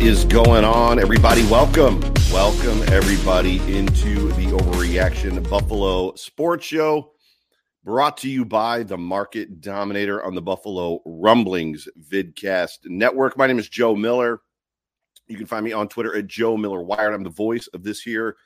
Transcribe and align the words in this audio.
Is 0.00 0.24
going 0.26 0.64
on, 0.64 1.00
everybody? 1.00 1.42
Welcome. 1.46 2.00
Welcome, 2.32 2.82
everybody, 2.92 3.56
into 3.76 4.28
the 4.34 4.46
Overreaction 4.46 5.48
Buffalo 5.50 6.14
Sports 6.14 6.66
Show, 6.66 7.14
brought 7.82 8.16
to 8.18 8.30
you 8.30 8.44
by 8.44 8.84
the 8.84 8.96
Market 8.96 9.60
Dominator 9.60 10.24
on 10.24 10.36
the 10.36 10.40
Buffalo 10.40 11.00
Rumblings 11.04 11.88
Vidcast 12.12 12.78
Network. 12.84 13.36
My 13.36 13.48
name 13.48 13.58
is 13.58 13.68
Joe 13.68 13.96
Miller. 13.96 14.40
You 15.26 15.36
can 15.36 15.46
find 15.46 15.64
me 15.64 15.72
on 15.72 15.88
Twitter 15.88 16.16
at 16.16 16.28
Joe 16.28 16.56
Miller 16.56 16.82
Wired. 16.82 17.12
I'm 17.12 17.24
the 17.24 17.30
voice 17.30 17.66
of 17.68 17.82
this 17.82 18.00
here 18.00 18.36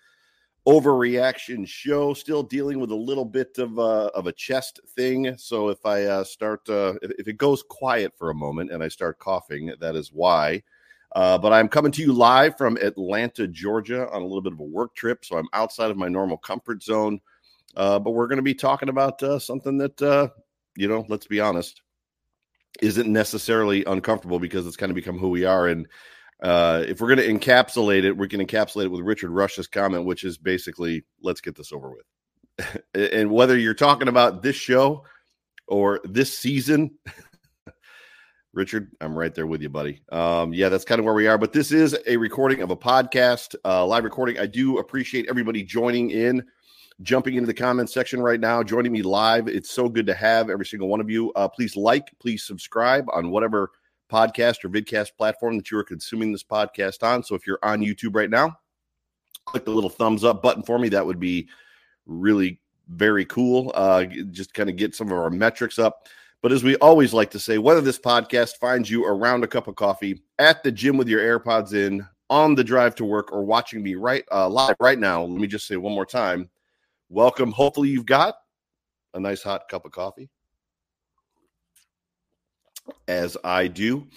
overreaction 0.66 1.66
show. 1.68 2.14
Still 2.14 2.42
dealing 2.42 2.80
with 2.80 2.92
a 2.92 2.96
little 2.96 3.26
bit 3.26 3.58
of 3.58 3.78
uh, 3.78 4.10
of 4.14 4.26
a 4.26 4.32
chest 4.32 4.80
thing. 4.96 5.36
So 5.36 5.68
if 5.68 5.84
I 5.84 6.04
uh, 6.04 6.24
start, 6.24 6.66
uh, 6.70 6.94
if, 7.02 7.10
if 7.18 7.28
it 7.28 7.36
goes 7.36 7.62
quiet 7.62 8.12
for 8.16 8.30
a 8.30 8.34
moment 8.34 8.70
and 8.70 8.82
I 8.82 8.88
start 8.88 9.18
coughing, 9.18 9.70
that 9.80 9.96
is 9.96 10.12
why. 10.12 10.62
Uh, 11.14 11.36
but 11.36 11.52
I'm 11.52 11.68
coming 11.68 11.92
to 11.92 12.02
you 12.02 12.12
live 12.12 12.56
from 12.56 12.78
Atlanta, 12.78 13.46
Georgia, 13.46 14.08
on 14.10 14.22
a 14.22 14.24
little 14.24 14.40
bit 14.40 14.54
of 14.54 14.60
a 14.60 14.64
work 14.64 14.94
trip. 14.94 15.24
So 15.24 15.36
I'm 15.36 15.48
outside 15.52 15.90
of 15.90 15.96
my 15.96 16.08
normal 16.08 16.38
comfort 16.38 16.82
zone. 16.82 17.20
Uh, 17.76 17.98
but 17.98 18.12
we're 18.12 18.26
going 18.26 18.38
to 18.38 18.42
be 18.42 18.54
talking 18.54 18.88
about 18.88 19.22
uh, 19.22 19.38
something 19.38 19.78
that, 19.78 20.00
uh, 20.00 20.28
you 20.76 20.88
know, 20.88 21.04
let's 21.08 21.26
be 21.26 21.40
honest, 21.40 21.82
isn't 22.80 23.10
necessarily 23.10 23.84
uncomfortable 23.84 24.38
because 24.38 24.66
it's 24.66 24.76
kind 24.76 24.90
of 24.90 24.96
become 24.96 25.18
who 25.18 25.28
we 25.28 25.44
are. 25.44 25.68
And 25.68 25.86
uh, 26.42 26.84
if 26.86 27.00
we're 27.00 27.14
going 27.14 27.18
to 27.18 27.48
encapsulate 27.48 28.04
it, 28.04 28.16
we 28.16 28.28
can 28.28 28.44
encapsulate 28.44 28.86
it 28.86 28.90
with 28.90 29.02
Richard 29.02 29.30
Rush's 29.30 29.66
comment, 29.66 30.04
which 30.04 30.24
is 30.24 30.38
basically, 30.38 31.04
let's 31.22 31.40
get 31.40 31.56
this 31.56 31.72
over 31.72 31.90
with. 31.90 32.82
and 33.12 33.30
whether 33.30 33.56
you're 33.56 33.74
talking 33.74 34.08
about 34.08 34.42
this 34.42 34.56
show 34.56 35.04
or 35.66 36.00
this 36.04 36.38
season, 36.38 36.90
Richard, 38.54 38.94
I'm 39.00 39.18
right 39.18 39.34
there 39.34 39.46
with 39.46 39.62
you, 39.62 39.70
buddy. 39.70 40.02
Um, 40.10 40.52
yeah, 40.52 40.68
that's 40.68 40.84
kind 40.84 40.98
of 40.98 41.06
where 41.06 41.14
we 41.14 41.26
are. 41.26 41.38
But 41.38 41.54
this 41.54 41.72
is 41.72 41.96
a 42.06 42.18
recording 42.18 42.60
of 42.60 42.70
a 42.70 42.76
podcast, 42.76 43.54
uh, 43.64 43.86
live 43.86 44.04
recording. 44.04 44.38
I 44.38 44.46
do 44.46 44.78
appreciate 44.78 45.26
everybody 45.30 45.62
joining 45.62 46.10
in, 46.10 46.44
jumping 47.00 47.34
into 47.34 47.46
the 47.46 47.54
comments 47.54 47.94
section 47.94 48.20
right 48.20 48.38
now, 48.38 48.62
joining 48.62 48.92
me 48.92 49.00
live. 49.00 49.48
It's 49.48 49.70
so 49.70 49.88
good 49.88 50.06
to 50.06 50.14
have 50.14 50.50
every 50.50 50.66
single 50.66 50.88
one 50.88 51.00
of 51.00 51.08
you. 51.08 51.32
Uh, 51.32 51.48
please 51.48 51.76
like, 51.76 52.12
please 52.20 52.42
subscribe 52.42 53.06
on 53.14 53.30
whatever 53.30 53.70
podcast 54.12 54.62
or 54.64 54.68
vidcast 54.68 55.16
platform 55.16 55.56
that 55.56 55.70
you 55.70 55.78
are 55.78 55.84
consuming 55.84 56.30
this 56.30 56.44
podcast 56.44 57.02
on. 57.02 57.22
So 57.22 57.34
if 57.34 57.46
you're 57.46 57.58
on 57.62 57.80
YouTube 57.80 58.14
right 58.14 58.28
now, 58.28 58.58
click 59.46 59.64
the 59.64 59.70
little 59.70 59.88
thumbs 59.88 60.24
up 60.24 60.42
button 60.42 60.62
for 60.62 60.78
me. 60.78 60.90
That 60.90 61.06
would 61.06 61.18
be 61.18 61.48
really 62.04 62.60
very 62.88 63.24
cool. 63.24 63.72
Uh, 63.74 64.04
just 64.30 64.52
kind 64.52 64.68
of 64.68 64.76
get 64.76 64.94
some 64.94 65.06
of 65.06 65.14
our 65.14 65.30
metrics 65.30 65.78
up. 65.78 66.08
But 66.42 66.50
as 66.50 66.64
we 66.64 66.76
always 66.76 67.14
like 67.14 67.30
to 67.30 67.38
say, 67.38 67.58
whether 67.58 67.80
this 67.80 68.00
podcast 68.00 68.56
finds 68.56 68.90
you 68.90 69.06
around 69.06 69.44
a 69.44 69.46
cup 69.46 69.68
of 69.68 69.76
coffee, 69.76 70.22
at 70.40 70.64
the 70.64 70.72
gym 70.72 70.96
with 70.96 71.08
your 71.08 71.20
AirPods 71.20 71.72
in, 71.72 72.04
on 72.30 72.56
the 72.56 72.64
drive 72.64 72.96
to 72.96 73.04
work, 73.04 73.32
or 73.32 73.44
watching 73.44 73.80
me 73.80 73.94
right 73.94 74.24
uh, 74.32 74.48
live 74.48 74.74
right 74.80 74.98
now, 74.98 75.22
let 75.22 75.40
me 75.40 75.46
just 75.46 75.68
say 75.68 75.76
one 75.76 75.94
more 75.94 76.06
time 76.06 76.50
welcome. 77.08 77.52
Hopefully, 77.52 77.90
you've 77.90 78.06
got 78.06 78.34
a 79.14 79.20
nice 79.20 79.42
hot 79.42 79.68
cup 79.68 79.84
of 79.84 79.92
coffee, 79.92 80.28
as 83.06 83.36
I 83.44 83.68
do. 83.68 84.08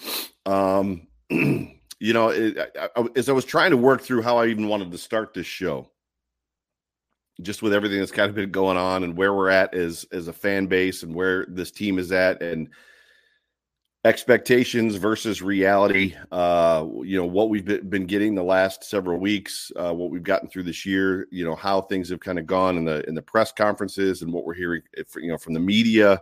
Um, 0.47 1.07
you 1.29 2.13
know, 2.13 2.29
it, 2.29 2.57
I, 2.79 2.89
I, 2.95 3.05
as 3.15 3.29
I 3.29 3.33
was 3.33 3.45
trying 3.45 3.71
to 3.71 3.77
work 3.77 4.01
through 4.01 4.23
how 4.23 4.37
I 4.37 4.47
even 4.47 4.67
wanted 4.67 4.91
to 4.91 4.97
start 4.97 5.33
this 5.33 5.45
show, 5.45 5.91
just 7.41 7.61
with 7.61 7.73
everything 7.73 7.99
that's 7.99 8.11
kind 8.11 8.29
of 8.29 8.35
been 8.35 8.51
going 8.51 8.77
on 8.77 9.03
and 9.03 9.17
where 9.17 9.33
we're 9.33 9.49
at 9.49 9.73
as 9.73 10.05
as 10.11 10.27
a 10.27 10.33
fan 10.33 10.67
base 10.67 11.03
and 11.03 11.13
where 11.13 11.45
this 11.49 11.71
team 11.71 11.99
is 11.99 12.11
at 12.11 12.41
and 12.41 12.69
expectations 14.05 14.95
versus 14.95 15.41
reality 15.41 16.15
uh 16.31 16.85
you 17.03 17.17
know 17.17 17.25
what 17.25 17.49
we've 17.49 17.65
been 17.89 18.05
getting 18.05 18.35
the 18.35 18.43
last 18.43 18.83
several 18.83 19.17
weeks 19.17 19.71
uh 19.77 19.91
what 19.91 20.11
we've 20.11 20.23
gotten 20.23 20.47
through 20.47 20.61
this 20.61 20.85
year 20.85 21.27
you 21.31 21.43
know 21.43 21.55
how 21.55 21.81
things 21.81 22.09
have 22.09 22.19
kind 22.19 22.37
of 22.37 22.45
gone 22.45 22.77
in 22.77 22.85
the 22.85 23.07
in 23.09 23.15
the 23.15 23.21
press 23.21 23.51
conferences 23.51 24.21
and 24.21 24.31
what 24.31 24.45
we're 24.45 24.53
hearing 24.53 24.81
you 25.17 25.29
know 25.29 25.37
from 25.37 25.53
the 25.53 25.59
media. 25.59 26.21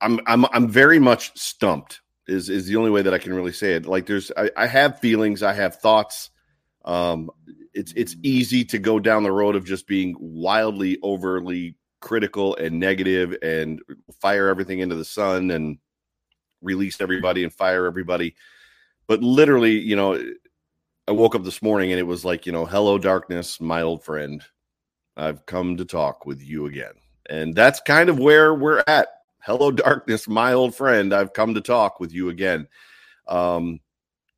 I'm 0.00 0.18
i'm 0.26 0.46
i'm 0.46 0.68
very 0.68 0.98
much 0.98 1.38
stumped 1.38 2.00
is 2.26 2.48
is 2.48 2.66
the 2.66 2.76
only 2.76 2.90
way 2.90 3.02
that 3.02 3.14
i 3.14 3.18
can 3.18 3.32
really 3.32 3.52
say 3.52 3.74
it. 3.74 3.86
Like 3.86 4.06
there's 4.06 4.32
i, 4.36 4.50
I 4.56 4.66
have 4.66 4.98
feelings 4.98 5.42
i 5.44 5.52
have 5.52 5.76
thoughts 5.76 6.30
um 6.84 7.30
it's 7.74 7.92
it's 7.96 8.16
easy 8.22 8.64
to 8.64 8.78
go 8.78 8.98
down 8.98 9.22
the 9.22 9.32
road 9.32 9.56
of 9.56 9.64
just 9.64 9.86
being 9.86 10.16
wildly 10.18 10.98
overly 11.02 11.76
critical 12.00 12.56
and 12.56 12.78
negative 12.78 13.36
and 13.42 13.80
fire 14.20 14.48
everything 14.48 14.80
into 14.80 14.94
the 14.94 15.04
sun 15.04 15.50
and 15.50 15.78
release 16.62 17.00
everybody 17.00 17.44
and 17.44 17.52
fire 17.52 17.86
everybody. 17.86 18.34
But 19.06 19.22
literally 19.22 19.78
you 19.78 19.96
know 19.96 20.22
i 21.08 21.12
woke 21.12 21.34
up 21.34 21.42
this 21.42 21.62
morning 21.62 21.90
and 21.90 21.98
it 21.98 22.06
was 22.06 22.24
like 22.24 22.46
you 22.46 22.52
know 22.52 22.64
hello 22.64 22.98
darkness 22.98 23.60
my 23.60 23.82
old 23.82 24.04
friend. 24.04 24.44
I've 25.16 25.44
come 25.46 25.76
to 25.76 25.84
talk 25.84 26.24
with 26.24 26.42
you 26.42 26.66
again. 26.66 26.92
And 27.28 27.54
that's 27.54 27.80
kind 27.80 28.08
of 28.08 28.18
where 28.18 28.54
we're 28.54 28.82
at. 28.86 29.08
Hello 29.42 29.70
darkness 29.70 30.28
my 30.28 30.52
old 30.52 30.74
friend. 30.74 31.12
I've 31.12 31.32
come 31.32 31.54
to 31.54 31.60
talk 31.60 32.00
with 32.00 32.12
you 32.12 32.30
again. 32.30 32.66
Um 33.28 33.80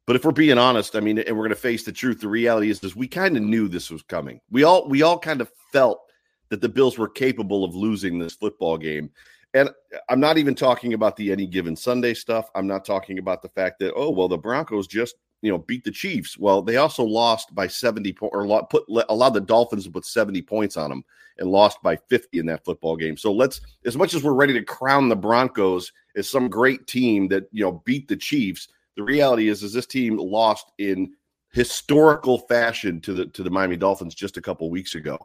but 0.07 0.17
if 0.17 0.25
we're 0.25 0.33
being 0.33 0.59
honest, 0.59 0.97
I 0.97 1.01
mean, 1.01 1.19
and 1.19 1.37
we're 1.37 1.45
going 1.45 1.51
to 1.51 1.57
face 1.57 1.85
the 1.85 1.93
truth, 1.93 2.21
the 2.21 2.29
reality 2.29 2.71
is, 2.71 2.83
is 2.83 2.97
we 2.97 3.07
kind 3.07 3.37
of 3.37 3.43
knew 3.43 3.69
this 3.69 3.91
was 3.91 4.03
coming. 4.03 4.41
We 4.51 4.65
all 4.65 4.89
we 4.89 5.03
all 5.03 5.19
kind 5.19 5.41
of 5.41 5.51
felt 5.73 6.01
that 6.49 6.61
the 6.61 6.69
Bills 6.69 6.99
were 6.99 7.09
capable 7.09 7.65
of 7.65 7.75
losing 7.75 8.19
this 8.19 8.35
football 8.35 8.77
game. 8.77 9.11
And 9.55 9.71
I'm 10.09 10.21
not 10.21 10.39
even 10.39 10.55
talking 10.55 10.95
about 10.95 11.17
the 11.17 11.31
any 11.31 11.47
given 11.47 11.77
Sunday 11.77 12.15
stuff. 12.15 12.51
I'm 12.55 12.67
not 12.67 12.85
talking 12.85 13.19
about 13.19 13.43
the 13.43 13.49
fact 13.51 13.79
that 13.81 13.93
oh 13.95 14.11
well, 14.11 14.29
the 14.29 14.39
Broncos 14.39 14.87
just 14.87 15.15
you 15.41 15.53
know 15.53 15.59
beat 15.59 15.85
the 15.85 15.91
Chiefs. 15.91 16.37
Well, 16.37 16.63
they 16.63 16.77
also 16.77 17.05
lost 17.05 17.55
by 17.55 17.69
70 17.69 18.13
points 18.15 18.35
or 18.35 18.67
put 18.67 18.85
allowed 19.09 19.35
the 19.35 19.41
Dolphins 19.41 19.85
to 19.85 19.91
put 19.91 20.05
70 20.05 20.43
points 20.43 20.77
on 20.77 20.91
them 20.91 21.05
and 21.39 21.49
lost 21.49 21.83
by 21.83 21.97
50 21.97 22.39
in 22.39 22.47
that 22.47 22.65
football 22.65 22.97
game. 22.97 23.17
So 23.17 23.33
let's 23.33 23.61
as 23.85 23.97
much 23.97 24.15
as 24.15 24.25
we're 24.25 24.33
ready 24.33 24.55
to 24.55 24.65
crown 24.65 25.09
the 25.09 25.17
Broncos 25.17 25.93
as 26.17 26.29
some 26.29 26.49
great 26.49 26.89
team 26.89 27.29
that 27.29 27.45
you 27.53 27.63
know 27.63 27.83
beat 27.85 28.09
the 28.09 28.17
Chiefs 28.17 28.69
the 28.97 29.03
reality 29.03 29.49
is, 29.49 29.63
is 29.63 29.73
this 29.73 29.87
team 29.87 30.17
lost 30.17 30.73
in 30.79 31.13
historical 31.53 32.39
fashion 32.39 33.01
to 33.03 33.13
the 33.13 33.27
to 33.27 33.43
the 33.43 33.51
Miami 33.51 33.77
Dolphins 33.77 34.15
just 34.15 34.37
a 34.37 34.43
couple 34.43 34.71
weeks 34.71 34.95
ago. 34.95 35.19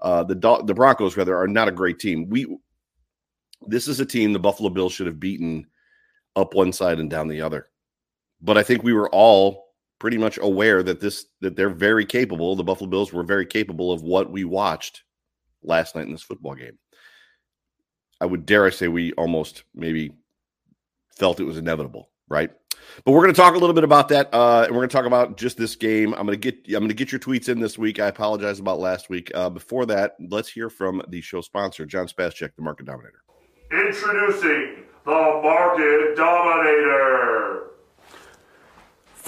Uh, 0.00 0.24
the 0.24 0.34
the 0.64 0.74
Broncos 0.74 1.16
rather 1.16 1.36
are 1.36 1.48
not 1.48 1.68
a 1.68 1.72
great 1.72 1.98
team. 1.98 2.28
We 2.28 2.58
this 3.66 3.88
is 3.88 4.00
a 4.00 4.06
team 4.06 4.32
the 4.32 4.38
Buffalo 4.38 4.70
Bills 4.70 4.92
should 4.92 5.06
have 5.06 5.20
beaten 5.20 5.66
up 6.36 6.54
one 6.54 6.72
side 6.72 7.00
and 7.00 7.10
down 7.10 7.28
the 7.28 7.40
other. 7.40 7.66
But 8.40 8.56
I 8.56 8.62
think 8.62 8.82
we 8.82 8.92
were 8.92 9.10
all 9.10 9.68
pretty 9.98 10.18
much 10.18 10.38
aware 10.38 10.82
that 10.82 11.00
this 11.00 11.26
that 11.40 11.56
they're 11.56 11.70
very 11.70 12.04
capable. 12.04 12.54
The 12.54 12.64
Buffalo 12.64 12.90
Bills 12.90 13.12
were 13.12 13.24
very 13.24 13.46
capable 13.46 13.92
of 13.92 14.02
what 14.02 14.30
we 14.30 14.44
watched 14.44 15.02
last 15.62 15.96
night 15.96 16.06
in 16.06 16.12
this 16.12 16.22
football 16.22 16.54
game. 16.54 16.78
I 18.20 18.26
would 18.26 18.46
dare 18.46 18.66
I 18.66 18.70
say 18.70 18.88
we 18.88 19.12
almost 19.12 19.64
maybe 19.74 20.12
felt 21.16 21.40
it 21.40 21.44
was 21.44 21.58
inevitable, 21.58 22.10
right? 22.28 22.50
But 23.04 23.12
we're 23.12 23.22
going 23.22 23.34
to 23.34 23.40
talk 23.40 23.54
a 23.54 23.58
little 23.58 23.74
bit 23.74 23.84
about 23.84 24.08
that, 24.08 24.32
uh, 24.32 24.64
and 24.64 24.72
we're 24.72 24.80
going 24.80 24.88
to 24.88 24.96
talk 24.96 25.06
about 25.06 25.36
just 25.36 25.56
this 25.56 25.76
game. 25.76 26.14
I'm 26.14 26.26
going 26.26 26.38
to 26.38 26.52
get 26.52 26.66
I'm 26.68 26.80
going 26.80 26.88
to 26.88 26.94
get 26.94 27.12
your 27.12 27.20
tweets 27.20 27.48
in 27.48 27.60
this 27.60 27.78
week. 27.78 28.00
I 28.00 28.08
apologize 28.08 28.58
about 28.58 28.80
last 28.80 29.08
week. 29.08 29.30
Uh, 29.34 29.50
before 29.50 29.86
that, 29.86 30.16
let's 30.28 30.48
hear 30.48 30.68
from 30.68 31.02
the 31.08 31.20
show 31.20 31.40
sponsor, 31.40 31.86
John 31.86 32.06
Spascheck, 32.06 32.50
the 32.56 32.62
Market 32.62 32.86
Dominator. 32.86 33.22
Introducing 33.70 34.84
the 35.04 35.40
Market 35.42 36.16
Dominator. 36.16 37.68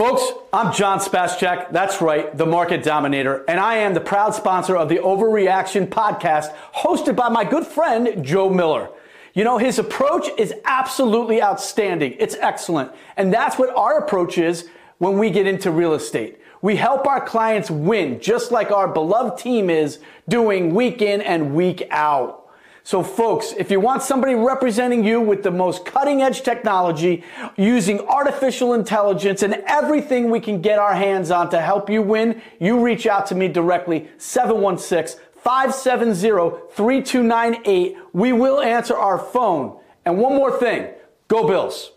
Folks, 0.01 0.33
I'm 0.51 0.73
John 0.73 0.99
Spascheck. 0.99 1.73
That's 1.73 2.01
right, 2.01 2.35
the 2.35 2.47
market 2.47 2.83
dominator. 2.83 3.45
And 3.47 3.61
I 3.61 3.75
am 3.77 3.93
the 3.93 4.01
proud 4.01 4.35
sponsor 4.35 4.75
of 4.75 4.89
the 4.89 4.97
Overreaction 4.97 5.89
podcast, 5.89 6.55
hosted 6.75 7.17
by 7.17 7.29
my 7.29 7.45
good 7.45 7.67
friend, 7.67 8.25
Joe 8.25 8.49
Miller. 8.49 8.89
You 9.35 9.45
know, 9.45 9.59
his 9.59 9.79
approach 9.79 10.29
is 10.39 10.53
absolutely 10.65 11.43
outstanding. 11.43 12.17
It's 12.19 12.35
excellent. 12.37 12.93
And 13.17 13.33
that's 13.33 13.59
what 13.59 13.75
our 13.77 13.99
approach 13.99 14.39
is 14.39 14.69
when 14.99 15.19
we 15.19 15.31
get 15.31 15.47
into 15.47 15.71
real 15.71 15.95
estate. 15.95 16.39
We 16.63 16.77
help 16.77 17.07
our 17.07 17.25
clients 17.25 17.71
win, 17.71 18.21
just 18.21 18.53
like 18.53 18.71
our 18.71 18.89
beloved 18.89 19.39
team 19.39 19.71
is 19.71 19.99
doing 20.29 20.75
week 20.75 21.01
in 21.01 21.23
and 21.23 21.55
week 21.55 21.87
out. 21.91 22.41
So, 22.83 23.03
folks, 23.03 23.53
if 23.57 23.71
you 23.71 23.79
want 23.79 24.03
somebody 24.03 24.35
representing 24.35 25.05
you 25.05 25.21
with 25.21 25.43
the 25.43 25.51
most 25.51 25.85
cutting 25.85 26.23
edge 26.23 26.43
technology, 26.43 27.23
using 27.57 28.01
artificial 28.01 28.75
intelligence 28.75 29.43
and 29.43 29.63
everything 29.67 30.31
we 30.31 30.41
can 30.41 30.61
get 30.61 30.79
our 30.79 30.95
hands 30.95 31.31
on 31.31 31.51
to 31.51 31.61
help 31.61 31.89
you 31.89 32.03
win, 32.03 32.43
you 32.59 32.83
reach 32.83 33.07
out 33.07 33.27
to 33.27 33.35
me 33.35 33.49
directly, 33.49 34.09
716 34.19 35.21
570 35.43 36.73
3298. 36.75 37.97
We 38.13 38.33
will 38.33 38.61
answer 38.61 38.97
our 38.97 39.19
phone. 39.19 39.79
And 40.05 40.19
one 40.19 40.35
more 40.35 40.59
thing 40.59 40.89
go 41.29 41.47
Bills. 41.47 41.93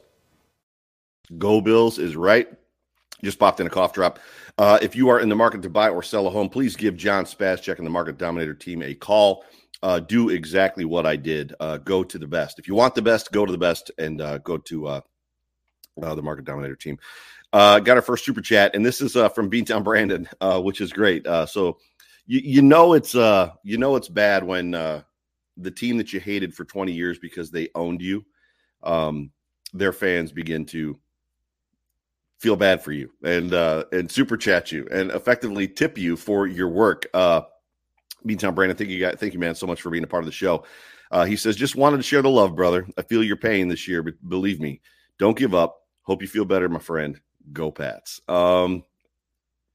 Go 1.38 1.62
Bills 1.62 2.00
is 2.00 2.16
right. 2.16 2.48
Just 3.24 3.40
popped 3.40 3.60
in 3.60 3.68
a 3.68 3.69
cough 3.69 3.94
drop. 3.94 4.19
Uh, 4.57 4.78
if 4.81 4.95
you 4.95 5.10
are 5.10 5.19
in 5.19 5.30
the 5.30 5.36
market 5.36 5.62
to 5.63 5.69
buy 5.69 5.90
or 5.90 6.04
sell 6.04 6.28
a 6.28 6.30
home, 6.30 6.50
please 6.50 6.75
give 6.75 6.95
John 6.95 7.25
Spascheck 7.25 7.78
and 7.78 7.88
the 7.88 7.92
Market 7.92 8.18
Dominator 8.18 8.54
team 8.54 8.84
a 8.84 8.94
call. 8.94 9.46
Uh, 9.81 10.00
do 10.00 10.30
exactly 10.30 10.86
what 10.86 11.06
I 11.06 11.16
did. 11.16 11.54
Uh, 11.60 11.78
go 11.78 12.04
to 12.04 12.18
the 12.18 12.28
best. 12.28 12.60
If 12.60 12.68
you 12.68 12.75
want 12.75 12.96
the 12.96 13.01
best, 13.01 13.31
go 13.31 13.46
to 13.46 13.51
the 13.51 13.57
best 13.57 13.92
and 13.98 14.22
uh, 14.22 14.38
go 14.39 14.57
to 14.57 14.88
uh, 14.88 15.01
uh, 16.01 16.16
the 16.16 16.22
Market 16.22 16.46
Dominator 16.46 16.75
team. 16.75 17.00
got 17.51 17.89
our 17.89 18.01
first 18.01 18.25
super 18.25 18.42
chat, 18.42 18.75
and 18.75 18.86
this 18.86 19.01
is 19.01 19.13
from 19.34 19.50
Beantown 19.50 19.84
Brandon, 19.84 20.28
which 20.62 20.81
is 20.81 20.94
great. 20.94 21.25
so 21.48 21.78
you 22.25 22.42
you 22.44 22.62
know 22.62 22.94
it's 22.94 23.16
uh 23.16 23.52
you 23.64 23.78
know 23.78 23.96
it's 23.96 24.10
bad 24.10 24.44
when 24.44 24.74
uh 24.74 25.02
the 25.58 25.72
team 25.72 25.98
that 25.98 26.14
you 26.14 26.20
hated 26.20 26.54
for 26.54 26.66
20 26.66 26.92
years 26.92 27.20
because 27.20 27.52
they 27.52 27.70
owned 27.75 28.02
you 28.02 28.24
um 28.84 29.31
their 29.74 29.92
fans 29.92 30.31
begin 30.31 30.66
to 30.66 30.98
feel 32.40 32.56
bad 32.56 32.84
for 32.84 32.92
you 32.92 33.10
and 33.24 33.54
uh 33.54 33.84
and 33.92 34.12
super 34.12 34.36
chat 34.36 34.72
you 34.72 34.88
and 34.92 35.12
effectively 35.12 35.68
tip 35.68 35.98
you 35.98 36.16
for 36.18 36.48
your 36.48 36.68
work. 36.70 37.06
Uh 37.14 37.42
meantime 38.24 38.56
brandon 38.56 38.78
thank 38.78 38.90
you 38.90 39.00
guys 39.00 39.16
thank 39.18 39.34
you 39.34 39.40
man 39.40 39.56
so 39.56 39.68
much 39.68 39.81
for 39.81 39.90
being 39.90 40.04
a 40.04 40.08
part 40.08 40.24
of 40.24 40.25
the 40.25 40.31
show. 40.31 40.64
Uh 41.12 41.25
he 41.25 41.36
says 41.36 41.56
just 41.56 41.75
wanted 41.75 41.98
to 41.98 42.04
share 42.04 42.22
the 42.22 42.30
love 42.30 42.56
brother. 42.56 42.88
I 42.98 43.02
feel 43.02 43.24
your 43.24 43.38
pain 43.38 43.68
this 43.68 43.88
year 43.88 44.04
but 44.04 44.16
believe 44.28 44.60
me 44.60 44.81
don't 45.20 45.38
give 45.38 45.54
up. 45.54 45.81
Hope 46.04 46.22
you 46.22 46.28
feel 46.28 46.46
better 46.46 46.68
my 46.68 46.80
friend. 46.80 47.20
Go 47.52 47.72
pats. 47.72 48.22
Um 48.28 48.84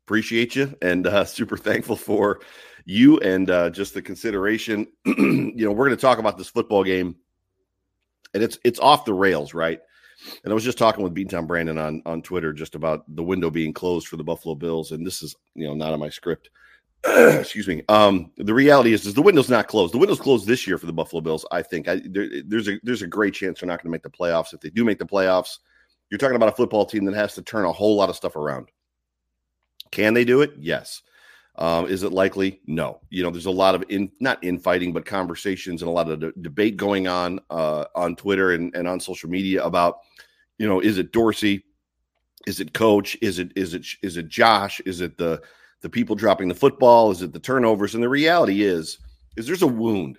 appreciate 0.09 0.57
you 0.57 0.75
and 0.81 1.07
uh, 1.07 1.23
super 1.27 1.59
thankful 1.59 1.97
for 1.97 2.41
you 2.87 3.19
and 3.19 3.51
uh, 3.51 3.69
just 3.69 3.93
the 3.93 4.01
consideration. 4.01 4.87
you 5.05 5.53
know, 5.55 5.73
we're 5.73 5.87
going 5.87 5.97
to 5.97 6.01
talk 6.01 6.19
about 6.19 6.39
this 6.39 6.49
football 6.49 6.83
game, 6.83 7.15
and 8.33 8.43
it's 8.43 8.59
it's 8.65 8.81
off 8.81 9.05
the 9.05 9.13
rails, 9.13 9.53
right? 9.53 9.81
And 10.43 10.51
I 10.51 10.55
was 10.55 10.65
just 10.65 10.79
talking 10.79 11.05
with 11.05 11.15
Beantown 11.15 11.47
Brandon 11.47 11.77
on 11.77 12.03
on 12.07 12.23
Twitter 12.23 12.55
just 12.55 12.75
about 12.75 13.05
the 13.15 13.23
window 13.23 13.51
being 13.51 13.75
closed 13.75 14.09
for 14.09 14.17
the 14.17 14.25
Buffalo 14.25 14.55
Bills, 14.55 14.93
and 14.93 15.07
this 15.07 15.23
is 15.23 15.37
you 15.55 15.67
know 15.67 15.75
not 15.75 15.93
on 15.93 16.01
my 16.01 16.09
script. 16.09 16.49
Excuse 17.05 17.69
me. 17.69 17.83
Um, 17.91 18.33
the 18.39 18.55
reality 18.55 18.93
is, 18.95 19.07
is 19.07 19.15
the 19.15 19.23
window's 19.23 19.51
not 19.51 19.69
closed. 19.69 19.93
The 19.93 19.99
window's 19.99 20.19
closed 20.19 20.47
this 20.47 20.67
year 20.67 20.79
for 20.79 20.87
the 20.87 20.93
Buffalo 20.93 21.21
Bills. 21.21 21.47
I 21.53 21.63
think 21.63 21.87
I, 21.87 22.01
there, 22.07 22.29
there's 22.47 22.69
a 22.69 22.81
there's 22.83 23.03
a 23.03 23.07
great 23.07 23.35
chance 23.35 23.61
they're 23.61 23.69
not 23.69 23.83
going 23.83 23.91
to 23.91 23.93
make 23.93 24.03
the 24.03 24.11
playoffs. 24.11 24.55
If 24.55 24.61
they 24.61 24.71
do 24.71 24.85
make 24.87 24.99
the 24.99 25.07
playoffs, 25.07 25.59
you're 26.09 26.19
talking 26.19 26.37
about 26.37 26.49
a 26.49 26.57
football 26.57 26.87
team 26.87 27.05
that 27.05 27.15
has 27.15 27.35
to 27.35 27.43
turn 27.43 27.67
a 27.67 27.73
whole 27.73 27.95
lot 27.95 28.09
of 28.09 28.17
stuff 28.17 28.35
around. 28.35 28.71
Can 29.91 30.15
they 30.15 30.25
do 30.25 30.43
it? 30.43 30.53
Yes. 30.59 31.03
Um, 31.57 31.87
is 31.87 32.05
it 32.05 32.13
likely? 32.13 32.61
No. 32.67 33.01
You 33.11 33.25
know, 33.25 33.31
there's 33.31 33.47
a 33.47 33.51
lot 33.51 33.75
of 33.75 33.85
in 33.89 34.13
not 34.21 34.43
infighting, 34.45 34.93
but 34.93 35.05
conversations 35.05 35.83
and 35.83 35.89
a 35.89 35.93
lot 35.93 36.09
of 36.09 36.21
de- 36.21 36.33
debate 36.41 36.77
going 36.77 37.09
on 37.09 37.41
uh, 37.51 37.85
on 37.97 38.15
Twitter 38.15 38.53
and, 38.53 38.75
and 38.77 38.87
on 38.87 39.01
social 39.01 39.29
media 39.29 39.65
about, 39.65 39.99
you 40.59 40.69
know, 40.69 40.81
is 40.81 40.99
it 40.99 41.13
Dorsey? 41.13 41.65
Is 42.47 42.61
it 42.61 42.73
coach? 42.73 43.17
Is 43.21 43.41
it 43.41 43.53
is 43.57 43.75
it 43.75 43.85
is 44.03 44.17
it 44.17 44.29
Josh? 44.29 44.81
Is 44.87 45.01
it 45.01 45.19
the 45.19 45.43
the 45.81 45.89
people 45.91 46.15
dropping 46.15 46.49
the 46.49 46.55
football? 46.55 47.11
Is 47.11 47.23
it 47.23 47.33
the 47.33 47.41
turnovers? 47.41 47.95
And 47.95 48.03
the 48.03 48.09
reality 48.09 48.63
is, 48.63 48.99
is 49.37 49.47
there's 49.47 49.63
a 49.63 49.67
wound. 49.67 50.19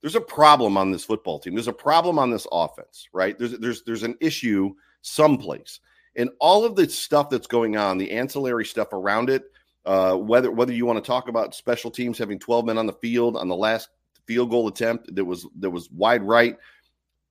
There's 0.00 0.14
a 0.14 0.20
problem 0.20 0.76
on 0.76 0.92
this 0.92 1.04
football 1.04 1.40
team. 1.40 1.54
There's 1.54 1.66
a 1.66 1.72
problem 1.72 2.20
on 2.20 2.30
this 2.30 2.46
offense, 2.52 3.08
right? 3.12 3.36
There's 3.36 3.58
there's 3.58 3.82
there's 3.82 4.04
an 4.04 4.16
issue 4.20 4.74
someplace 5.02 5.80
and 6.18 6.30
all 6.40 6.64
of 6.64 6.74
the 6.74 6.88
stuff 6.90 7.30
that's 7.30 7.46
going 7.46 7.76
on, 7.76 7.96
the 7.96 8.10
ancillary 8.10 8.64
stuff 8.64 8.92
around 8.92 9.30
it, 9.30 9.44
uh, 9.86 10.14
whether 10.16 10.50
whether 10.50 10.72
you 10.72 10.84
want 10.84 11.02
to 11.02 11.06
talk 11.06 11.28
about 11.28 11.54
special 11.54 11.90
teams 11.90 12.18
having 12.18 12.38
12 12.38 12.66
men 12.66 12.76
on 12.76 12.86
the 12.86 12.92
field 12.94 13.36
on 13.36 13.48
the 13.48 13.56
last 13.56 13.88
field 14.26 14.50
goal 14.50 14.68
attempt 14.68 15.14
that 15.14 15.24
was 15.24 15.46
that 15.60 15.70
was 15.70 15.90
wide 15.92 16.22
right, 16.22 16.58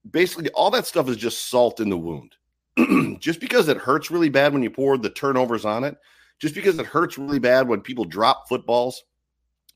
basically 0.09 0.49
all 0.51 0.71
that 0.71 0.87
stuff 0.87 1.09
is 1.09 1.17
just 1.17 1.49
salt 1.49 1.79
in 1.79 1.89
the 1.89 1.97
wound. 1.97 2.33
just 3.19 3.39
because 3.39 3.67
it 3.67 3.77
hurts 3.77 4.09
really 4.09 4.29
bad 4.29 4.53
when 4.53 4.63
you 4.63 4.69
pour 4.69 4.97
the 4.97 5.09
turnovers 5.09 5.65
on 5.65 5.83
it, 5.83 5.97
just 6.39 6.55
because 6.55 6.79
it 6.79 6.85
hurts 6.85 7.17
really 7.17 7.39
bad 7.39 7.67
when 7.67 7.81
people 7.81 8.05
drop 8.05 8.47
footballs, 8.47 9.03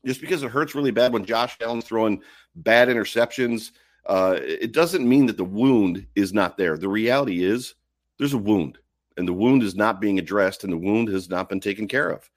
just 0.06 0.20
because 0.20 0.42
it 0.42 0.50
hurts 0.50 0.74
really 0.74 0.92
bad 0.92 1.12
when 1.12 1.24
Josh 1.24 1.56
Allen's 1.60 1.84
throwing 1.84 2.22
bad 2.54 2.88
interceptions, 2.88 3.72
uh, 4.06 4.38
it 4.40 4.72
doesn't 4.72 5.08
mean 5.08 5.26
that 5.26 5.36
the 5.36 5.44
wound 5.44 6.06
is 6.14 6.32
not 6.32 6.56
there. 6.56 6.78
The 6.78 6.88
reality 6.88 7.44
is 7.44 7.74
there's 8.18 8.34
a 8.34 8.38
wound 8.38 8.78
and 9.16 9.26
the 9.26 9.32
wound 9.32 9.62
is 9.62 9.74
not 9.74 10.00
being 10.00 10.18
addressed 10.18 10.64
and 10.64 10.72
the 10.72 10.78
wound 10.78 11.08
has 11.08 11.28
not 11.28 11.48
been 11.48 11.60
taken 11.60 11.88
care 11.88 12.10
of. 12.10 12.28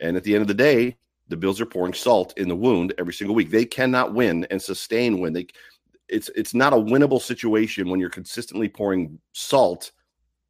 And 0.00 0.16
at 0.16 0.24
the 0.24 0.34
end 0.34 0.42
of 0.42 0.48
the 0.48 0.54
day, 0.54 0.96
the 1.28 1.36
Bills 1.36 1.60
are 1.60 1.66
pouring 1.66 1.94
salt 1.94 2.34
in 2.36 2.48
the 2.48 2.56
wound 2.56 2.92
every 2.98 3.12
single 3.12 3.36
week. 3.36 3.50
They 3.50 3.64
cannot 3.64 4.14
win 4.14 4.46
and 4.50 4.60
sustain 4.60 5.20
win. 5.20 5.32
They 5.32 5.46
it's 6.08 6.28
it's 6.34 6.54
not 6.54 6.72
a 6.72 6.76
winnable 6.76 7.20
situation 7.22 7.88
when 7.88 8.00
you're 8.00 8.10
consistently 8.10 8.68
pouring 8.68 9.18
salt 9.32 9.92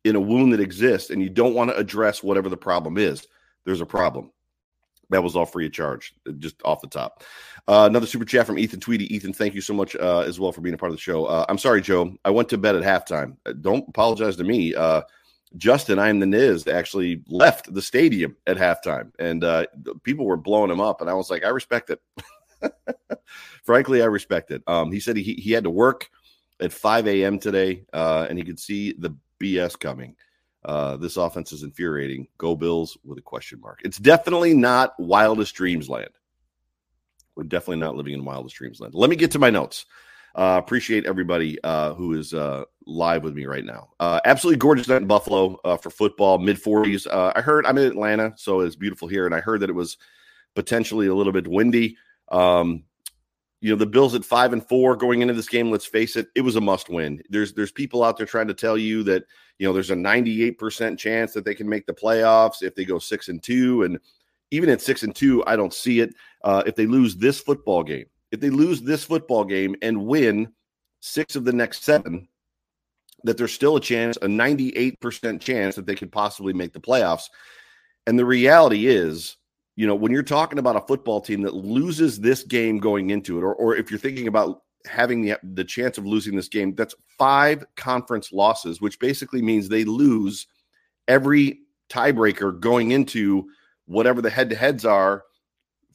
in 0.04 0.16
a 0.16 0.20
wound 0.20 0.52
that 0.52 0.60
exists 0.60 1.10
and 1.10 1.22
you 1.22 1.28
don't 1.28 1.54
want 1.54 1.70
to 1.70 1.76
address 1.76 2.22
whatever 2.22 2.48
the 2.48 2.56
problem 2.56 2.96
is. 2.96 3.26
There's 3.64 3.82
a 3.82 3.86
problem. 3.86 4.30
That 5.10 5.22
was 5.22 5.36
all 5.36 5.44
free 5.44 5.66
of 5.66 5.72
charge, 5.72 6.14
just 6.38 6.56
off 6.64 6.80
the 6.80 6.86
top. 6.86 7.24
Uh, 7.66 7.86
another 7.90 8.06
super 8.06 8.24
chat 8.24 8.46
from 8.46 8.58
Ethan 8.58 8.80
Tweedy. 8.80 9.12
Ethan, 9.14 9.32
thank 9.32 9.54
you 9.54 9.60
so 9.60 9.74
much 9.74 9.96
uh, 9.96 10.20
as 10.20 10.38
well 10.38 10.52
for 10.52 10.60
being 10.60 10.74
a 10.74 10.78
part 10.78 10.90
of 10.90 10.96
the 10.96 11.02
show. 11.02 11.26
Uh, 11.26 11.44
I'm 11.48 11.58
sorry, 11.58 11.82
Joe. 11.82 12.14
I 12.24 12.30
went 12.30 12.48
to 12.50 12.58
bed 12.58 12.76
at 12.76 12.82
halftime. 12.82 13.36
Uh, 13.44 13.52
don't 13.52 13.84
apologize 13.88 14.36
to 14.36 14.44
me. 14.44 14.74
Justin, 15.56 15.98
I 15.98 16.08
am 16.08 16.20
the 16.20 16.26
Niz, 16.26 16.72
actually 16.72 17.22
left 17.26 17.72
the 17.72 17.82
stadium 17.82 18.36
at 18.46 18.56
halftime, 18.56 19.12
and 19.18 19.42
uh, 19.42 19.66
people 20.04 20.24
were 20.24 20.36
blowing 20.36 20.70
him 20.70 20.80
up, 20.80 21.00
and 21.00 21.10
I 21.10 21.14
was 21.14 21.30
like, 21.30 21.44
I 21.44 21.48
respect 21.48 21.90
it. 21.90 22.00
Frankly, 23.64 24.02
I 24.02 24.06
respect 24.06 24.50
it. 24.52 24.62
Um, 24.66 24.92
he 24.92 25.00
said 25.00 25.16
he 25.16 25.34
he 25.34 25.50
had 25.52 25.64
to 25.64 25.70
work 25.70 26.08
at 26.60 26.72
5 26.72 27.08
a.m. 27.08 27.38
today, 27.38 27.84
uh, 27.92 28.26
and 28.28 28.38
he 28.38 28.44
could 28.44 28.60
see 28.60 28.92
the 28.92 29.14
BS 29.40 29.78
coming. 29.78 30.14
Uh, 30.64 30.96
this 30.96 31.16
offense 31.16 31.52
is 31.52 31.62
infuriating. 31.62 32.28
Go 32.38 32.54
Bills 32.54 32.96
with 33.02 33.18
a 33.18 33.22
question 33.22 33.60
mark. 33.60 33.80
It's 33.82 33.98
definitely 33.98 34.54
not 34.54 34.92
wildest 34.98 35.54
dreams 35.54 35.88
land. 35.88 36.10
We're 37.34 37.44
definitely 37.44 37.80
not 37.80 37.96
living 37.96 38.12
in 38.12 38.24
wildest 38.24 38.56
dreams 38.56 38.80
land. 38.80 38.94
Let 38.94 39.08
me 39.08 39.16
get 39.16 39.30
to 39.32 39.38
my 39.38 39.50
notes. 39.50 39.86
Uh, 40.34 40.60
appreciate 40.62 41.06
everybody 41.06 41.58
uh, 41.64 41.94
who 41.94 42.14
is 42.14 42.32
uh, 42.32 42.64
live 42.86 43.22
with 43.22 43.34
me 43.34 43.46
right 43.46 43.64
now. 43.64 43.90
Uh, 43.98 44.20
absolutely 44.24 44.58
gorgeous 44.58 44.88
night 44.88 45.02
in 45.02 45.06
Buffalo 45.06 45.58
uh, 45.64 45.76
for 45.76 45.90
football, 45.90 46.38
mid 46.38 46.62
40s. 46.62 47.06
Uh, 47.10 47.32
I 47.34 47.40
heard 47.40 47.66
I'm 47.66 47.78
in 47.78 47.86
Atlanta, 47.86 48.32
so 48.36 48.60
it's 48.60 48.76
beautiful 48.76 49.08
here, 49.08 49.26
and 49.26 49.34
I 49.34 49.40
heard 49.40 49.60
that 49.60 49.70
it 49.70 49.74
was 49.74 49.96
potentially 50.54 51.08
a 51.08 51.14
little 51.14 51.32
bit 51.32 51.48
windy. 51.48 51.96
Um, 52.30 52.84
you 53.60 53.70
know, 53.70 53.76
the 53.76 53.86
Bills 53.86 54.14
at 54.14 54.24
five 54.24 54.52
and 54.52 54.66
four 54.66 54.96
going 54.96 55.20
into 55.20 55.34
this 55.34 55.48
game. 55.48 55.70
Let's 55.70 55.84
face 55.84 56.16
it, 56.16 56.28
it 56.34 56.40
was 56.40 56.56
a 56.56 56.60
must 56.60 56.88
win. 56.88 57.22
There's 57.28 57.52
there's 57.52 57.72
people 57.72 58.02
out 58.02 58.16
there 58.16 58.26
trying 58.26 58.48
to 58.48 58.54
tell 58.54 58.78
you 58.78 59.02
that 59.04 59.24
you 59.58 59.66
know 59.66 59.72
there's 59.72 59.90
a 59.90 59.96
98 59.96 60.58
percent 60.58 60.98
chance 60.98 61.32
that 61.32 61.44
they 61.44 61.54
can 61.54 61.68
make 61.68 61.86
the 61.86 61.92
playoffs 61.92 62.62
if 62.62 62.74
they 62.74 62.84
go 62.84 62.98
six 62.98 63.28
and 63.28 63.42
two, 63.42 63.82
and 63.82 63.98
even 64.52 64.70
at 64.70 64.80
six 64.80 65.02
and 65.02 65.14
two, 65.14 65.44
I 65.46 65.56
don't 65.56 65.74
see 65.74 66.00
it. 66.00 66.14
if 66.44 66.76
they 66.76 66.86
lose 66.86 67.16
this 67.16 67.40
football 67.40 67.82
game, 67.82 68.06
if 68.30 68.40
they 68.40 68.50
lose 68.50 68.82
this 68.82 69.04
football 69.04 69.44
game 69.44 69.76
and 69.82 70.06
win 70.06 70.52
six 71.00 71.36
of 71.36 71.44
the 71.44 71.52
next 71.52 71.82
seven, 71.84 72.28
that 73.24 73.36
there's 73.36 73.52
still 73.52 73.76
a 73.76 73.80
chance, 73.80 74.16
a 74.18 74.26
98% 74.26 75.40
chance 75.40 75.76
that 75.76 75.86
they 75.86 75.94
could 75.94 76.12
possibly 76.12 76.52
make 76.52 76.72
the 76.72 76.80
playoffs. 76.80 77.24
And 78.06 78.18
the 78.18 78.24
reality 78.24 78.86
is, 78.86 79.36
you 79.76 79.86
know, 79.86 79.94
when 79.94 80.12
you're 80.12 80.22
talking 80.22 80.58
about 80.58 80.76
a 80.76 80.86
football 80.86 81.20
team 81.20 81.42
that 81.42 81.54
loses 81.54 82.20
this 82.20 82.42
game 82.42 82.78
going 82.78 83.10
into 83.10 83.38
it, 83.38 83.42
or, 83.42 83.54
or 83.54 83.76
if 83.76 83.90
you're 83.90 84.00
thinking 84.00 84.26
about 84.26 84.62
having 84.86 85.22
the, 85.22 85.38
the 85.42 85.64
chance 85.64 85.98
of 85.98 86.06
losing 86.06 86.34
this 86.34 86.48
game, 86.48 86.74
that's 86.74 86.94
five 87.18 87.64
conference 87.76 88.32
losses, 88.32 88.80
which 88.80 88.98
basically 88.98 89.42
means 89.42 89.68
they 89.68 89.84
lose– 89.84 90.46
every 91.10 91.58
tiebreaker 91.90 92.58
going 92.58 92.92
into 92.92 93.50
whatever 93.86 94.22
the 94.22 94.30
head 94.30 94.48
to 94.48 94.56
heads 94.56 94.86
are 94.86 95.24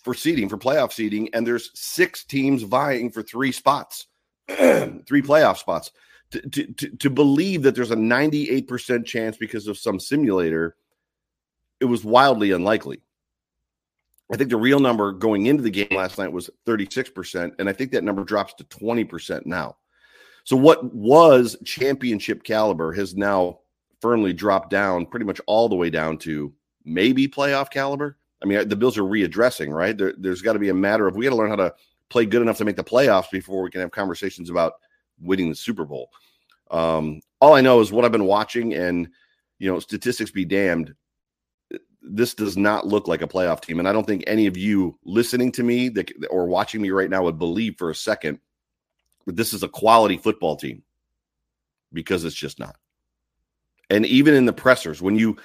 for 0.06 0.14
seeding, 0.14 0.48
for 0.48 0.58
playoff 0.58 0.94
seeding. 0.94 1.34
And 1.34 1.46
there's 1.46 1.72
six 1.74 2.24
teams 2.24 2.62
vying 2.62 3.10
for 3.10 3.24
three 3.24 3.52
spots, 3.52 4.06
three 4.48 5.22
playoff 5.22 5.58
spots. 5.58 5.92
To, 6.32 6.42
to, 6.42 6.74
to, 6.74 6.90
to 6.98 7.10
believe 7.10 7.64
that 7.64 7.76
there's 7.76 7.92
a 7.92 7.96
98% 7.96 9.06
chance 9.06 9.36
because 9.36 9.68
of 9.68 9.78
some 9.78 10.00
simulator, 10.00 10.76
it 11.80 11.86
was 11.86 12.04
wildly 12.04 12.52
unlikely. 12.52 13.02
I 14.32 14.38
think 14.38 14.50
the 14.50 14.58
real 14.58 14.80
number 14.80 15.12
going 15.12 15.48
into 15.48 15.64
the 15.64 15.72
game 15.72 15.88
last 15.92 16.18
night 16.18 16.32
was 16.32 16.50
36%, 16.66 17.54
and 17.60 17.70
I 17.70 17.74
think 17.74 17.92
that 17.92 18.04
number 18.04 18.24
drops 18.24 18.54
to 18.56 18.64
20% 18.64 19.46
now. 19.46 19.78
So, 20.46 20.56
what 20.56 20.94
was 20.94 21.58
championship 21.64 22.44
caliber 22.44 22.92
has 22.94 23.16
now 23.16 23.60
firmly 24.02 24.34
dropped 24.34 24.70
down 24.70 25.06
pretty 25.06 25.26
much 25.26 25.42
all 25.48 25.70
the 25.70 25.76
way 25.76 25.90
down 25.90 26.18
to 26.20 26.54
maybe 26.84 27.28
playoff 27.28 27.72
caliber. 27.72 28.18
I 28.44 28.46
mean, 28.46 28.68
the 28.68 28.76
Bills 28.76 28.98
are 28.98 29.04
readdressing, 29.04 29.74
right? 29.74 29.98
There, 29.98 30.14
has 30.24 30.42
got 30.42 30.54
to 30.54 30.60
be 30.60 30.70
a 30.70 30.74
matter 30.74 31.08
of 31.08 31.16
we 31.16 31.26
got 31.26 31.32
to 31.32 31.36
learn 31.36 31.50
how 31.50 31.56
to 31.56 31.74
play 32.10 32.26
good 32.26 32.42
enough 32.42 32.58
to 32.58 32.66
make 32.66 32.76
the 32.76 32.84
playoffs 32.84 33.32
before 33.32 33.64
we 33.64 33.72
can 33.72 33.82
have 33.82 33.92
conversations 33.92 34.50
about 34.50 34.74
winning 35.20 35.50
the 35.50 35.56
Super 35.56 35.86
Bowl. 35.86 36.12
Um, 36.70 37.22
all 37.40 37.54
I 37.54 37.62
know 37.62 37.80
is 37.80 37.92
what 37.92 38.06
I've 38.06 38.12
been 38.12 38.26
watching, 38.26 38.74
and 38.74 39.08
you 39.60 39.72
know, 39.72 39.80
statistics 39.80 40.32
be 40.32 40.46
damned 40.46 40.94
this 42.08 42.34
does 42.34 42.56
not 42.56 42.88
look 42.88 43.08
like 43.08 43.22
a 43.22 43.28
playoff 43.28 43.62
team. 43.62 43.80
And 43.80 43.88
I 43.88 43.94
don't 43.94 44.06
think 44.06 44.24
any 44.28 44.48
of 44.48 44.56
you 44.56 44.98
listening 45.04 45.52
to 45.54 45.64
me 45.64 45.90
that, 45.90 46.12
or 46.30 46.46
watching 46.46 46.82
me 46.82 46.92
right 46.92 47.10
now 47.10 47.24
would 47.24 47.40
believe 47.40 47.78
for 47.78 47.90
a 47.90 47.96
second 47.96 48.40
that 49.26 49.36
this 49.36 49.54
is 49.54 49.64
a 49.64 49.68
quality 49.68 50.18
football 50.18 50.56
team 50.56 50.84
because 51.92 52.24
it's 52.24 52.36
just 52.36 52.60
not. 52.60 52.76
And 53.90 54.06
even 54.06 54.34
in 54.34 54.46
the 54.46 54.54
pressers, 54.54 55.02
when 55.02 55.18
you, 55.18 55.38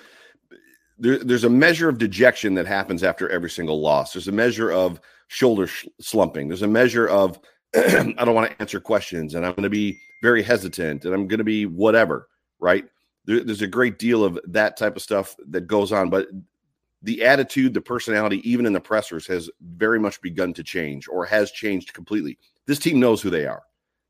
there, 1.01 1.19
there's 1.19 1.45
a 1.45 1.51
measure 1.51 1.89
of 1.89 1.99
dejection 1.99 2.55
that 2.55 2.67
happens 2.67 3.03
after 3.03 3.29
every 3.31 3.51
single 3.51 3.81
loss. 3.81 4.13
There's 4.13 4.29
a 4.29 4.33
measure 4.33 4.71
of 4.71 5.01
shoulder 5.29 5.67
sh- 5.67 5.87
slumping. 5.99 6.49
There's 6.49 6.63
a 6.63 6.69
measure 6.69 7.09
of, 7.09 7.41
I 7.75 8.13
don't 8.19 8.35
want 8.35 8.51
to 8.51 8.61
answer 8.61 8.81
questions 8.81 9.35
and 9.35 9.45
I'm 9.45 9.53
going 9.53 9.65
to 9.65 9.71
be 9.71 9.99
very 10.23 10.43
hesitant 10.43 11.05
and 11.05 11.15
I'm 11.15 11.27
going 11.27 11.39
to 11.39 11.45
be 11.45 11.65
whatever, 11.65 12.29
right? 12.61 12.85
There, 13.25 13.43
there's 13.43 13.63
a 13.63 13.67
great 13.67 13.99
deal 13.99 14.23
of 14.23 14.39
that 14.49 14.77
type 14.77 14.95
of 14.95 15.03
stuff 15.03 15.35
that 15.49 15.67
goes 15.67 15.91
on. 15.91 16.11
But 16.11 16.29
the 17.03 17.25
attitude, 17.25 17.73
the 17.73 17.81
personality, 17.81 18.49
even 18.49 18.67
in 18.67 18.75
the 18.75 18.81
pressers, 18.81 19.27
has 19.27 19.49
very 19.75 19.99
much 19.99 20.21
begun 20.21 20.53
to 20.53 20.63
change 20.63 21.09
or 21.09 21.25
has 21.25 21.51
changed 21.51 21.95
completely. 21.95 22.39
This 22.67 22.79
team 22.79 23.01
knows 23.01 23.23
who 23.23 23.31
they 23.31 23.47
are. 23.47 23.63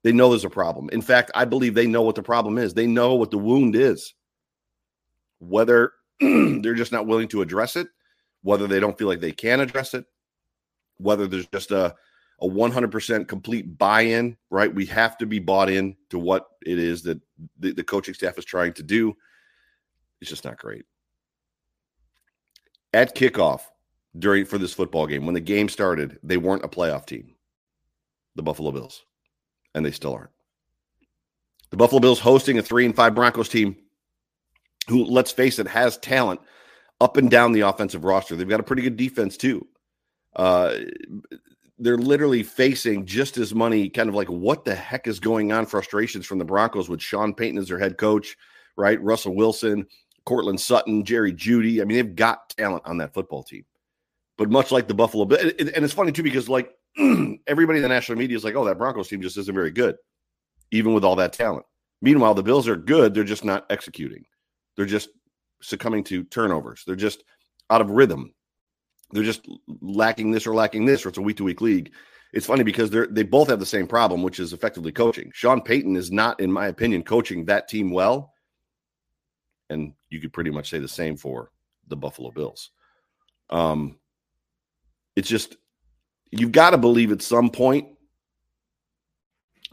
They 0.02 0.12
know 0.12 0.30
there's 0.30 0.44
a 0.44 0.50
problem. 0.50 0.88
In 0.90 1.02
fact, 1.02 1.30
I 1.34 1.44
believe 1.44 1.74
they 1.74 1.86
know 1.86 2.02
what 2.02 2.16
the 2.16 2.22
problem 2.22 2.58
is. 2.58 2.74
They 2.74 2.86
know 2.86 3.14
what 3.14 3.30
the 3.30 3.38
wound 3.38 3.76
is. 3.76 4.14
Whether 5.38 5.92
they're 6.62 6.74
just 6.74 6.92
not 6.92 7.06
willing 7.06 7.28
to 7.28 7.42
address 7.42 7.76
it, 7.76 7.88
whether 8.42 8.66
they 8.66 8.80
don't 8.80 8.98
feel 8.98 9.08
like 9.08 9.20
they 9.20 9.32
can 9.32 9.60
address 9.60 9.94
it, 9.94 10.04
whether 10.98 11.26
there's 11.26 11.46
just 11.48 11.70
a, 11.70 11.94
a 12.40 12.46
100% 12.46 13.28
complete 13.28 13.78
buy 13.78 14.02
in, 14.02 14.36
right? 14.50 14.74
We 14.74 14.86
have 14.86 15.18
to 15.18 15.26
be 15.26 15.38
bought 15.38 15.70
in 15.70 15.96
to 16.10 16.18
what 16.18 16.46
it 16.64 16.78
is 16.78 17.02
that 17.02 17.20
the, 17.58 17.72
the 17.72 17.84
coaching 17.84 18.14
staff 18.14 18.38
is 18.38 18.44
trying 18.44 18.72
to 18.74 18.82
do. 18.82 19.16
It's 20.20 20.30
just 20.30 20.44
not 20.44 20.58
great 20.58 20.84
at 22.92 23.14
kickoff 23.14 23.62
during 24.18 24.44
for 24.44 24.58
this 24.58 24.72
football 24.72 25.06
game 25.06 25.24
when 25.24 25.34
the 25.34 25.40
game 25.40 25.68
started 25.68 26.18
they 26.22 26.36
weren't 26.36 26.64
a 26.64 26.68
playoff 26.68 27.06
team 27.06 27.34
the 28.34 28.42
buffalo 28.42 28.70
bills 28.70 29.04
and 29.74 29.84
they 29.84 29.90
still 29.90 30.14
aren't 30.14 30.30
the 31.70 31.76
buffalo 31.76 32.00
bills 32.00 32.18
hosting 32.18 32.58
a 32.58 32.62
three 32.62 32.84
and 32.84 32.96
five 32.96 33.14
broncos 33.14 33.48
team 33.48 33.76
who 34.88 35.04
let's 35.04 35.32
face 35.32 35.58
it 35.58 35.68
has 35.68 35.98
talent 35.98 36.40
up 37.00 37.16
and 37.16 37.30
down 37.30 37.52
the 37.52 37.60
offensive 37.60 38.04
roster 38.04 38.36
they've 38.36 38.48
got 38.48 38.60
a 38.60 38.64
pretty 38.64 38.82
good 38.82 38.96
defense 38.96 39.36
too 39.36 39.66
uh, 40.36 40.76
they're 41.78 41.98
literally 41.98 42.42
facing 42.42 43.04
just 43.04 43.36
as 43.36 43.54
many 43.54 43.88
kind 43.88 44.08
of 44.08 44.14
like 44.14 44.28
what 44.28 44.64
the 44.64 44.74
heck 44.74 45.06
is 45.06 45.18
going 45.18 45.52
on 45.52 45.66
frustrations 45.66 46.26
from 46.26 46.38
the 46.38 46.44
broncos 46.44 46.88
with 46.88 47.00
sean 47.00 47.34
payton 47.34 47.58
as 47.58 47.68
their 47.68 47.78
head 47.78 47.98
coach 47.98 48.36
right 48.76 49.02
russell 49.02 49.34
wilson 49.34 49.86
Courtland 50.24 50.60
Sutton, 50.60 51.04
Jerry 51.04 51.32
Jeudy. 51.32 51.80
I 51.80 51.84
mean, 51.84 51.96
they've 51.96 52.14
got 52.14 52.50
talent 52.50 52.82
on 52.86 52.98
that 52.98 53.14
football 53.14 53.42
team. 53.42 53.64
But 54.38 54.50
much 54.50 54.70
like 54.70 54.88
the 54.88 54.94
Buffalo, 54.94 55.24
and 55.24 55.84
it's 55.84 55.92
funny 55.92 56.12
too 56.12 56.22
because 56.22 56.48
like 56.48 56.70
everybody 57.46 57.78
in 57.78 57.82
the 57.82 57.88
national 57.88 58.16
media 58.16 58.36
is 58.36 58.44
like, 58.44 58.54
"Oh, 58.54 58.64
that 58.64 58.78
Broncos 58.78 59.08
team 59.08 59.20
just 59.20 59.36
isn't 59.36 59.54
very 59.54 59.70
good," 59.70 59.96
even 60.70 60.94
with 60.94 61.04
all 61.04 61.16
that 61.16 61.34
talent. 61.34 61.66
Meanwhile, 62.00 62.34
the 62.34 62.42
Bills 62.42 62.66
are 62.66 62.76
good; 62.76 63.12
they're 63.12 63.22
just 63.22 63.44
not 63.44 63.66
executing. 63.68 64.24
They're 64.80 64.86
just 64.86 65.10
succumbing 65.60 66.04
to 66.04 66.24
turnovers. 66.24 66.84
They're 66.86 66.96
just 66.96 67.22
out 67.68 67.82
of 67.82 67.90
rhythm. 67.90 68.32
They're 69.12 69.22
just 69.22 69.46
lacking 69.82 70.30
this 70.30 70.46
or 70.46 70.54
lacking 70.54 70.86
this, 70.86 71.04
or 71.04 71.10
it's 71.10 71.18
a 71.18 71.22
week 71.22 71.36
to 71.36 71.44
week 71.44 71.60
league. 71.60 71.92
It's 72.32 72.46
funny 72.46 72.64
because 72.64 72.88
they're 72.88 73.08
they 73.08 73.24
both 73.24 73.48
have 73.48 73.60
the 73.60 73.66
same 73.66 73.86
problem, 73.86 74.22
which 74.22 74.40
is 74.40 74.52
effectively 74.54 74.92
coaching. 74.92 75.30
Sean 75.34 75.60
Payton 75.60 75.96
is 75.96 76.10
not, 76.10 76.40
in 76.40 76.50
my 76.50 76.68
opinion, 76.68 77.02
coaching 77.02 77.44
that 77.44 77.68
team 77.68 77.90
well 77.90 78.32
and 79.70 79.94
you 80.10 80.20
could 80.20 80.32
pretty 80.32 80.50
much 80.50 80.68
say 80.68 80.78
the 80.78 80.88
same 80.88 81.16
for 81.16 81.50
the 81.88 81.96
Buffalo 81.96 82.30
Bills. 82.30 82.70
Um, 83.48 83.98
it's 85.16 85.28
just 85.28 85.56
you've 86.30 86.52
got 86.52 86.70
to 86.70 86.78
believe 86.78 87.12
at 87.12 87.22
some 87.22 87.50
point 87.50 87.88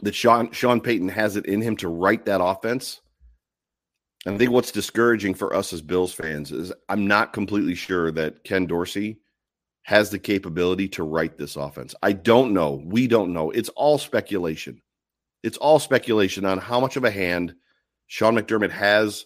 that 0.00 0.14
Sean 0.14 0.50
Sean 0.52 0.80
Payton 0.80 1.08
has 1.08 1.36
it 1.36 1.46
in 1.46 1.60
him 1.60 1.76
to 1.78 1.88
write 1.88 2.24
that 2.26 2.42
offense. 2.42 3.00
I 4.34 4.36
think 4.36 4.50
what's 4.50 4.72
discouraging 4.72 5.34
for 5.34 5.54
us 5.54 5.72
as 5.72 5.80
Bills 5.80 6.12
fans 6.12 6.52
is 6.52 6.72
I'm 6.88 7.06
not 7.06 7.32
completely 7.32 7.74
sure 7.74 8.10
that 8.12 8.44
Ken 8.44 8.66
Dorsey 8.66 9.20
has 9.82 10.10
the 10.10 10.18
capability 10.18 10.88
to 10.88 11.02
write 11.02 11.38
this 11.38 11.56
offense. 11.56 11.94
I 12.02 12.12
don't 12.12 12.52
know. 12.52 12.82
We 12.84 13.06
don't 13.06 13.32
know. 13.32 13.50
It's 13.50 13.70
all 13.70 13.96
speculation. 13.96 14.82
It's 15.42 15.56
all 15.56 15.78
speculation 15.78 16.44
on 16.44 16.58
how 16.58 16.78
much 16.78 16.96
of 16.96 17.04
a 17.04 17.10
hand 17.10 17.54
Sean 18.06 18.36
McDermott 18.36 18.70
has 18.70 19.24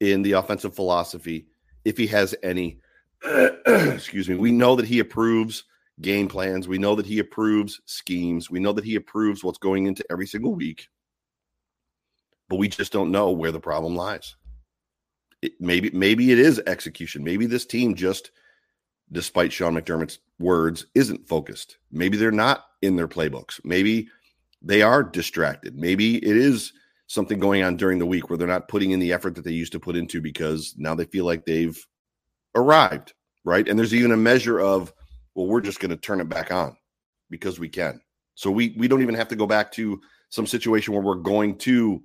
in 0.00 0.22
the 0.22 0.32
offensive 0.32 0.74
philosophy, 0.74 1.46
if 1.84 1.98
he 1.98 2.06
has 2.06 2.34
any. 2.42 2.80
excuse 3.66 4.28
me. 4.28 4.36
We 4.36 4.50
know 4.50 4.76
that 4.76 4.86
he 4.86 5.00
approves 5.00 5.64
game 6.00 6.28
plans. 6.28 6.66
We 6.66 6.78
know 6.78 6.94
that 6.94 7.06
he 7.06 7.18
approves 7.18 7.80
schemes. 7.84 8.50
We 8.50 8.60
know 8.60 8.72
that 8.72 8.84
he 8.84 8.96
approves 8.96 9.44
what's 9.44 9.58
going 9.58 9.86
into 9.86 10.04
every 10.10 10.26
single 10.26 10.54
week. 10.54 10.88
But 12.52 12.58
we 12.58 12.68
just 12.68 12.92
don't 12.92 13.10
know 13.10 13.30
where 13.30 13.50
the 13.50 13.58
problem 13.58 13.96
lies. 13.96 14.36
It, 15.40 15.54
maybe 15.58 15.88
maybe 15.94 16.32
it 16.32 16.38
is 16.38 16.60
execution. 16.66 17.24
Maybe 17.24 17.46
this 17.46 17.64
team 17.64 17.94
just 17.94 18.30
despite 19.10 19.54
Sean 19.54 19.72
McDermott's 19.72 20.18
words 20.38 20.84
isn't 20.94 21.26
focused. 21.26 21.78
Maybe 21.90 22.18
they're 22.18 22.30
not 22.30 22.66
in 22.82 22.94
their 22.94 23.08
playbooks. 23.08 23.58
Maybe 23.64 24.06
they 24.60 24.82
are 24.82 25.02
distracted. 25.02 25.78
Maybe 25.78 26.16
it 26.16 26.36
is 26.36 26.74
something 27.06 27.38
going 27.38 27.62
on 27.62 27.78
during 27.78 27.98
the 27.98 28.04
week 28.04 28.28
where 28.28 28.36
they're 28.36 28.46
not 28.46 28.68
putting 28.68 28.90
in 28.90 29.00
the 29.00 29.14
effort 29.14 29.34
that 29.36 29.44
they 29.44 29.52
used 29.52 29.72
to 29.72 29.80
put 29.80 29.96
into 29.96 30.20
because 30.20 30.74
now 30.76 30.94
they 30.94 31.06
feel 31.06 31.24
like 31.24 31.46
they've 31.46 31.86
arrived, 32.54 33.14
right? 33.46 33.66
And 33.66 33.78
there's 33.78 33.94
even 33.94 34.12
a 34.12 34.16
measure 34.18 34.60
of, 34.60 34.92
well, 35.34 35.46
we're 35.46 35.62
just 35.62 35.80
going 35.80 35.88
to 35.88 35.96
turn 35.96 36.20
it 36.20 36.28
back 36.28 36.52
on 36.52 36.76
because 37.30 37.58
we 37.58 37.70
can. 37.70 37.98
So 38.34 38.50
we 38.50 38.74
we 38.76 38.88
don't 38.88 39.00
even 39.00 39.14
have 39.14 39.28
to 39.28 39.36
go 39.36 39.46
back 39.46 39.72
to 39.72 40.02
some 40.28 40.46
situation 40.46 40.92
where 40.92 41.02
we're 41.02 41.14
going 41.14 41.56
to, 41.60 42.02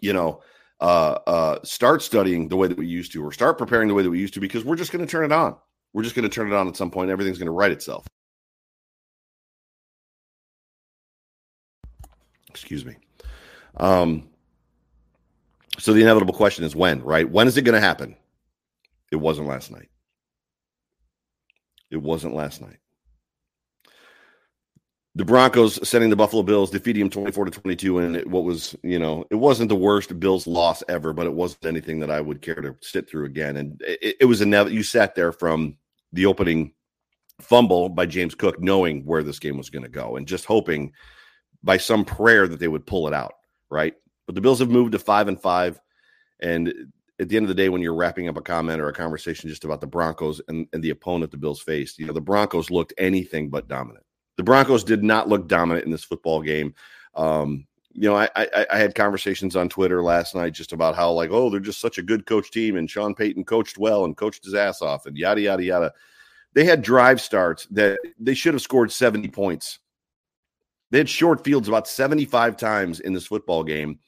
you 0.00 0.12
know, 0.12 0.42
uh, 0.80 1.18
uh, 1.26 1.58
start 1.62 2.02
studying 2.02 2.48
the 2.48 2.56
way 2.56 2.68
that 2.68 2.76
we 2.76 2.86
used 2.86 3.12
to, 3.12 3.24
or 3.24 3.32
start 3.32 3.58
preparing 3.58 3.88
the 3.88 3.94
way 3.94 4.02
that 4.02 4.10
we 4.10 4.18
used 4.18 4.34
to, 4.34 4.40
because 4.40 4.64
we're 4.64 4.76
just 4.76 4.92
going 4.92 5.04
to 5.04 5.10
turn 5.10 5.24
it 5.24 5.32
on. 5.32 5.56
We're 5.92 6.02
just 6.02 6.14
going 6.14 6.28
to 6.28 6.34
turn 6.34 6.50
it 6.50 6.54
on 6.54 6.68
at 6.68 6.76
some 6.76 6.90
point. 6.90 7.10
Everything's 7.10 7.38
going 7.38 7.46
to 7.46 7.52
right 7.52 7.70
itself. 7.70 8.06
Excuse 12.48 12.84
me. 12.84 12.96
Um, 13.76 14.28
so 15.78 15.92
the 15.92 16.02
inevitable 16.02 16.34
question 16.34 16.64
is 16.64 16.74
when, 16.74 17.00
right? 17.02 17.28
When 17.28 17.46
is 17.46 17.56
it 17.56 17.62
going 17.62 17.74
to 17.74 17.80
happen? 17.80 18.16
It 19.10 19.16
wasn't 19.16 19.48
last 19.48 19.70
night. 19.70 19.88
It 21.90 21.96
wasn't 21.96 22.34
last 22.34 22.60
night. 22.60 22.79
The 25.20 25.26
Broncos 25.26 25.86
sending 25.86 26.08
the 26.08 26.16
Buffalo 26.16 26.42
Bills, 26.42 26.70
defeating 26.70 27.02
them 27.02 27.10
24 27.10 27.44
to 27.44 27.50
22. 27.50 27.98
And 27.98 28.32
what 28.32 28.44
was, 28.44 28.74
you 28.82 28.98
know, 28.98 29.26
it 29.30 29.34
wasn't 29.34 29.68
the 29.68 29.76
worst 29.76 30.18
Bills 30.18 30.46
loss 30.46 30.82
ever, 30.88 31.12
but 31.12 31.26
it 31.26 31.34
wasn't 31.34 31.66
anything 31.66 32.00
that 32.00 32.10
I 32.10 32.22
would 32.22 32.40
care 32.40 32.54
to 32.54 32.74
sit 32.80 33.08
through 33.08 33.26
again. 33.26 33.58
And 33.58 33.82
it, 33.86 34.16
it 34.20 34.24
was 34.24 34.40
never, 34.40 34.70
you 34.70 34.82
sat 34.82 35.14
there 35.14 35.32
from 35.32 35.76
the 36.12 36.24
opening 36.24 36.72
fumble 37.40 37.90
by 37.90 38.06
James 38.06 38.34
Cook, 38.34 38.60
knowing 38.60 39.04
where 39.04 39.22
this 39.22 39.38
game 39.38 39.58
was 39.58 39.68
going 39.68 39.82
to 39.82 39.90
go 39.90 40.16
and 40.16 40.26
just 40.26 40.46
hoping 40.46 40.92
by 41.62 41.76
some 41.76 42.04
prayer 42.04 42.48
that 42.48 42.58
they 42.58 42.68
would 42.68 42.86
pull 42.86 43.06
it 43.06 43.14
out 43.14 43.34
right? 43.70 43.94
But 44.26 44.34
the 44.34 44.40
Bills 44.40 44.58
have 44.58 44.70
moved 44.70 44.92
to 44.92 44.98
five 44.98 45.28
and 45.28 45.40
five. 45.40 45.80
And 46.40 46.72
at 47.20 47.28
the 47.28 47.36
end 47.36 47.44
of 47.44 47.48
the 47.48 47.54
day, 47.54 47.68
when 47.68 47.82
you're 47.82 47.94
wrapping 47.94 48.28
up 48.28 48.36
a 48.36 48.42
comment 48.42 48.80
or 48.80 48.88
a 48.88 48.92
conversation 48.92 49.48
just 49.48 49.64
about 49.64 49.80
the 49.80 49.86
Broncos 49.86 50.40
and, 50.48 50.66
and 50.72 50.82
the 50.82 50.90
opponent 50.90 51.30
the 51.30 51.36
Bills 51.36 51.60
faced, 51.60 51.98
you 51.98 52.06
know, 52.06 52.12
the 52.12 52.20
Broncos 52.20 52.70
looked 52.70 52.94
anything 52.98 53.48
but 53.48 53.68
dominant. 53.68 54.04
The 54.40 54.44
Broncos 54.44 54.84
did 54.84 55.04
not 55.04 55.28
look 55.28 55.48
dominant 55.48 55.84
in 55.84 55.92
this 55.92 56.02
football 56.02 56.40
game. 56.40 56.74
Um, 57.14 57.66
you 57.92 58.08
know, 58.08 58.16
I, 58.16 58.26
I, 58.34 58.66
I 58.70 58.78
had 58.78 58.94
conversations 58.94 59.54
on 59.54 59.68
Twitter 59.68 60.02
last 60.02 60.34
night 60.34 60.54
just 60.54 60.72
about 60.72 60.96
how 60.96 61.12
like, 61.12 61.28
oh, 61.30 61.50
they're 61.50 61.60
just 61.60 61.78
such 61.78 61.98
a 61.98 62.02
good 62.02 62.24
coach 62.24 62.50
team, 62.50 62.78
and 62.78 62.88
Sean 62.88 63.14
Payton 63.14 63.44
coached 63.44 63.76
well 63.76 64.06
and 64.06 64.16
coached 64.16 64.42
his 64.42 64.54
ass 64.54 64.80
off, 64.80 65.04
and 65.04 65.18
yada 65.18 65.42
yada 65.42 65.62
yada. 65.62 65.92
They 66.54 66.64
had 66.64 66.80
drive 66.80 67.20
starts 67.20 67.66
that 67.72 67.98
they 68.18 68.32
should 68.32 68.54
have 68.54 68.62
scored 68.62 68.90
seventy 68.90 69.28
points. 69.28 69.78
They 70.90 70.96
had 70.96 71.08
short 71.10 71.44
fields 71.44 71.68
about 71.68 71.86
seventy 71.86 72.24
five 72.24 72.56
times 72.56 73.00
in 73.00 73.12
this 73.12 73.26
football 73.26 73.62
game. 73.62 73.98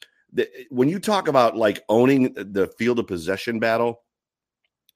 When 0.70 0.88
you 0.88 0.98
talk 0.98 1.28
about 1.28 1.58
like 1.58 1.84
owning 1.90 2.32
the 2.32 2.72
field 2.78 3.00
of 3.00 3.06
possession 3.06 3.58
battle, 3.58 4.00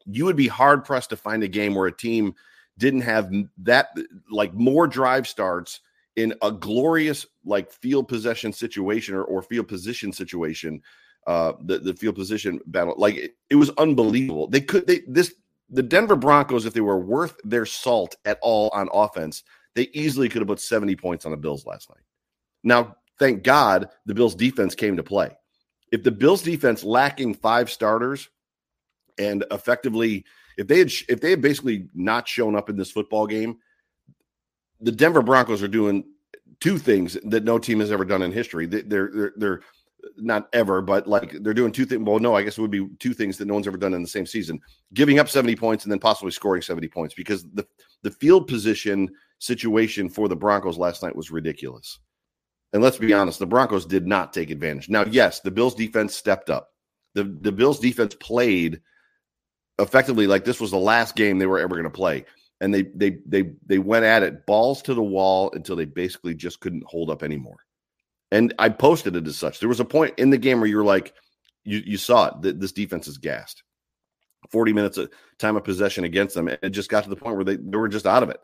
you 0.06 0.24
would 0.24 0.36
be 0.36 0.48
hard 0.48 0.86
pressed 0.86 1.10
to 1.10 1.16
find 1.18 1.42
a 1.42 1.48
game 1.48 1.74
where 1.74 1.88
a 1.88 1.94
team 1.94 2.32
didn't 2.78 3.00
have 3.00 3.32
that 3.58 3.88
like 4.30 4.52
more 4.54 4.86
drive 4.86 5.26
starts 5.26 5.80
in 6.16 6.34
a 6.42 6.50
glorious 6.50 7.26
like 7.44 7.70
field 7.70 8.08
possession 8.08 8.52
situation 8.52 9.14
or, 9.14 9.24
or 9.24 9.42
field 9.42 9.68
position 9.68 10.12
situation 10.12 10.82
uh 11.26 11.52
the, 11.64 11.78
the 11.78 11.94
field 11.94 12.14
position 12.14 12.60
battle 12.66 12.94
like 12.96 13.16
it, 13.16 13.36
it, 13.50 13.56
was 13.56 13.70
unbelievable. 13.78 14.46
They 14.46 14.60
could 14.60 14.86
they 14.86 15.02
this 15.06 15.34
the 15.68 15.82
denver 15.82 16.16
broncos 16.16 16.66
if 16.66 16.74
they 16.74 16.80
were 16.80 17.00
worth 17.00 17.36
their 17.44 17.66
salt 17.66 18.16
at 18.24 18.38
all 18.42 18.70
on 18.72 18.88
offense 18.92 19.42
they 19.74 19.88
easily 19.92 20.28
could 20.28 20.40
have 20.40 20.48
put 20.48 20.60
70 20.60 20.96
points 20.96 21.26
on 21.26 21.32
the 21.32 21.36
bills 21.36 21.66
last 21.66 21.90
night. 21.90 22.04
Now 22.62 22.96
thank 23.18 23.42
god 23.42 23.88
the 24.06 24.14
bills 24.14 24.34
defense 24.34 24.74
came 24.74 24.96
to 24.96 25.02
play. 25.02 25.30
If 25.92 26.02
the 26.02 26.10
bills 26.10 26.42
defense 26.42 26.84
lacking 26.84 27.34
five 27.34 27.70
starters 27.70 28.28
and 29.18 29.44
effectively 29.50 30.24
if 30.56 30.66
they 30.66 30.78
had 30.78 30.90
if 31.08 31.20
they 31.20 31.30
had 31.30 31.42
basically 31.42 31.88
not 31.94 32.26
shown 32.26 32.56
up 32.56 32.70
in 32.70 32.76
this 32.76 32.90
football 32.90 33.26
game 33.26 33.56
the 34.80 34.92
Denver 34.92 35.22
Broncos 35.22 35.62
are 35.62 35.68
doing 35.68 36.04
two 36.60 36.78
things 36.78 37.16
that 37.24 37.44
no 37.44 37.58
team 37.58 37.80
has 37.80 37.90
ever 37.90 38.04
done 38.04 38.22
in 38.22 38.32
history. 38.32 38.66
They're 38.66 39.10
they're 39.12 39.32
they're 39.36 39.60
not 40.16 40.48
ever, 40.52 40.80
but 40.80 41.06
like 41.06 41.32
they're 41.42 41.54
doing 41.54 41.72
two 41.72 41.84
things. 41.84 42.02
Well, 42.04 42.18
no, 42.18 42.34
I 42.34 42.42
guess 42.42 42.58
it 42.58 42.60
would 42.60 42.70
be 42.70 42.88
two 42.98 43.14
things 43.14 43.38
that 43.38 43.46
no 43.46 43.54
one's 43.54 43.66
ever 43.66 43.76
done 43.76 43.94
in 43.94 44.02
the 44.02 44.08
same 44.08 44.26
season: 44.26 44.60
giving 44.94 45.18
up 45.18 45.28
seventy 45.28 45.56
points 45.56 45.84
and 45.84 45.92
then 45.92 45.98
possibly 45.98 46.30
scoring 46.30 46.62
seventy 46.62 46.88
points. 46.88 47.14
Because 47.14 47.44
the 47.54 47.66
the 48.02 48.10
field 48.10 48.48
position 48.48 49.08
situation 49.38 50.08
for 50.08 50.28
the 50.28 50.36
Broncos 50.36 50.78
last 50.78 51.02
night 51.02 51.16
was 51.16 51.30
ridiculous. 51.30 51.98
And 52.72 52.82
let's 52.82 52.98
be 52.98 53.14
honest, 53.14 53.38
the 53.38 53.46
Broncos 53.46 53.86
did 53.86 54.06
not 54.06 54.32
take 54.32 54.50
advantage. 54.50 54.88
Now, 54.88 55.04
yes, 55.04 55.40
the 55.40 55.50
Bills 55.50 55.74
defense 55.74 56.14
stepped 56.14 56.50
up. 56.50 56.70
The 57.14 57.24
the 57.40 57.52
Bills 57.52 57.80
defense 57.80 58.14
played 58.14 58.80
effectively 59.78 60.26
like 60.26 60.44
this 60.44 60.60
was 60.60 60.70
the 60.70 60.78
last 60.78 61.16
game 61.16 61.38
they 61.38 61.46
were 61.46 61.58
ever 61.58 61.74
going 61.74 61.84
to 61.84 61.90
play 61.90 62.24
and 62.60 62.72
they 62.72 62.82
they 62.94 63.18
they 63.26 63.50
they 63.66 63.78
went 63.78 64.04
at 64.04 64.22
it 64.22 64.46
balls 64.46 64.82
to 64.82 64.94
the 64.94 65.02
wall 65.02 65.50
until 65.52 65.76
they 65.76 65.84
basically 65.84 66.34
just 66.34 66.60
couldn't 66.60 66.84
hold 66.84 67.10
up 67.10 67.22
anymore. 67.22 67.58
And 68.32 68.54
I 68.58 68.70
posted 68.70 69.14
it 69.14 69.26
as 69.26 69.36
such. 69.36 69.60
There 69.60 69.68
was 69.68 69.80
a 69.80 69.84
point 69.84 70.14
in 70.18 70.30
the 70.30 70.38
game 70.38 70.58
where 70.58 70.68
you 70.68 70.76
were 70.76 70.84
like, 70.84 71.14
you 71.64 71.82
you 71.84 71.96
saw 71.96 72.28
it 72.28 72.42
that 72.42 72.60
this 72.60 72.72
defense 72.72 73.08
is 73.08 73.18
gassed. 73.18 73.62
40 74.50 74.72
minutes 74.72 74.96
of 74.96 75.10
time 75.38 75.56
of 75.56 75.64
possession 75.64 76.04
against 76.04 76.34
them. 76.34 76.48
And 76.48 76.58
it 76.62 76.70
just 76.70 76.88
got 76.88 77.02
to 77.04 77.10
the 77.10 77.16
point 77.16 77.34
where 77.34 77.44
they, 77.44 77.56
they 77.56 77.76
were 77.76 77.88
just 77.88 78.06
out 78.06 78.22
of 78.22 78.30
it. 78.30 78.38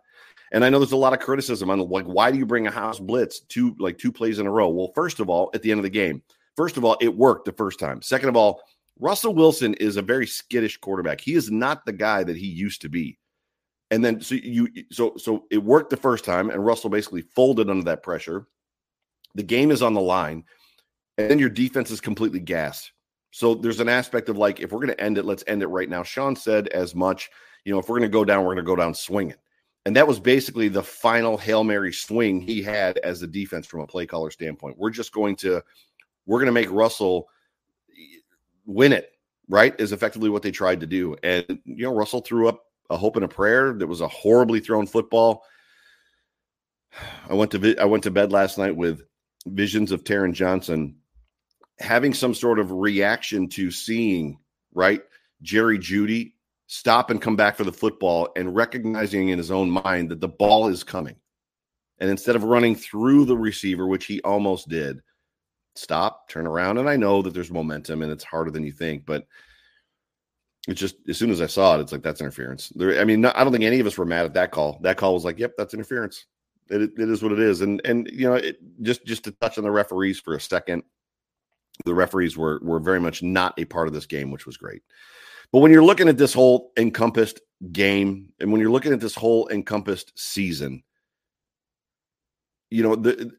And 0.50 0.64
I 0.64 0.68
know 0.68 0.80
there's 0.80 0.92
a 0.92 0.96
lot 0.96 1.12
of 1.12 1.20
criticism 1.20 1.70
on 1.70 1.78
like 1.78 2.04
why 2.04 2.30
do 2.30 2.38
you 2.38 2.46
bring 2.46 2.66
a 2.66 2.70
house 2.70 2.98
blitz 2.98 3.40
two 3.40 3.74
like 3.78 3.98
two 3.98 4.12
plays 4.12 4.38
in 4.38 4.46
a 4.46 4.50
row? 4.50 4.68
Well, 4.68 4.92
first 4.94 5.20
of 5.20 5.30
all, 5.30 5.50
at 5.54 5.62
the 5.62 5.70
end 5.70 5.78
of 5.78 5.84
the 5.84 5.90
game, 5.90 6.22
first 6.56 6.76
of 6.76 6.84
all, 6.84 6.96
it 7.00 7.16
worked 7.16 7.46
the 7.46 7.52
first 7.52 7.78
time. 7.78 8.02
Second 8.02 8.28
of 8.28 8.36
all, 8.36 8.60
Russell 8.98 9.34
Wilson 9.34 9.74
is 9.74 9.96
a 9.96 10.02
very 10.02 10.26
skittish 10.26 10.76
quarterback. 10.76 11.20
He 11.20 11.34
is 11.34 11.50
not 11.50 11.84
the 11.84 11.92
guy 11.92 12.22
that 12.24 12.36
he 12.36 12.46
used 12.46 12.82
to 12.82 12.88
be. 12.88 13.18
And 13.90 14.04
then 14.04 14.20
so 14.20 14.36
you 14.36 14.68
so 14.90 15.16
so 15.16 15.44
it 15.50 15.62
worked 15.62 15.90
the 15.90 15.96
first 15.96 16.24
time, 16.24 16.50
and 16.50 16.64
Russell 16.64 16.88
basically 16.88 17.22
folded 17.22 17.68
under 17.68 17.84
that 17.84 18.02
pressure. 18.02 18.46
The 19.34 19.42
game 19.42 19.70
is 19.70 19.82
on 19.82 19.94
the 19.94 20.00
line, 20.00 20.44
and 21.18 21.30
then 21.30 21.38
your 21.38 21.50
defense 21.50 21.90
is 21.90 22.00
completely 22.00 22.40
gassed. 22.40 22.92
So 23.32 23.54
there's 23.54 23.80
an 23.80 23.88
aspect 23.88 24.28
of 24.28 24.36
like, 24.36 24.60
if 24.60 24.72
we're 24.72 24.78
going 24.78 24.94
to 24.94 25.00
end 25.00 25.18
it, 25.18 25.24
let's 25.24 25.44
end 25.46 25.62
it 25.62 25.68
right 25.68 25.88
now. 25.88 26.02
Sean 26.02 26.36
said 26.36 26.68
as 26.68 26.94
much, 26.94 27.30
you 27.64 27.72
know, 27.72 27.78
if 27.78 27.88
we're 27.88 27.98
going 27.98 28.10
to 28.10 28.12
go 28.12 28.24
down, 28.24 28.44
we're 28.44 28.54
going 28.54 28.64
to 28.64 28.70
go 28.70 28.76
down 28.76 28.94
swinging. 28.94 29.36
And 29.86 29.96
that 29.96 30.06
was 30.06 30.20
basically 30.20 30.68
the 30.68 30.82
final 30.82 31.36
Hail 31.36 31.64
Mary 31.64 31.92
swing 31.92 32.40
he 32.40 32.62
had 32.62 32.98
as 32.98 33.22
a 33.22 33.26
defense 33.26 33.66
from 33.66 33.80
a 33.80 33.86
play 33.86 34.06
caller 34.06 34.30
standpoint. 34.30 34.78
We're 34.78 34.90
just 34.90 35.12
going 35.12 35.36
to, 35.36 35.62
we're 36.26 36.38
going 36.38 36.46
to 36.46 36.52
make 36.52 36.70
Russell 36.70 37.28
win 38.66 38.92
it, 38.92 39.10
right? 39.48 39.74
Is 39.78 39.92
effectively 39.92 40.30
what 40.30 40.42
they 40.42 40.50
tried 40.50 40.80
to 40.80 40.86
do. 40.86 41.16
And, 41.22 41.44
you 41.64 41.84
know, 41.84 41.94
Russell 41.94 42.20
threw 42.20 42.48
up 42.48 42.64
a 42.90 42.96
hope 42.96 43.16
and 43.16 43.24
a 43.24 43.28
prayer. 43.28 43.72
That 43.72 43.86
was 43.86 44.00
a 44.00 44.08
horribly 44.08 44.60
thrown 44.60 44.86
football. 44.86 45.44
I 47.28 47.34
went 47.34 47.50
to 47.52 47.76
I 47.78 47.84
went 47.84 48.04
to 48.04 48.10
bed 48.10 48.32
last 48.32 48.58
night 48.58 48.76
with 48.76 49.02
visions 49.46 49.92
of 49.92 50.04
Taron 50.04 50.32
Johnson 50.32 50.96
having 51.78 52.14
some 52.14 52.34
sort 52.34 52.58
of 52.58 52.70
reaction 52.70 53.48
to 53.48 53.70
seeing 53.70 54.38
right 54.72 55.02
Jerry 55.42 55.78
Jeudy 55.78 56.34
stop 56.66 57.10
and 57.10 57.20
come 57.20 57.36
back 57.36 57.56
for 57.56 57.64
the 57.64 57.72
football 57.72 58.28
and 58.36 58.54
recognizing 58.54 59.28
in 59.28 59.38
his 59.38 59.50
own 59.50 59.70
mind 59.70 60.10
that 60.10 60.20
the 60.20 60.28
ball 60.28 60.68
is 60.68 60.84
coming. 60.84 61.16
And 61.98 62.08
instead 62.08 62.36
of 62.36 62.44
running 62.44 62.74
through 62.74 63.26
the 63.26 63.36
receiver, 63.36 63.86
which 63.86 64.06
he 64.06 64.20
almost 64.22 64.68
did, 64.68 65.02
stop, 65.74 66.28
turn 66.28 66.46
around. 66.46 66.78
And 66.78 66.88
I 66.88 66.96
know 66.96 67.22
that 67.22 67.34
there's 67.34 67.50
momentum 67.50 68.02
and 68.02 68.12
it's 68.12 68.24
harder 68.24 68.50
than 68.50 68.64
you 68.64 68.72
think, 68.72 69.06
but 69.06 69.26
it's 70.68 70.80
just 70.80 70.96
as 71.08 71.18
soon 71.18 71.30
as 71.30 71.40
I 71.40 71.46
saw 71.46 71.76
it, 71.76 71.80
it's 71.80 71.92
like 71.92 72.02
that's 72.02 72.20
interference. 72.20 72.68
There, 72.74 73.00
I 73.00 73.04
mean, 73.04 73.24
I 73.24 73.42
don't 73.42 73.52
think 73.52 73.64
any 73.64 73.80
of 73.80 73.86
us 73.86 73.98
were 73.98 74.04
mad 74.04 74.26
at 74.26 74.34
that 74.34 74.52
call. 74.52 74.78
That 74.82 74.96
call 74.96 75.14
was 75.14 75.24
like, 75.24 75.38
"Yep, 75.38 75.54
that's 75.58 75.74
interference." 75.74 76.26
It, 76.68 76.82
it 76.82 77.10
is 77.10 77.22
what 77.22 77.32
it 77.32 77.40
is, 77.40 77.62
and 77.62 77.80
and 77.84 78.08
you 78.12 78.28
know, 78.28 78.34
it, 78.34 78.58
just 78.80 79.04
just 79.04 79.24
to 79.24 79.32
touch 79.32 79.58
on 79.58 79.64
the 79.64 79.70
referees 79.70 80.20
for 80.20 80.34
a 80.34 80.40
second, 80.40 80.84
the 81.84 81.94
referees 81.94 82.36
were 82.36 82.60
were 82.62 82.78
very 82.78 83.00
much 83.00 83.24
not 83.24 83.54
a 83.58 83.64
part 83.64 83.88
of 83.88 83.94
this 83.94 84.06
game, 84.06 84.30
which 84.30 84.46
was 84.46 84.56
great. 84.56 84.82
But 85.50 85.58
when 85.58 85.72
you're 85.72 85.84
looking 85.84 86.08
at 86.08 86.16
this 86.16 86.32
whole 86.32 86.72
encompassed 86.78 87.40
game, 87.72 88.32
and 88.38 88.52
when 88.52 88.60
you're 88.60 88.70
looking 88.70 88.92
at 88.92 89.00
this 89.00 89.16
whole 89.16 89.48
encompassed 89.48 90.12
season, 90.14 90.84
you 92.70 92.84
know, 92.84 92.94
the 92.94 93.32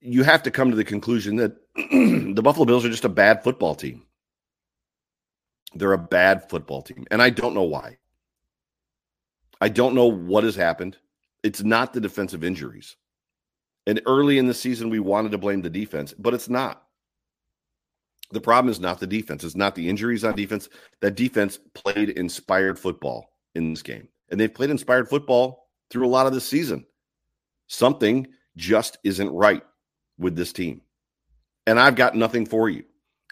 you 0.00 0.22
have 0.22 0.42
to 0.44 0.50
come 0.50 0.70
to 0.70 0.76
the 0.76 0.84
conclusion 0.84 1.36
that 1.36 1.56
the 2.34 2.42
Buffalo 2.42 2.64
Bills 2.64 2.84
are 2.84 2.90
just 2.90 3.04
a 3.04 3.08
bad 3.08 3.42
football 3.42 3.74
team. 3.74 4.02
They're 5.74 5.92
a 5.92 5.98
bad 5.98 6.48
football 6.48 6.82
team, 6.82 7.04
and 7.10 7.20
I 7.20 7.30
don't 7.30 7.54
know 7.54 7.62
why. 7.62 7.98
I 9.60 9.68
don't 9.68 9.94
know 9.94 10.06
what 10.06 10.44
has 10.44 10.54
happened. 10.54 10.98
It's 11.42 11.62
not 11.62 11.92
the 11.92 12.00
defensive 12.00 12.44
injuries. 12.44 12.96
And 13.86 14.00
early 14.06 14.38
in 14.38 14.46
the 14.46 14.54
season, 14.54 14.88
we 14.88 14.98
wanted 14.98 15.32
to 15.32 15.38
blame 15.38 15.62
the 15.62 15.70
defense, 15.70 16.14
but 16.16 16.34
it's 16.34 16.48
not. 16.48 16.84
The 18.30 18.40
problem 18.40 18.70
is 18.70 18.80
not 18.80 18.98
the 18.98 19.06
defense. 19.06 19.44
It's 19.44 19.56
not 19.56 19.74
the 19.74 19.88
injuries 19.88 20.24
on 20.24 20.34
defense. 20.34 20.68
That 21.00 21.14
defense 21.14 21.58
played 21.74 22.10
inspired 22.10 22.78
football 22.78 23.30
in 23.54 23.70
this 23.70 23.82
game. 23.82 24.08
And 24.30 24.40
they've 24.40 24.52
played 24.52 24.70
inspired 24.70 25.08
football 25.08 25.68
through 25.90 26.06
a 26.06 26.08
lot 26.08 26.26
of 26.26 26.32
this 26.32 26.48
season. 26.48 26.86
Something 27.66 28.26
just 28.56 28.98
isn't 29.04 29.30
right 29.30 29.62
with 30.18 30.34
this 30.36 30.52
team. 30.52 30.80
And 31.66 31.80
I've 31.80 31.96
got 31.96 32.14
nothing 32.14 32.46
for 32.46 32.68
you. 32.68 32.84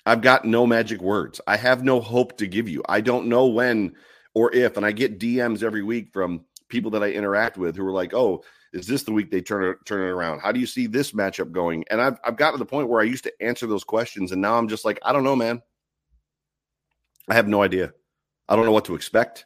I've 0.04 0.22
got 0.22 0.44
no 0.44 0.66
magic 0.66 1.00
words. 1.00 1.40
I 1.46 1.56
have 1.56 1.84
no 1.84 2.00
hope 2.00 2.36
to 2.38 2.46
give 2.46 2.68
you. 2.68 2.82
I 2.88 3.00
don't 3.00 3.28
know 3.28 3.46
when 3.46 3.94
or 4.34 4.52
if. 4.54 4.76
And 4.76 4.84
I 4.84 4.92
get 4.92 5.20
DMs 5.20 5.62
every 5.62 5.82
week 5.82 6.12
from 6.12 6.44
people 6.68 6.90
that 6.92 7.02
I 7.02 7.10
interact 7.10 7.56
with 7.56 7.76
who 7.76 7.86
are 7.86 7.92
like, 7.92 8.14
"Oh, 8.14 8.42
is 8.72 8.86
this 8.86 9.04
the 9.04 9.12
week 9.12 9.30
they 9.30 9.40
turn 9.40 9.64
it 9.64 9.76
turn 9.84 10.00
it 10.00 10.10
around? 10.10 10.40
How 10.40 10.50
do 10.50 10.58
you 10.58 10.66
see 10.66 10.86
this 10.86 11.12
matchup 11.12 11.52
going?" 11.52 11.84
And 11.90 12.00
I've 12.00 12.18
I've 12.24 12.36
gotten 12.36 12.54
to 12.54 12.58
the 12.58 12.68
point 12.68 12.88
where 12.88 13.00
I 13.00 13.04
used 13.04 13.24
to 13.24 13.42
answer 13.42 13.66
those 13.66 13.84
questions, 13.84 14.32
and 14.32 14.42
now 14.42 14.58
I'm 14.58 14.68
just 14.68 14.84
like, 14.84 14.98
I 15.04 15.12
don't 15.12 15.24
know, 15.24 15.36
man. 15.36 15.62
I 17.28 17.34
have 17.34 17.46
no 17.46 17.62
idea. 17.62 17.92
I 18.48 18.56
don't 18.56 18.64
know 18.64 18.72
what 18.72 18.86
to 18.86 18.96
expect. 18.96 19.44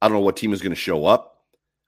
I 0.00 0.08
don't 0.08 0.16
know 0.16 0.22
what 0.22 0.36
team 0.36 0.52
is 0.52 0.62
going 0.62 0.72
to 0.72 0.76
show 0.76 1.04
up. 1.04 1.42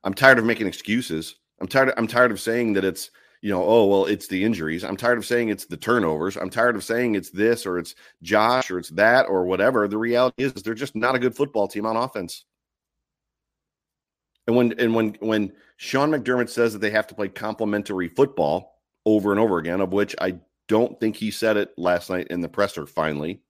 I'm 0.04 0.14
tired 0.14 0.38
of 0.38 0.44
making 0.44 0.66
excuses. 0.66 1.36
I'm 1.60 1.68
tired. 1.68 1.88
Of, 1.88 1.94
I'm 1.96 2.06
tired 2.06 2.32
of 2.32 2.40
saying 2.40 2.74
that 2.74 2.84
it's 2.84 3.10
you 3.42 3.50
know, 3.50 3.64
oh, 3.64 3.86
well, 3.86 4.06
it's 4.06 4.26
the 4.26 4.44
injuries. 4.44 4.84
I'm 4.84 4.96
tired 4.96 5.16
of 5.16 5.24
saying 5.24 5.48
it's 5.48 5.64
the 5.64 5.76
turnovers. 5.76 6.36
I'm 6.36 6.50
tired 6.50 6.76
of 6.76 6.84
saying 6.84 7.14
it's 7.14 7.30
this 7.30 7.64
or 7.64 7.78
it's 7.78 7.94
Josh 8.22 8.70
or 8.70 8.78
it's 8.78 8.90
that 8.90 9.26
or 9.28 9.46
whatever. 9.46 9.88
The 9.88 9.96
reality 9.96 10.44
is, 10.44 10.52
they're 10.54 10.74
just 10.74 10.94
not 10.94 11.14
a 11.14 11.18
good 11.18 11.34
football 11.34 11.66
team 11.66 11.86
on 11.86 11.96
offense. 11.96 12.44
And 14.46 14.56
when 14.56 14.78
and 14.78 14.94
when 14.94 15.16
when 15.20 15.52
Sean 15.76 16.10
McDermott 16.10 16.50
says 16.50 16.72
that 16.72 16.80
they 16.80 16.90
have 16.90 17.06
to 17.06 17.14
play 17.14 17.28
complementary 17.28 18.08
football 18.08 18.80
over 19.06 19.30
and 19.30 19.40
over 19.40 19.58
again, 19.58 19.80
of 19.80 19.92
which 19.92 20.14
I 20.20 20.38
don't 20.68 20.98
think 21.00 21.16
he 21.16 21.30
said 21.30 21.56
it 21.56 21.72
last 21.78 22.10
night 22.10 22.28
in 22.28 22.40
the 22.40 22.48
presser 22.48 22.86
finally. 22.86 23.40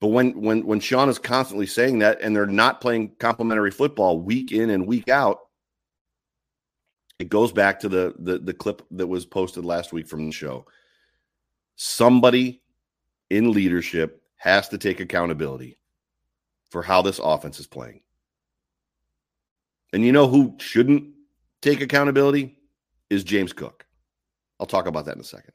But 0.00 0.08
when 0.08 0.40
when 0.40 0.66
when 0.66 0.80
Sean 0.80 1.08
is 1.08 1.18
constantly 1.18 1.66
saying 1.66 2.00
that 2.00 2.20
and 2.20 2.34
they're 2.34 2.46
not 2.46 2.80
playing 2.80 3.12
complementary 3.18 3.70
football 3.70 4.20
week 4.20 4.50
in 4.50 4.70
and 4.70 4.86
week 4.86 5.08
out, 5.08 5.40
it 7.18 7.28
goes 7.28 7.52
back 7.52 7.80
to 7.80 7.88
the, 7.88 8.14
the 8.18 8.38
the 8.38 8.54
clip 8.54 8.82
that 8.92 9.06
was 9.06 9.24
posted 9.24 9.64
last 9.64 9.92
week 9.92 10.06
from 10.06 10.26
the 10.26 10.32
show. 10.32 10.66
Somebody 11.76 12.62
in 13.30 13.52
leadership 13.52 14.22
has 14.36 14.68
to 14.68 14.78
take 14.78 15.00
accountability 15.00 15.78
for 16.70 16.82
how 16.82 17.02
this 17.02 17.20
offense 17.22 17.60
is 17.60 17.66
playing. 17.66 18.00
And 19.92 20.04
you 20.04 20.12
know 20.12 20.26
who 20.26 20.56
shouldn't 20.58 21.14
take 21.62 21.80
accountability 21.80 22.58
is 23.10 23.24
James 23.24 23.52
Cook. 23.52 23.86
I'll 24.58 24.66
talk 24.66 24.86
about 24.86 25.04
that 25.06 25.14
in 25.14 25.20
a 25.20 25.24
second. 25.24 25.52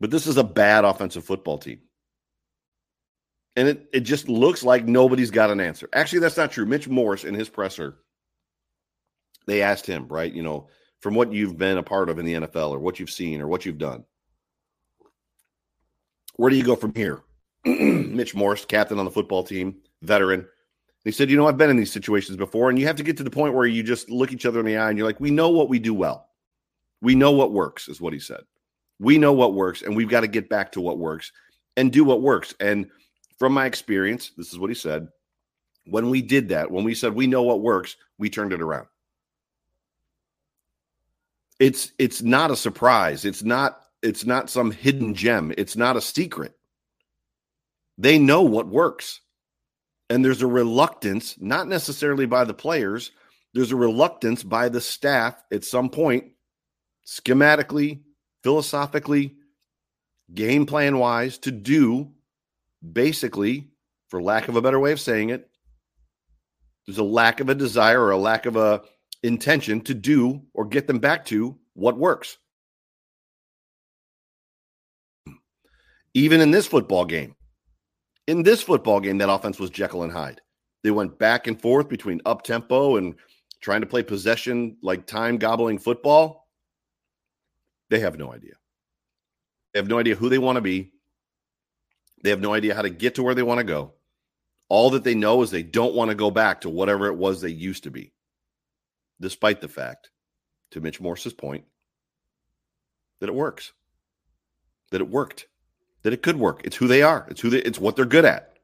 But 0.00 0.10
this 0.10 0.26
is 0.26 0.36
a 0.36 0.44
bad 0.44 0.84
offensive 0.84 1.24
football 1.24 1.58
team. 1.58 1.80
And 3.56 3.68
it, 3.68 3.88
it 3.92 4.00
just 4.00 4.28
looks 4.28 4.62
like 4.62 4.84
nobody's 4.84 5.30
got 5.30 5.50
an 5.50 5.60
answer. 5.60 5.88
Actually, 5.92 6.20
that's 6.20 6.36
not 6.36 6.52
true. 6.52 6.64
Mitch 6.64 6.88
Morse 6.88 7.24
in 7.24 7.34
his 7.34 7.48
presser, 7.48 7.96
they 9.48 9.62
asked 9.62 9.86
him, 9.86 10.06
right? 10.08 10.32
You 10.32 10.42
know, 10.42 10.68
from 11.00 11.14
what 11.14 11.32
you've 11.32 11.56
been 11.56 11.78
a 11.78 11.82
part 11.82 12.10
of 12.10 12.18
in 12.18 12.26
the 12.26 12.34
NFL 12.34 12.70
or 12.70 12.78
what 12.78 13.00
you've 13.00 13.10
seen 13.10 13.40
or 13.40 13.48
what 13.48 13.64
you've 13.64 13.78
done, 13.78 14.04
where 16.36 16.50
do 16.50 16.56
you 16.56 16.64
go 16.64 16.76
from 16.76 16.94
here? 16.94 17.22
Mitch 17.64 18.34
Morse, 18.34 18.64
captain 18.64 18.98
on 18.98 19.04
the 19.04 19.10
football 19.10 19.42
team, 19.42 19.76
veteran. 20.02 20.46
He 21.04 21.10
said, 21.10 21.30
You 21.30 21.36
know, 21.36 21.48
I've 21.48 21.56
been 21.56 21.70
in 21.70 21.76
these 21.76 21.90
situations 21.90 22.36
before, 22.36 22.68
and 22.68 22.78
you 22.78 22.86
have 22.86 22.96
to 22.96 23.02
get 23.02 23.16
to 23.16 23.24
the 23.24 23.30
point 23.30 23.54
where 23.54 23.66
you 23.66 23.82
just 23.82 24.10
look 24.10 24.32
each 24.32 24.46
other 24.46 24.60
in 24.60 24.66
the 24.66 24.76
eye 24.76 24.90
and 24.90 24.98
you're 24.98 25.06
like, 25.06 25.20
We 25.20 25.30
know 25.30 25.48
what 25.48 25.68
we 25.68 25.78
do 25.78 25.94
well. 25.94 26.28
We 27.00 27.14
know 27.14 27.32
what 27.32 27.52
works, 27.52 27.88
is 27.88 28.00
what 28.00 28.12
he 28.12 28.18
said. 28.18 28.42
We 29.00 29.18
know 29.18 29.32
what 29.32 29.54
works, 29.54 29.82
and 29.82 29.96
we've 29.96 30.08
got 30.08 30.20
to 30.20 30.28
get 30.28 30.48
back 30.48 30.72
to 30.72 30.80
what 30.80 30.98
works 30.98 31.32
and 31.76 31.92
do 31.92 32.04
what 32.04 32.20
works. 32.20 32.54
And 32.60 32.90
from 33.38 33.52
my 33.52 33.66
experience, 33.66 34.32
this 34.36 34.52
is 34.52 34.58
what 34.58 34.70
he 34.70 34.74
said. 34.74 35.08
When 35.86 36.10
we 36.10 36.20
did 36.20 36.48
that, 36.50 36.70
when 36.70 36.84
we 36.84 36.94
said 36.94 37.14
we 37.14 37.26
know 37.26 37.44
what 37.44 37.62
works, 37.62 37.96
we 38.18 38.28
turned 38.28 38.52
it 38.52 38.60
around. 38.60 38.88
It's 41.58 41.92
it's 41.98 42.22
not 42.22 42.50
a 42.50 42.56
surprise. 42.56 43.24
It's 43.24 43.42
not 43.42 43.80
it's 44.02 44.24
not 44.24 44.50
some 44.50 44.70
hidden 44.70 45.14
gem. 45.14 45.52
It's 45.58 45.76
not 45.76 45.96
a 45.96 46.00
secret. 46.00 46.54
They 47.96 48.18
know 48.18 48.42
what 48.42 48.68
works. 48.68 49.20
And 50.10 50.24
there's 50.24 50.42
a 50.42 50.46
reluctance, 50.46 51.36
not 51.38 51.68
necessarily 51.68 52.24
by 52.24 52.44
the 52.44 52.54
players, 52.54 53.10
there's 53.54 53.72
a 53.72 53.76
reluctance 53.76 54.42
by 54.42 54.68
the 54.68 54.80
staff 54.80 55.42
at 55.52 55.64
some 55.64 55.90
point, 55.90 56.24
schematically, 57.06 58.00
philosophically, 58.42 59.36
game 60.32 60.64
plan 60.64 60.98
wise, 60.98 61.38
to 61.38 61.50
do 61.50 62.12
basically, 62.92 63.68
for 64.08 64.22
lack 64.22 64.48
of 64.48 64.56
a 64.56 64.62
better 64.62 64.78
way 64.78 64.92
of 64.92 65.00
saying 65.00 65.30
it, 65.30 65.50
there's 66.86 66.98
a 66.98 67.04
lack 67.04 67.40
of 67.40 67.48
a 67.48 67.54
desire 67.54 68.00
or 68.00 68.12
a 68.12 68.16
lack 68.16 68.46
of 68.46 68.56
a 68.56 68.82
intention 69.22 69.80
to 69.82 69.94
do 69.94 70.42
or 70.54 70.64
get 70.64 70.86
them 70.86 70.98
back 70.98 71.24
to 71.26 71.56
what 71.74 71.98
works. 71.98 72.38
Even 76.14 76.40
in 76.40 76.50
this 76.50 76.66
football 76.66 77.04
game, 77.04 77.34
in 78.26 78.42
this 78.42 78.62
football 78.62 79.00
game, 79.00 79.18
that 79.18 79.30
offense 79.30 79.58
was 79.58 79.70
Jekyll 79.70 80.02
and 80.02 80.12
Hyde. 80.12 80.40
They 80.82 80.90
went 80.90 81.18
back 81.18 81.46
and 81.46 81.60
forth 81.60 81.88
between 81.88 82.20
up 82.24 82.42
tempo 82.42 82.96
and 82.96 83.14
trying 83.60 83.80
to 83.80 83.86
play 83.86 84.02
possession 84.02 84.76
like 84.82 85.06
time 85.06 85.38
gobbling 85.38 85.78
football. 85.78 86.48
They 87.90 88.00
have 88.00 88.18
no 88.18 88.32
idea. 88.32 88.54
They 89.72 89.80
have 89.80 89.88
no 89.88 89.98
idea 89.98 90.14
who 90.14 90.28
they 90.28 90.38
want 90.38 90.56
to 90.56 90.62
be. 90.62 90.92
They 92.22 92.30
have 92.30 92.40
no 92.40 92.54
idea 92.54 92.74
how 92.74 92.82
to 92.82 92.90
get 92.90 93.14
to 93.16 93.22
where 93.22 93.34
they 93.34 93.42
want 93.42 93.58
to 93.58 93.64
go. 93.64 93.92
All 94.68 94.90
that 94.90 95.04
they 95.04 95.14
know 95.14 95.42
is 95.42 95.50
they 95.50 95.62
don't 95.62 95.94
want 95.94 96.10
to 96.10 96.14
go 96.14 96.30
back 96.30 96.60
to 96.62 96.68
whatever 96.68 97.06
it 97.06 97.16
was 97.16 97.40
they 97.40 97.48
used 97.48 97.84
to 97.84 97.90
be, 97.90 98.12
despite 99.20 99.60
the 99.60 99.68
fact, 99.68 100.10
to 100.70 100.80
Mitch 100.80 101.00
Morse's 101.00 101.32
point, 101.32 101.64
that 103.20 103.28
it 103.28 103.34
works, 103.34 103.72
that 104.90 105.00
it 105.00 105.08
worked 105.08 105.46
that 106.02 106.12
it 106.12 106.22
could 106.22 106.36
work. 106.36 106.62
It's 106.64 106.76
who 106.76 106.86
they 106.86 107.02
are. 107.02 107.26
It's 107.28 107.40
who 107.40 107.50
they, 107.50 107.58
it's 107.58 107.78
what 107.78 107.96
they're 107.96 108.04
good 108.04 108.24
at. 108.24 108.54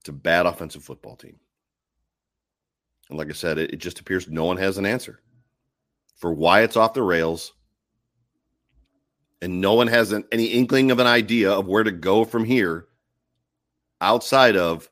It's 0.00 0.08
a 0.08 0.12
bad 0.12 0.46
offensive 0.46 0.82
football 0.82 1.16
team. 1.16 1.38
And 3.08 3.18
like 3.18 3.28
I 3.28 3.32
said, 3.32 3.58
it, 3.58 3.74
it 3.74 3.78
just 3.78 4.00
appears 4.00 4.28
no 4.28 4.44
one 4.44 4.56
has 4.56 4.78
an 4.78 4.86
answer 4.86 5.20
for 6.16 6.32
why 6.32 6.62
it's 6.62 6.76
off 6.76 6.94
the 6.94 7.02
rails. 7.02 7.52
And 9.42 9.60
no 9.60 9.74
one 9.74 9.88
has 9.88 10.12
an, 10.12 10.24
any 10.30 10.46
inkling 10.46 10.90
of 10.90 10.98
an 10.98 11.06
idea 11.06 11.50
of 11.50 11.66
where 11.66 11.82
to 11.82 11.90
go 11.90 12.24
from 12.24 12.44
here 12.44 12.86
outside 14.00 14.56
of 14.56 14.89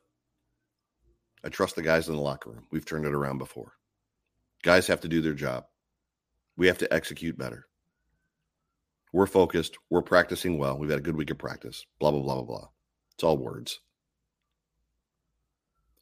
I 1.48 1.50
trust 1.50 1.76
the 1.76 1.82
guys 1.82 2.08
in 2.08 2.14
the 2.14 2.20
locker 2.20 2.50
room. 2.50 2.66
We've 2.70 2.84
turned 2.84 3.06
it 3.06 3.14
around 3.14 3.38
before. 3.38 3.72
Guys 4.62 4.86
have 4.86 5.00
to 5.00 5.08
do 5.08 5.22
their 5.22 5.32
job. 5.32 5.64
We 6.58 6.66
have 6.66 6.76
to 6.76 6.92
execute 6.92 7.38
better. 7.38 7.68
We're 9.14 9.26
focused. 9.26 9.78
We're 9.88 10.02
practicing 10.02 10.58
well. 10.58 10.76
We've 10.76 10.90
had 10.90 10.98
a 10.98 11.02
good 11.02 11.16
week 11.16 11.30
of 11.30 11.38
practice. 11.38 11.86
Blah, 12.00 12.10
blah, 12.10 12.20
blah, 12.20 12.34
blah, 12.34 12.44
blah. 12.44 12.68
It's 13.14 13.24
all 13.24 13.38
words. 13.38 13.80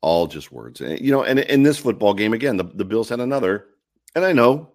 All 0.00 0.26
just 0.26 0.50
words. 0.50 0.80
And, 0.80 0.98
you 1.00 1.12
know, 1.12 1.22
and 1.22 1.38
in 1.38 1.62
this 1.62 1.78
football 1.78 2.12
game, 2.12 2.32
again, 2.32 2.56
the, 2.56 2.64
the 2.64 2.85
Bills 2.85 3.09
had 3.09 3.20
another, 3.20 3.66
and 4.16 4.24
I 4.24 4.32
know 4.32 4.72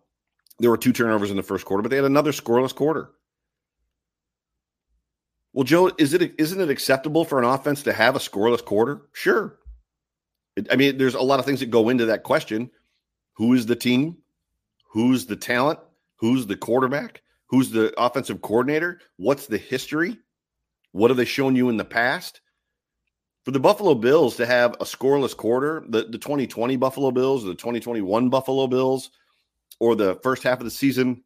there 0.59 0.69
were 0.69 0.77
two 0.77 0.93
turnovers 0.93 1.31
in 1.31 1.35
the 1.35 1.43
first 1.43 1.65
quarter, 1.65 1.81
but 1.83 1.89
they 1.89 1.97
had 1.97 2.05
another 2.05 2.31
scoreless 2.31 2.73
quarter. 2.73 3.09
Well, 5.51 5.65
Joe, 5.65 5.91
is 5.97 6.13
it 6.13 6.33
isn't 6.37 6.61
it 6.61 6.69
acceptable 6.69 7.25
for 7.25 7.39
an 7.39 7.43
offense 7.43 7.83
to 7.83 7.91
have 7.91 8.15
a 8.15 8.19
scoreless 8.19 8.63
quarter? 8.63 9.01
Sure. 9.11 9.57
I 10.69 10.75
mean, 10.75 10.97
there's 10.97 11.15
a 11.15 11.21
lot 11.21 11.39
of 11.39 11.45
things 11.45 11.61
that 11.61 11.69
go 11.69 11.89
into 11.89 12.07
that 12.07 12.23
question. 12.23 12.69
Who 13.33 13.53
is 13.53 13.65
the 13.65 13.75
team? 13.75 14.17
Who's 14.91 15.25
the 15.25 15.35
talent? 15.35 15.79
Who's 16.17 16.45
the 16.45 16.57
quarterback? 16.57 17.21
Who's 17.47 17.71
the 17.71 17.93
offensive 17.99 18.41
coordinator? 18.41 18.99
What's 19.17 19.47
the 19.47 19.57
history? 19.57 20.17
What 20.91 21.09
have 21.09 21.17
they 21.17 21.25
shown 21.25 21.55
you 21.55 21.69
in 21.69 21.77
the 21.77 21.85
past? 21.85 22.41
For 23.43 23.51
the 23.51 23.59
Buffalo 23.59 23.95
Bills 23.95 24.35
to 24.35 24.45
have 24.45 24.73
a 24.73 24.85
scoreless 24.85 25.35
quarter, 25.35 25.83
the, 25.87 26.03
the 26.03 26.17
2020 26.17 26.75
Buffalo 26.75 27.11
Bills, 27.11 27.43
the 27.43 27.55
2021 27.55 28.29
Buffalo 28.29 28.67
Bills, 28.67 29.09
or 29.79 29.95
the 29.95 30.15
first 30.21 30.43
half 30.43 30.59
of 30.59 30.65
the 30.65 30.71
season 30.71 31.23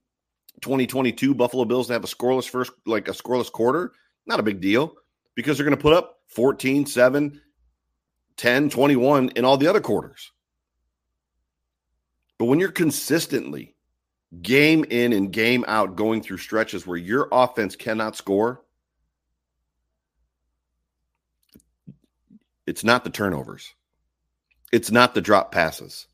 2022 0.62 1.34
Buffalo 1.34 1.66
Bills 1.66 1.88
to 1.88 1.94
have 1.94 2.04
a 2.04 2.08
scoreless 2.08 2.48
first, 2.48 2.72
like 2.86 3.08
a 3.08 3.12
scoreless 3.12 3.52
quarter, 3.52 3.92
not 4.26 4.40
a 4.40 4.44
big 4.44 4.62
deal 4.62 4.96
because 5.36 5.58
they're 5.58 5.66
going 5.66 5.78
to 5.78 5.82
put 5.82 5.94
up 5.94 6.20
14, 6.30 6.86
7, 6.86 7.42
10, 8.38 8.70
21 8.70 9.30
in 9.36 9.46
all 9.46 9.58
the 9.58 9.68
other 9.68 9.82
quarters. 9.82 10.32
But 12.38 12.46
when 12.46 12.60
you're 12.60 12.72
consistently 12.72 13.76
game 14.42 14.86
in 14.90 15.14
and 15.14 15.32
game 15.32 15.64
out 15.68 15.96
going 15.96 16.22
through 16.22 16.38
stretches 16.38 16.86
where 16.86 16.98
your 16.98 17.28
offense 17.32 17.76
cannot 17.76 18.16
score, 18.16 18.62
it's 22.68 22.84
not 22.84 23.04
the 23.04 23.10
turnovers. 23.10 23.74
It's 24.72 24.92
not 24.92 25.14
the 25.14 25.22
drop 25.22 25.52
passes. 25.52 26.08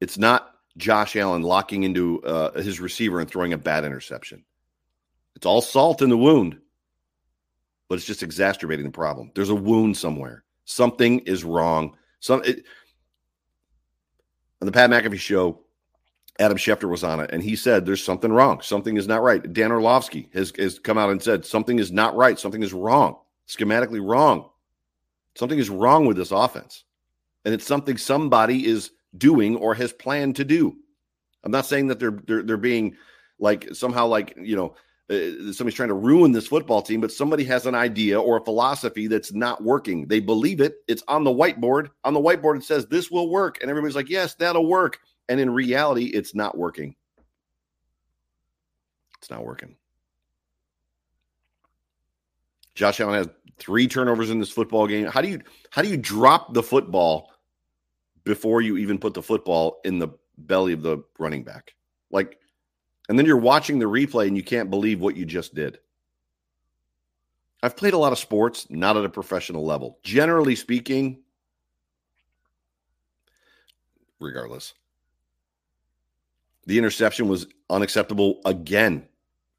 It's 0.00 0.16
not 0.16 0.54
Josh 0.76 1.16
Allen 1.16 1.42
locking 1.42 1.82
into 1.82 2.22
uh, 2.22 2.60
his 2.60 2.80
receiver 2.80 3.20
and 3.20 3.28
throwing 3.28 3.52
a 3.52 3.58
bad 3.58 3.84
interception. 3.84 4.44
It's 5.34 5.46
all 5.46 5.60
salt 5.60 6.00
in 6.00 6.08
the 6.08 6.16
wound, 6.16 6.58
but 7.88 7.96
it's 7.96 8.06
just 8.06 8.22
exacerbating 8.22 8.86
the 8.86 8.92
problem. 8.92 9.32
There's 9.34 9.50
a 9.50 9.54
wound 9.54 9.96
somewhere. 9.96 10.44
Something 10.68 11.20
is 11.20 11.44
wrong. 11.44 11.96
Some 12.20 12.42
it, 12.44 12.62
on 14.60 14.66
the 14.66 14.72
Pat 14.72 14.90
McAfee 14.90 15.18
show, 15.18 15.60
Adam 16.38 16.58
Schefter 16.58 16.90
was 16.90 17.02
on 17.02 17.20
it, 17.20 17.30
and 17.32 17.42
he 17.42 17.56
said 17.56 17.86
there's 17.86 18.04
something 18.04 18.30
wrong. 18.30 18.60
Something 18.60 18.98
is 18.98 19.08
not 19.08 19.22
right. 19.22 19.50
Dan 19.54 19.72
Orlovsky 19.72 20.28
has, 20.34 20.52
has 20.58 20.78
come 20.78 20.98
out 20.98 21.08
and 21.08 21.22
said 21.22 21.46
something 21.46 21.78
is 21.78 21.90
not 21.90 22.14
right. 22.16 22.38
Something 22.38 22.62
is 22.62 22.74
wrong, 22.74 23.16
schematically 23.48 24.06
wrong. 24.06 24.50
Something 25.36 25.58
is 25.58 25.70
wrong 25.70 26.04
with 26.04 26.18
this 26.18 26.32
offense. 26.32 26.84
And 27.46 27.54
it's 27.54 27.66
something 27.66 27.96
somebody 27.96 28.66
is 28.66 28.90
doing 29.16 29.56
or 29.56 29.74
has 29.74 29.94
planned 29.94 30.36
to 30.36 30.44
do. 30.44 30.76
I'm 31.44 31.50
not 31.50 31.64
saying 31.64 31.86
that 31.86 31.98
they're 31.98 32.20
they're, 32.26 32.42
they're 32.42 32.58
being 32.58 32.94
like 33.38 33.74
somehow 33.74 34.06
like, 34.06 34.36
you 34.38 34.54
know, 34.54 34.74
uh, 35.10 35.52
somebody's 35.52 35.74
trying 35.74 35.88
to 35.88 35.94
ruin 35.94 36.32
this 36.32 36.46
football 36.46 36.82
team, 36.82 37.00
but 37.00 37.12
somebody 37.12 37.44
has 37.44 37.64
an 37.66 37.74
idea 37.74 38.20
or 38.20 38.36
a 38.36 38.44
philosophy 38.44 39.06
that's 39.06 39.32
not 39.32 39.62
working. 39.62 40.06
They 40.06 40.20
believe 40.20 40.60
it. 40.60 40.76
It's 40.86 41.02
on 41.08 41.24
the 41.24 41.30
whiteboard. 41.30 41.88
On 42.04 42.12
the 42.12 42.20
whiteboard, 42.20 42.58
it 42.58 42.64
says 42.64 42.86
this 42.86 43.10
will 43.10 43.30
work. 43.30 43.58
And 43.60 43.70
everybody's 43.70 43.96
like, 43.96 44.10
yes, 44.10 44.34
that'll 44.34 44.66
work. 44.66 44.98
And 45.28 45.40
in 45.40 45.50
reality, 45.50 46.06
it's 46.06 46.34
not 46.34 46.58
working. 46.58 46.94
It's 49.18 49.30
not 49.30 49.44
working. 49.44 49.76
Josh 52.74 53.00
Allen 53.00 53.14
has 53.14 53.28
three 53.58 53.88
turnovers 53.88 54.30
in 54.30 54.38
this 54.38 54.50
football 54.50 54.86
game. 54.86 55.06
How 55.06 55.20
do 55.20 55.28
you 55.28 55.40
how 55.70 55.82
do 55.82 55.88
you 55.88 55.96
drop 55.96 56.54
the 56.54 56.62
football 56.62 57.32
before 58.24 58.62
you 58.62 58.76
even 58.76 58.98
put 58.98 59.14
the 59.14 59.22
football 59.22 59.80
in 59.84 59.98
the 59.98 60.08
belly 60.36 60.72
of 60.74 60.82
the 60.82 61.02
running 61.18 61.42
back? 61.42 61.74
Like, 62.10 62.37
and 63.08 63.18
then 63.18 63.26
you're 63.26 63.36
watching 63.36 63.78
the 63.78 63.86
replay 63.86 64.26
and 64.26 64.36
you 64.36 64.42
can't 64.42 64.70
believe 64.70 65.00
what 65.00 65.16
you 65.16 65.24
just 65.24 65.54
did. 65.54 65.78
I've 67.62 67.76
played 67.76 67.94
a 67.94 67.98
lot 67.98 68.12
of 68.12 68.18
sports, 68.18 68.66
not 68.70 68.96
at 68.96 69.04
a 69.04 69.08
professional 69.08 69.64
level. 69.64 69.98
Generally 70.02 70.56
speaking, 70.56 71.22
regardless, 74.20 74.74
the 76.66 76.78
interception 76.78 77.28
was 77.28 77.46
unacceptable 77.70 78.40
again. 78.44 79.08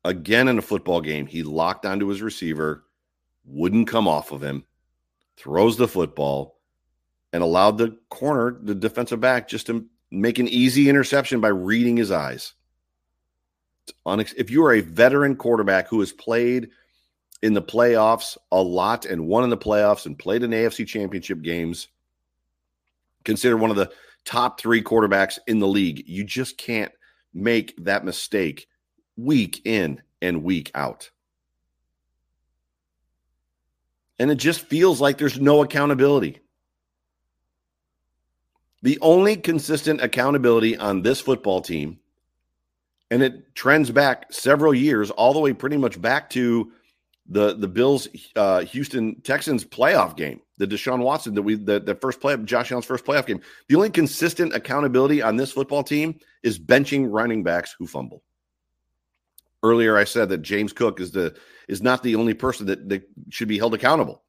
Again 0.05 0.47
in 0.47 0.57
a 0.57 0.61
football 0.61 1.01
game. 1.01 1.25
He 1.25 1.43
locked 1.43 1.85
onto 1.85 2.07
his 2.07 2.21
receiver, 2.21 2.85
wouldn't 3.45 3.89
come 3.89 4.07
off 4.07 4.31
of 4.31 4.41
him, 4.41 4.63
throws 5.35 5.75
the 5.75 5.87
football, 5.87 6.59
and 7.33 7.43
allowed 7.43 7.77
the 7.77 7.97
corner, 8.09 8.57
the 8.61 8.75
defensive 8.75 9.19
back, 9.19 9.47
just 9.49 9.65
to 9.67 9.85
make 10.09 10.39
an 10.39 10.47
easy 10.47 10.87
interception 10.87 11.41
by 11.41 11.49
reading 11.49 11.97
his 11.97 12.11
eyes. 12.11 12.53
Unex- 14.05 14.33
if 14.37 14.49
you 14.49 14.63
are 14.65 14.73
a 14.73 14.81
veteran 14.81 15.35
quarterback 15.35 15.87
who 15.87 15.99
has 15.99 16.11
played 16.11 16.69
in 17.41 17.53
the 17.53 17.61
playoffs 17.61 18.37
a 18.51 18.61
lot 18.61 19.05
and 19.05 19.27
won 19.27 19.43
in 19.43 19.49
the 19.49 19.57
playoffs 19.57 20.05
and 20.05 20.17
played 20.17 20.43
in 20.43 20.51
AFC 20.51 20.85
championship 20.87 21.41
games, 21.41 21.87
considered 23.23 23.57
one 23.57 23.69
of 23.69 23.77
the 23.77 23.91
top 24.25 24.59
three 24.59 24.81
quarterbacks 24.81 25.39
in 25.47 25.59
the 25.59 25.67
league, 25.67 26.03
you 26.07 26.23
just 26.23 26.57
can't 26.57 26.91
make 27.33 27.75
that 27.83 28.05
mistake 28.05 28.67
week 29.17 29.61
in 29.65 30.01
and 30.21 30.43
week 30.43 30.71
out. 30.75 31.09
And 34.17 34.29
it 34.29 34.35
just 34.35 34.61
feels 34.61 34.99
like 34.99 35.17
there's 35.17 35.39
no 35.39 35.61
accountability. 35.63 36.39
The 38.81 38.97
only 39.01 39.37
consistent 39.37 40.01
accountability 40.01 40.77
on 40.77 41.01
this 41.01 41.21
football 41.21 41.61
team, 41.61 41.98
and 43.11 43.23
it 43.23 43.55
trends 43.55 43.91
back 43.91 44.31
several 44.31 44.73
years, 44.73 45.09
all 45.11 45.33
the 45.33 45.39
way 45.39 45.53
pretty 45.53 45.77
much 45.77 46.01
back 46.01 46.29
to 46.31 46.71
the 47.27 47.55
the 47.55 47.67
Bills 47.67 48.07
uh, 48.35 48.61
Houston 48.61 49.19
Texans 49.21 49.63
playoff 49.63 50.15
game, 50.15 50.41
the 50.57 50.67
Deshaun 50.67 50.99
Watson 50.99 51.35
that 51.35 51.41
we 51.41 51.55
the, 51.55 51.79
the 51.79 51.95
first 51.95 52.19
play 52.19 52.35
Josh 52.37 52.71
Allen's 52.71 52.85
first 52.85 53.05
playoff 53.05 53.25
game. 53.25 53.41
The 53.67 53.75
only 53.75 53.89
consistent 53.89 54.53
accountability 54.53 55.21
on 55.21 55.37
this 55.37 55.51
football 55.51 55.83
team 55.83 56.19
is 56.43 56.59
benching 56.59 57.07
running 57.09 57.43
backs 57.43 57.75
who 57.77 57.87
fumble. 57.87 58.23
Earlier, 59.61 59.97
I 59.97 60.05
said 60.05 60.29
that 60.29 60.41
James 60.41 60.73
Cook 60.73 60.99
is 60.99 61.11
the 61.11 61.35
is 61.67 61.81
not 61.81 62.01
the 62.01 62.15
only 62.15 62.33
person 62.33 62.65
that, 62.67 62.89
that 62.89 63.03
should 63.29 63.47
be 63.47 63.57
held 63.57 63.73
accountable. 63.73 64.23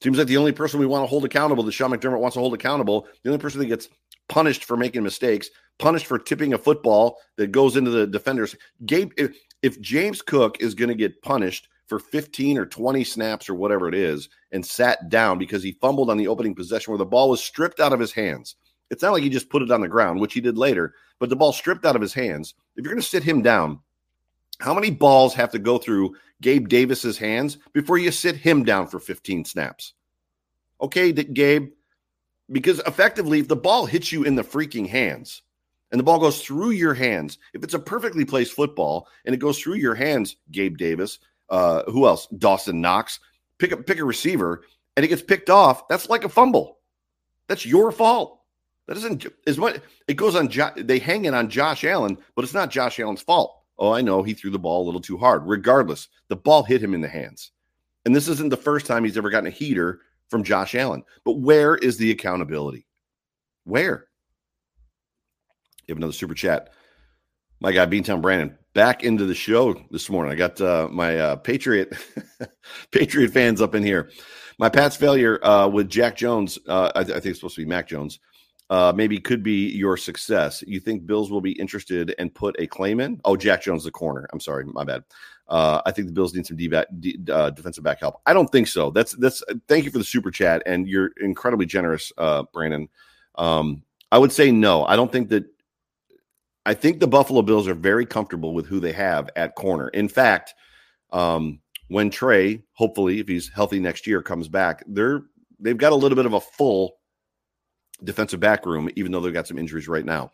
Seems 0.00 0.16
like 0.16 0.28
the 0.28 0.36
only 0.36 0.52
person 0.52 0.78
we 0.78 0.86
want 0.86 1.02
to 1.02 1.08
hold 1.08 1.24
accountable 1.24 1.64
that 1.64 1.72
Sean 1.72 1.90
McDermott 1.90 2.20
wants 2.20 2.34
to 2.34 2.40
hold 2.40 2.54
accountable, 2.54 3.08
the 3.22 3.30
only 3.30 3.40
person 3.40 3.58
that 3.60 3.66
gets 3.66 3.88
punished 4.28 4.64
for 4.64 4.76
making 4.76 5.02
mistakes, 5.02 5.50
punished 5.78 6.06
for 6.06 6.18
tipping 6.18 6.54
a 6.54 6.58
football 6.58 7.18
that 7.36 7.52
goes 7.52 7.76
into 7.76 7.90
the 7.90 8.06
defenders. 8.06 8.54
Gabe, 8.86 9.12
if, 9.16 9.36
if 9.62 9.80
James 9.80 10.22
Cook 10.22 10.60
is 10.60 10.74
going 10.74 10.88
to 10.88 10.94
get 10.94 11.22
punished 11.22 11.68
for 11.86 11.98
15 11.98 12.58
or 12.58 12.66
20 12.66 13.02
snaps 13.04 13.48
or 13.48 13.54
whatever 13.54 13.88
it 13.88 13.94
is 13.94 14.28
and 14.52 14.64
sat 14.64 15.08
down 15.08 15.38
because 15.38 15.62
he 15.62 15.72
fumbled 15.80 16.10
on 16.10 16.18
the 16.18 16.28
opening 16.28 16.54
possession 16.54 16.92
where 16.92 16.98
the 16.98 17.06
ball 17.06 17.30
was 17.30 17.42
stripped 17.42 17.80
out 17.80 17.92
of 17.92 18.00
his 18.00 18.12
hands. 18.12 18.56
It's 18.90 19.02
not 19.02 19.12
like 19.12 19.22
he 19.22 19.28
just 19.30 19.50
put 19.50 19.62
it 19.62 19.70
on 19.70 19.80
the 19.80 19.88
ground, 19.88 20.20
which 20.20 20.34
he 20.34 20.40
did 20.40 20.56
later, 20.56 20.94
but 21.18 21.28
the 21.28 21.36
ball 21.36 21.52
stripped 21.52 21.84
out 21.84 21.96
of 21.96 22.02
his 22.02 22.14
hands. 22.14 22.54
If 22.76 22.84
you're 22.84 22.92
going 22.92 23.02
to 23.02 23.08
sit 23.08 23.22
him 23.22 23.42
down, 23.42 23.80
how 24.60 24.74
many 24.74 24.90
balls 24.90 25.34
have 25.34 25.50
to 25.52 25.58
go 25.58 25.78
through 25.78 26.16
Gabe 26.40 26.68
Davis's 26.68 27.18
hands 27.18 27.58
before 27.72 27.98
you 27.98 28.10
sit 28.10 28.36
him 28.36 28.64
down 28.64 28.86
for 28.86 28.98
15 28.98 29.44
snaps? 29.44 29.94
Okay, 30.80 31.12
Gabe, 31.12 31.70
because 32.50 32.80
effectively, 32.80 33.40
if 33.40 33.48
the 33.48 33.56
ball 33.56 33.86
hits 33.86 34.12
you 34.12 34.24
in 34.24 34.34
the 34.34 34.42
freaking 34.42 34.88
hands 34.88 35.42
and 35.90 35.98
the 35.98 36.04
ball 36.04 36.18
goes 36.18 36.42
through 36.42 36.70
your 36.70 36.94
hands, 36.94 37.38
if 37.54 37.62
it's 37.62 37.74
a 37.74 37.78
perfectly 37.78 38.24
placed 38.24 38.52
football 38.52 39.08
and 39.24 39.34
it 39.34 39.38
goes 39.38 39.58
through 39.58 39.74
your 39.74 39.94
hands, 39.94 40.36
Gabe 40.50 40.76
Davis, 40.76 41.18
uh, 41.50 41.82
who 41.84 42.06
else? 42.06 42.26
Dawson 42.38 42.80
Knox, 42.80 43.20
pick 43.58 43.86
pick 43.86 43.98
a 43.98 44.04
receiver, 44.04 44.62
and 44.96 45.04
it 45.04 45.08
gets 45.08 45.22
picked 45.22 45.50
off. 45.50 45.88
That's 45.88 46.08
like 46.08 46.24
a 46.24 46.28
fumble. 46.28 46.78
That's 47.48 47.66
your 47.66 47.92
fault. 47.92 48.40
That 48.86 48.96
isn't 48.96 49.26
as 49.46 49.58
much. 49.58 49.80
It 50.06 50.14
goes 50.14 50.34
on. 50.34 50.48
Jo- 50.48 50.72
they 50.76 50.98
hang 50.98 51.26
it 51.26 51.34
on 51.34 51.50
Josh 51.50 51.84
Allen, 51.84 52.16
but 52.34 52.44
it's 52.44 52.54
not 52.54 52.70
Josh 52.70 52.98
Allen's 52.98 53.22
fault. 53.22 53.54
Oh, 53.78 53.92
I 53.92 54.00
know 54.00 54.22
he 54.22 54.34
threw 54.34 54.50
the 54.50 54.58
ball 54.58 54.82
a 54.82 54.86
little 54.86 55.00
too 55.00 55.18
hard. 55.18 55.46
Regardless, 55.46 56.08
the 56.28 56.36
ball 56.36 56.62
hit 56.62 56.82
him 56.82 56.94
in 56.94 57.00
the 57.00 57.08
hands. 57.08 57.52
And 58.04 58.16
this 58.16 58.28
isn't 58.28 58.48
the 58.48 58.56
first 58.56 58.86
time 58.86 59.04
he's 59.04 59.18
ever 59.18 59.30
gotten 59.30 59.46
a 59.46 59.50
heater 59.50 60.00
from 60.28 60.44
Josh 60.44 60.74
Allen. 60.74 61.04
But 61.24 61.38
where 61.38 61.74
is 61.74 61.96
the 61.96 62.10
accountability? 62.10 62.86
Where? 63.64 64.06
You 65.86 65.92
have 65.92 65.98
another 65.98 66.12
super 66.12 66.34
chat. 66.34 66.70
My 67.60 67.72
guy, 67.72 67.86
Beantown 67.86 68.22
Brandon, 68.22 68.56
back 68.74 69.02
into 69.02 69.26
the 69.26 69.34
show 69.34 69.74
this 69.90 70.08
morning. 70.08 70.32
I 70.32 70.36
got 70.36 70.60
uh, 70.60 70.88
my 70.90 71.18
uh, 71.18 71.36
Patriot 71.36 71.92
Patriot 72.92 73.32
fans 73.32 73.60
up 73.60 73.74
in 73.74 73.82
here. 73.82 74.10
My 74.58 74.68
Pat's 74.68 74.96
failure 74.96 75.44
uh, 75.44 75.68
with 75.68 75.88
Jack 75.88 76.16
Jones, 76.16 76.58
uh, 76.68 76.90
I, 76.94 77.04
th- 77.04 77.16
I, 77.16 77.20
think 77.20 77.30
it's 77.30 77.38
supposed 77.38 77.54
to 77.56 77.62
be 77.62 77.68
Mac 77.68 77.88
Jones, 77.88 78.18
uh, 78.70 78.92
maybe 78.94 79.18
could 79.18 79.42
be 79.42 79.70
your 79.70 79.96
success. 79.96 80.62
You 80.66 80.80
think 80.80 81.06
Bills 81.06 81.30
will 81.30 81.40
be 81.40 81.52
interested 81.52 82.14
and 82.18 82.34
put 82.34 82.54
a 82.58 82.66
claim 82.66 83.00
in? 83.00 83.20
Oh, 83.24 83.36
Jack 83.36 83.62
Jones, 83.62 83.84
the 83.84 83.90
corner. 83.90 84.28
I'm 84.32 84.40
sorry, 84.40 84.64
my 84.66 84.84
bad. 84.84 85.04
Uh, 85.48 85.80
I 85.86 85.92
think 85.92 86.06
the 86.06 86.12
Bills 86.12 86.34
need 86.34 86.46
some 86.46 86.58
D- 86.58 86.70
D- 87.00 87.18
uh, 87.32 87.50
defensive 87.50 87.82
back 87.82 88.00
help. 88.00 88.20
I 88.26 88.34
don't 88.34 88.50
think 88.52 88.68
so. 88.68 88.90
That's 88.90 89.12
that's. 89.12 89.42
Thank 89.66 89.84
you 89.84 89.90
for 89.90 89.98
the 89.98 90.04
super 90.04 90.30
chat, 90.30 90.62
and 90.66 90.86
you're 90.86 91.12
incredibly 91.20 91.64
generous, 91.64 92.12
uh, 92.18 92.44
Brandon. 92.52 92.88
Um, 93.36 93.82
I 94.12 94.18
would 94.18 94.32
say 94.32 94.50
no. 94.50 94.84
I 94.84 94.96
don't 94.96 95.10
think 95.10 95.30
that. 95.30 95.46
I 96.66 96.74
think 96.74 97.00
the 97.00 97.08
Buffalo 97.08 97.40
Bills 97.40 97.66
are 97.66 97.74
very 97.74 98.04
comfortable 98.04 98.52
with 98.52 98.66
who 98.66 98.78
they 98.78 98.92
have 98.92 99.30
at 99.36 99.54
corner. 99.54 99.88
In 99.88 100.06
fact, 100.06 100.52
um, 101.12 101.60
when 101.88 102.10
Trey, 102.10 102.62
hopefully, 102.74 103.20
if 103.20 103.28
he's 103.28 103.48
healthy 103.48 103.80
next 103.80 104.06
year, 104.06 104.20
comes 104.20 104.48
back, 104.48 104.84
they're 104.86 105.22
they've 105.58 105.78
got 105.78 105.92
a 105.92 105.96
little 105.96 106.16
bit 106.16 106.26
of 106.26 106.34
a 106.34 106.40
full 106.40 106.97
defensive 108.04 108.40
back 108.40 108.66
room, 108.66 108.88
even 108.96 109.12
though 109.12 109.20
they've 109.20 109.32
got 109.32 109.46
some 109.46 109.58
injuries 109.58 109.88
right 109.88 110.04
now. 110.04 110.30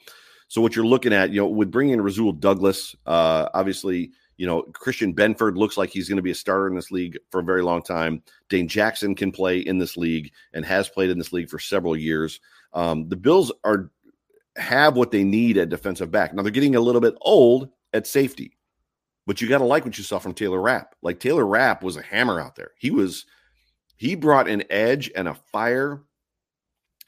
So 0.49 0.61
what 0.61 0.77
you're 0.77 0.87
looking 0.87 1.13
at, 1.13 1.31
you 1.31 1.41
know, 1.41 1.49
with 1.49 1.71
bringing 1.71 1.95
in 1.95 2.01
Rasul 2.01 2.33
Douglas, 2.33 2.95
uh, 3.07 3.49
obviously, 3.55 4.13
you 4.37 4.47
know, 4.47 4.63
Christian 4.63 5.15
Benford 5.15 5.57
looks 5.57 5.77
like 5.77 5.91
he's 5.91 6.09
going 6.09 6.17
to 6.17 6.23
be 6.23 6.33
a 6.33 6.35
starter 6.35 6.69
in 6.69 6.75
this 6.75 6.91
league 6.91 7.17
for 7.31 7.41
a 7.41 7.45
very 7.45 7.63
long 7.63 7.83
time. 7.83 8.23
Dane 8.49 8.69
Jackson 8.69 9.15
can 9.15 9.33
play 9.33 9.59
in 9.59 9.79
this 9.79 9.97
league 9.97 10.33
and 10.53 10.65
has 10.65 10.89
played 10.89 11.11
in 11.11 11.19
this 11.19 11.33
league 11.33 11.49
for 11.49 11.59
several 11.59 11.97
years. 11.97 12.41
Um, 12.73 13.09
the 13.09 13.17
Bills 13.17 13.53
are 13.65 13.91
have 14.57 14.97
what 14.97 15.11
they 15.11 15.25
need 15.25 15.57
at 15.57 15.69
defensive 15.69 16.11
back. 16.11 16.35
Now 16.35 16.43
they're 16.43 16.53
getting 16.53 16.77
a 16.77 16.81
little 16.81 17.01
bit 17.01 17.15
old 17.21 17.71
at 17.93 18.07
safety, 18.07 18.57
but 19.27 19.41
you 19.41 19.49
got 19.49 19.59
to 19.59 19.65
like 19.65 19.85
what 19.85 19.99
you 19.99 20.05
saw 20.05 20.19
from 20.19 20.35
Taylor 20.35 20.61
Rapp. 20.61 20.95
Like 21.03 21.21
Taylor 21.21 21.47
Rapp 21.47 21.83
was 21.83 21.97
a 21.97 22.03
hammer 22.03 22.41
out 22.41 22.55
there. 22.55 22.73
He 22.79 22.91
was 22.91 23.27
he 23.97 24.15
brought 24.15 24.49
an 24.49 24.65
edge 24.71 25.11
and 25.15 25.29
a 25.29 25.35
fire 25.35 26.03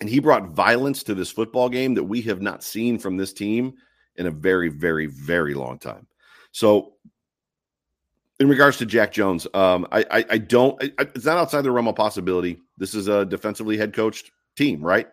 and 0.00 0.08
he 0.08 0.18
brought 0.18 0.50
violence 0.50 1.02
to 1.04 1.14
this 1.14 1.30
football 1.30 1.68
game 1.68 1.94
that 1.94 2.04
we 2.04 2.20
have 2.22 2.42
not 2.42 2.62
seen 2.62 2.98
from 2.98 3.16
this 3.16 3.32
team 3.32 3.74
in 4.16 4.26
a 4.26 4.30
very, 4.30 4.68
very, 4.68 5.06
very 5.06 5.54
long 5.54 5.78
time. 5.78 6.06
So, 6.52 6.94
in 8.38 8.48
regards 8.48 8.76
to 8.78 8.86
Jack 8.86 9.12
Jones, 9.12 9.46
um, 9.54 9.86
I, 9.90 10.04
I, 10.10 10.24
I 10.30 10.38
don't. 10.38 10.82
I, 10.82 10.90
it's 11.14 11.24
not 11.24 11.38
outside 11.38 11.62
the 11.62 11.70
realm 11.70 11.88
of 11.88 11.96
possibility. 11.96 12.60
This 12.76 12.94
is 12.94 13.08
a 13.08 13.24
defensively 13.24 13.78
head 13.78 13.94
coached 13.94 14.30
team, 14.56 14.82
right? 14.82 15.08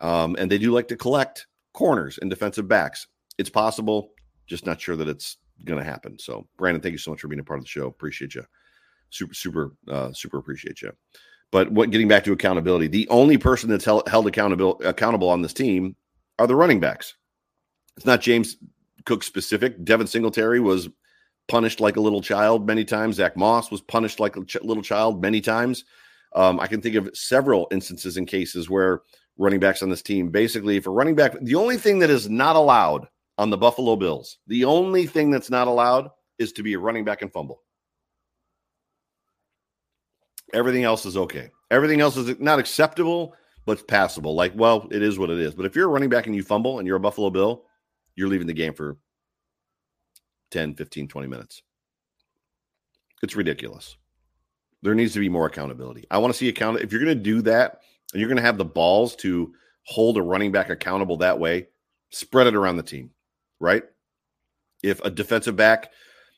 Um, 0.00 0.36
and 0.38 0.50
they 0.50 0.58
do 0.58 0.72
like 0.72 0.88
to 0.88 0.96
collect 0.96 1.46
corners 1.72 2.18
and 2.20 2.28
defensive 2.28 2.68
backs. 2.68 3.06
It's 3.38 3.48
possible, 3.48 4.12
just 4.46 4.66
not 4.66 4.80
sure 4.80 4.96
that 4.96 5.08
it's 5.08 5.38
going 5.64 5.78
to 5.78 5.84
happen. 5.84 6.18
So, 6.18 6.46
Brandon, 6.58 6.82
thank 6.82 6.92
you 6.92 6.98
so 6.98 7.10
much 7.10 7.20
for 7.20 7.28
being 7.28 7.40
a 7.40 7.44
part 7.44 7.58
of 7.58 7.64
the 7.64 7.68
show. 7.68 7.86
Appreciate 7.86 8.34
you. 8.34 8.44
Super, 9.08 9.34
super, 9.34 9.72
uh, 9.88 10.12
super 10.12 10.36
appreciate 10.36 10.82
you. 10.82 10.92
But 11.52 11.70
what 11.72 11.90
getting 11.90 12.08
back 12.08 12.24
to 12.24 12.32
accountability, 12.32 12.88
the 12.88 13.08
only 13.08 13.38
person 13.38 13.70
that's 13.70 13.84
held, 13.84 14.08
held 14.08 14.26
accountable 14.26 14.80
accountable 14.84 15.28
on 15.28 15.42
this 15.42 15.52
team 15.52 15.96
are 16.38 16.46
the 16.46 16.56
running 16.56 16.80
backs. 16.80 17.14
It's 17.96 18.06
not 18.06 18.20
James 18.20 18.56
Cook 19.04 19.22
specific. 19.22 19.82
Devin 19.84 20.06
Singletary 20.06 20.60
was 20.60 20.88
punished 21.48 21.80
like 21.80 21.96
a 21.96 22.00
little 22.00 22.20
child 22.20 22.66
many 22.66 22.84
times. 22.84 23.16
Zach 23.16 23.36
Moss 23.36 23.70
was 23.70 23.80
punished 23.80 24.20
like 24.20 24.36
a 24.36 24.44
ch- 24.44 24.62
little 24.62 24.82
child 24.82 25.22
many 25.22 25.40
times. 25.40 25.84
Um, 26.34 26.60
I 26.60 26.66
can 26.66 26.82
think 26.82 26.96
of 26.96 27.08
several 27.14 27.68
instances 27.70 28.16
and 28.16 28.26
cases 28.26 28.68
where 28.68 29.02
running 29.38 29.60
backs 29.60 29.82
on 29.82 29.88
this 29.88 30.02
team 30.02 30.30
basically, 30.30 30.76
if 30.76 30.86
a 30.86 30.90
running 30.90 31.14
back, 31.14 31.36
the 31.40 31.54
only 31.54 31.76
thing 31.76 32.00
that 32.00 32.10
is 32.10 32.28
not 32.28 32.56
allowed 32.56 33.06
on 33.38 33.50
the 33.50 33.56
Buffalo 33.56 33.96
Bills, 33.96 34.38
the 34.46 34.64
only 34.64 35.06
thing 35.06 35.30
that's 35.30 35.50
not 35.50 35.68
allowed 35.68 36.10
is 36.38 36.52
to 36.52 36.62
be 36.62 36.74
a 36.74 36.78
running 36.78 37.04
back 37.04 37.22
and 37.22 37.32
fumble. 37.32 37.62
Everything 40.52 40.84
else 40.84 41.06
is 41.06 41.16
okay. 41.16 41.50
Everything 41.70 42.00
else 42.00 42.16
is 42.16 42.38
not 42.38 42.58
acceptable, 42.58 43.34
but 43.64 43.86
passable. 43.88 44.34
Like, 44.34 44.52
well, 44.54 44.88
it 44.90 45.02
is 45.02 45.18
what 45.18 45.30
it 45.30 45.38
is. 45.38 45.54
But 45.54 45.66
if 45.66 45.74
you're 45.74 45.86
a 45.86 45.92
running 45.92 46.08
back 46.08 46.26
and 46.26 46.36
you 46.36 46.42
fumble 46.42 46.78
and 46.78 46.86
you're 46.86 46.96
a 46.96 47.00
Buffalo 47.00 47.30
Bill, 47.30 47.64
you're 48.14 48.28
leaving 48.28 48.46
the 48.46 48.52
game 48.52 48.72
for 48.72 48.96
10, 50.52 50.74
15, 50.74 51.08
20 51.08 51.28
minutes. 51.28 51.62
It's 53.22 53.36
ridiculous. 53.36 53.96
There 54.82 54.94
needs 54.94 55.14
to 55.14 55.20
be 55.20 55.28
more 55.28 55.46
accountability. 55.46 56.04
I 56.10 56.18
want 56.18 56.32
to 56.32 56.38
see 56.38 56.48
account. 56.48 56.80
If 56.80 56.92
you're 56.92 57.02
going 57.02 57.16
to 57.16 57.22
do 57.22 57.42
that 57.42 57.80
and 58.12 58.20
you're 58.20 58.28
going 58.28 58.36
to 58.36 58.42
have 58.42 58.58
the 58.58 58.64
balls 58.64 59.16
to 59.16 59.52
hold 59.84 60.16
a 60.16 60.22
running 60.22 60.52
back 60.52 60.70
accountable 60.70 61.16
that 61.18 61.38
way, 61.38 61.66
spread 62.10 62.46
it 62.46 62.54
around 62.54 62.76
the 62.76 62.82
team, 62.82 63.10
right? 63.58 63.82
If 64.82 65.00
a 65.04 65.10
defensive 65.10 65.56
back 65.56 65.90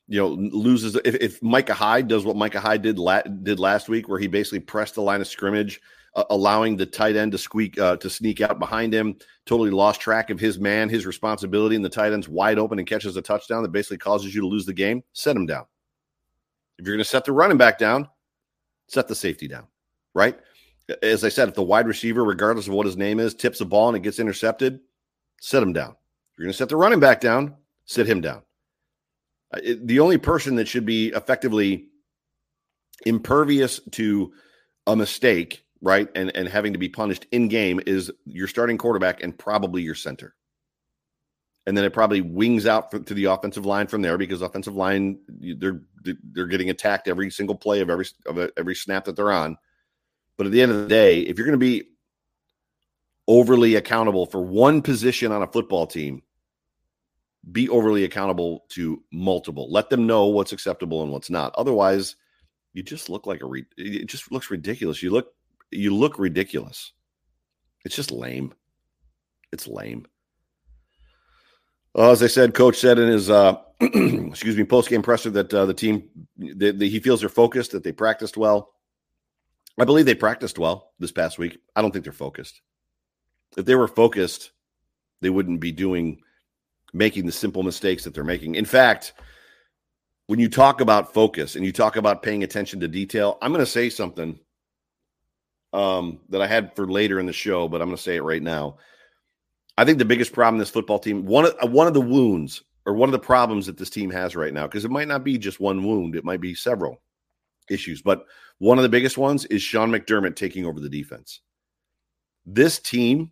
you 0.09 0.19
know, 0.19 0.29
loses 0.29 0.97
if, 1.05 1.15
if 1.17 1.43
Micah 1.43 1.75
Hyde 1.75 2.09
does 2.09 2.25
what 2.25 2.37
Micah 2.37 2.61
Hyde 2.61 2.83
did 2.83 2.99
la- 2.99 3.23
did 3.23 3.61
last 3.61 3.89
week, 3.89 4.09
where 4.09 4.19
he 4.19 4.27
basically 4.27 4.61
pressed 4.61 4.95
the 4.95 5.03
line 5.03 5.21
of 5.21 5.29
scrimmage, 5.29 5.81
uh, 6.17 6.25
allowing 6.31 6.77
the 6.77 6.87
tight 6.87 7.15
end 7.15 7.33
to 7.33 7.39
squeak 7.39 7.79
uh, 7.79 7.97
to 7.99 8.09
sneak 8.09 8.41
out 8.41 8.59
behind 8.59 8.93
him, 8.93 9.17
totally 9.45 9.71
lost 9.71 10.01
track 10.01 10.31
of 10.31 10.41
his 10.41 10.59
man, 10.59 10.89
his 10.89 11.05
responsibility, 11.05 11.77
and 11.77 11.85
the 11.85 11.91
tight 11.91 12.13
end's 12.13 12.29
wide 12.29 12.59
open 12.59 12.79
and 12.79 12.89
catches 12.89 13.17
a 13.17 13.23
touchdown 13.23 13.63
that 13.63 13.73
basically 13.73 13.99
causes 13.99 14.35
you 14.35 14.41
to 14.41 14.47
lose 14.47 14.65
the 14.65 14.73
game. 14.73 15.03
Set 15.13 15.37
him 15.37 15.45
down. 15.45 15.67
If 16.79 16.87
you're 16.87 16.97
going 16.97 17.05
to 17.05 17.09
set 17.09 17.25
the 17.25 17.33
running 17.33 17.59
back 17.59 17.79
down, 17.79 18.09
set 18.87 19.09
the 19.09 19.15
safety 19.15 19.47
down. 19.47 19.67
Right. 20.15 20.39
As 21.03 21.23
I 21.23 21.29
said, 21.29 21.49
if 21.49 21.55
the 21.55 21.63
wide 21.63 21.87
receiver, 21.87 22.25
regardless 22.25 22.67
of 22.67 22.73
what 22.73 22.87
his 22.87 22.97
name 22.97 23.21
is, 23.21 23.35
tips 23.35 23.59
the 23.59 23.67
ball 23.67 23.89
and 23.89 23.97
it 23.97 24.03
gets 24.03 24.19
intercepted, 24.19 24.81
set 25.41 25.63
him 25.63 25.75
down. 25.75 25.91
If 25.91 26.39
you're 26.39 26.47
going 26.47 26.53
to 26.53 26.59
set 26.59 26.71
the 26.71 26.77
running 26.77 27.01
back 27.01 27.21
down, 27.21 27.57
sit 27.85 28.07
him 28.07 28.23
down. 28.23 28.43
Uh, 29.55 29.61
it, 29.63 29.87
the 29.87 30.01
only 30.01 30.19
person 30.19 30.57
that 30.57 30.69
should 30.69 30.87
be 30.87 31.09
effectively 31.09 31.89
impervious 33.07 33.81
to 33.93 34.33
a 34.87 34.97
mistake, 34.97 35.65
right, 35.81 36.09
and 36.15 36.35
and 36.37 36.49
having 36.49 36.73
to 36.73 36.79
be 36.79 36.89
punished 36.89 37.27
in 37.33 37.49
game 37.49 37.81
is 37.87 38.11
your 38.25 38.49
starting 38.49 38.79
quarterback 38.79 39.23
and 39.23 39.39
probably 39.39 39.83
your 39.83 39.95
center. 39.95 40.35
And 41.67 41.77
then 41.77 41.85
it 41.85 41.93
probably 41.93 42.23
wings 42.23 42.67
out 42.67 42.91
to 43.07 43.15
the 43.15 43.27
offensive 43.27 43.67
line 43.67 43.89
from 43.89 44.01
there 44.01 44.17
because 44.17 44.41
offensive 44.41 44.75
line 44.75 45.19
they're 45.29 45.83
they're 46.03 46.47
getting 46.47 46.71
attacked 46.71 47.09
every 47.09 47.31
single 47.31 47.55
play 47.55 47.81
of 47.81 47.91
every 47.91 48.07
of 48.27 48.39
every 48.57 48.75
snap 48.75 49.05
that 49.05 49.17
they're 49.17 49.33
on. 49.33 49.59
But 50.39 50.47
at 50.47 50.53
the 50.53 50.63
end 50.63 50.73
of 50.73 50.79
the 50.79 50.89
day, 50.89 51.21
if 51.21 51.37
you're 51.37 51.47
going 51.47 51.59
to 51.59 51.65
be 51.65 51.85
overly 53.27 53.75
accountable 53.75 54.25
for 54.25 54.41
one 54.41 54.81
position 54.81 55.31
on 55.33 55.43
a 55.43 55.47
football 55.47 55.87
team, 55.87 56.23
be 57.53 57.69
overly 57.69 58.05
accountable 58.05 58.65
to 58.71 59.03
multiple. 59.13 59.71
Let 59.71 59.91
them 59.91 60.07
know 60.07 60.27
what's 60.27 60.53
acceptable 60.53 61.03
and 61.03 61.13
what's 61.13 61.31
not. 61.31 61.55
Otherwise, 61.57 62.17
you 62.73 62.83
just 62.83 63.09
look 63.09 63.27
like 63.27 63.43
a 63.43 63.47
re- 63.47 63.67
it 63.77 64.07
just 64.07 64.31
looks 64.31 64.51
ridiculous. 64.51 65.03
You 65.03 65.11
look 65.11 65.33
you 65.71 65.95
look 65.95 66.19
ridiculous. 66.19 66.93
It's 67.85 67.97
just 67.97 68.11
lame. 68.11 68.55
It's 69.53 69.67
lame. 69.67 70.07
Well, 71.95 72.11
as 72.11 72.23
I 72.23 72.27
said, 72.27 72.55
coach 72.55 72.77
said 72.77 72.99
in 72.99 73.09
his 73.09 73.31
uh, 73.31 73.57
excuse 73.81 74.57
me 74.57 74.65
post 74.65 74.91
game 74.91 75.03
presser 75.03 75.31
that 75.31 75.53
uh, 75.53 75.67
the 75.67 75.75
team 75.75 76.09
that 76.37 76.81
he 76.81 77.01
feels 77.01 77.21
they're 77.21 77.29
focused, 77.29 77.73
that 77.73 77.85
they 77.85 77.93
practiced 77.93 78.37
well. 78.37 78.75
I 79.81 79.85
believe 79.85 80.07
they 80.07 80.15
practiced 80.15 80.59
well 80.59 80.93
this 80.99 81.13
past 81.13 81.39
week. 81.39 81.59
I 81.77 81.83
don't 81.83 81.93
think 81.93 82.05
they're 82.05 82.13
focused. 82.13 82.61
If 83.57 83.65
they 83.65 83.77
were 83.77 83.89
focused, 83.89 84.51
they 85.21 85.31
wouldn't 85.31 85.61
be 85.61 85.73
doing 85.73 86.21
making 86.93 87.27
the 87.27 87.33
simple 87.33 87.63
mistakes 87.63 88.05
that 88.05 88.15
they're 88.15 88.25
making. 88.25 88.55
In 88.55 88.65
fact, 88.65 89.13
when 90.27 90.39
you 90.39 90.49
talk 90.49 90.81
about 90.81 91.13
focus 91.13 91.57
and 91.57 91.65
you 91.65 91.73
talk 91.73 91.97
about 91.97 92.23
paying 92.23 92.43
attention 92.43 92.81
to 92.81 92.89
detail, 92.89 93.39
I'm 93.43 93.53
going 93.53 93.65
to 93.65 93.71
say 93.71 93.89
something 93.91 94.39
um, 95.73 96.21
that 96.29 96.43
I 96.43 96.47
had 96.47 96.75
for 96.77 96.87
later 96.87 97.19
in 97.19 97.27
the 97.27 97.33
show, 97.33 97.69
but 97.69 97.81
I'm 97.81 97.89
going 97.89 97.97
to 97.97 98.03
say 98.03 98.17
it 98.17 98.23
right 98.23 98.43
now. 98.43 98.79
I 99.77 99.85
think 99.85 99.99
the 99.99 100.05
biggest 100.05 100.33
problem 100.33 100.59
this 100.59 100.71
football 100.71 100.99
team 100.99 101.25
one 101.25 101.47
of 101.47 101.73
one 101.73 101.87
of 101.87 101.95
the 101.95 102.01
wounds 102.01 102.63
or 102.85 102.95
one 102.95 103.09
of 103.09 103.13
the 103.13 103.19
problems 103.19 103.67
that 103.67 103.77
this 103.77 103.91
team 103.91 104.11
has 104.11 104.35
right 104.35 104.53
now 104.53 104.67
because 104.67 104.85
it 104.85 104.91
might 104.91 105.09
not 105.09 105.23
be 105.23 105.39
just 105.39 105.61
one 105.61 105.85
wound, 105.85 106.17
it 106.17 106.25
might 106.25 106.41
be 106.41 106.55
several 106.55 107.01
issues, 107.71 108.03
but 108.03 108.25
one 108.59 108.79
of 108.79 108.83
the 108.83 108.89
biggest 108.89 109.17
ones 109.17 109.45
is 109.47 109.63
Sean 109.63 109.91
McDermott 109.91 110.35
taking 110.35 110.67
over 110.67 110.81
the 110.81 110.89
defense. 110.89 111.41
This 112.45 112.79
team 112.79 113.31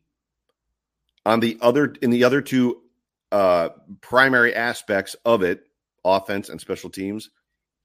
on 1.25 1.41
the 1.41 1.59
other 1.61 1.95
in 2.01 2.11
the 2.11 2.23
other 2.23 2.41
two 2.41 2.83
uh, 3.33 3.71
primary 4.01 4.55
aspects 4.55 5.17
of 5.25 5.43
it, 5.43 5.69
offense 6.05 6.49
and 6.49 6.61
special 6.61 6.91
teams, 6.91 7.31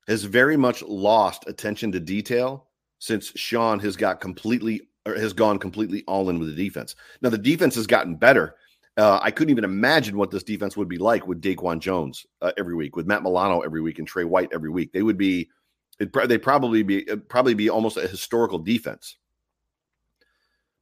has 0.08 0.24
very 0.24 0.58
much 0.58 0.82
lost 0.84 1.48
attention 1.48 1.92
to 1.92 2.00
detail 2.00 2.68
since 3.00 3.32
Sean 3.36 3.80
has 3.80 3.96
got 3.96 4.22
completely 4.22 4.82
has 5.06 5.34
gone 5.34 5.58
completely 5.58 6.04
all 6.08 6.30
in 6.30 6.38
with 6.38 6.56
the 6.56 6.64
defense. 6.64 6.96
Now 7.22 7.30
the 7.30 7.38
defense 7.38 7.76
has 7.76 7.88
gotten 7.88 8.16
better. 8.16 8.56
Uh, 8.98 9.20
I 9.22 9.32
couldn't 9.32 9.52
even 9.52 9.64
imagine 9.64 10.18
what 10.18 10.32
this 10.32 10.44
defense 10.44 10.78
would 10.78 10.90
be 10.90 10.98
like 10.98 11.26
with 11.26 11.42
Daquan 11.42 11.80
Jones 11.80 12.26
uh, 12.42 12.52
every 12.58 12.76
week, 12.76 12.96
with 12.96 13.08
Matt 13.08 13.24
Milano 13.24 13.62
every 13.62 13.82
week, 13.82 14.00
and 14.00 14.08
Tre 14.08 14.26
White 14.26 14.50
every 14.54 14.70
week. 14.70 14.92
They 14.92 15.02
would 15.02 15.18
be, 15.18 15.50
they'd 15.98 16.44
probably 16.44 16.84
be 16.84 17.04
probably 17.30 17.54
be 17.54 17.70
almost 17.70 17.98
a 17.98 18.08
historical 18.08 18.60
defense. 18.60 19.18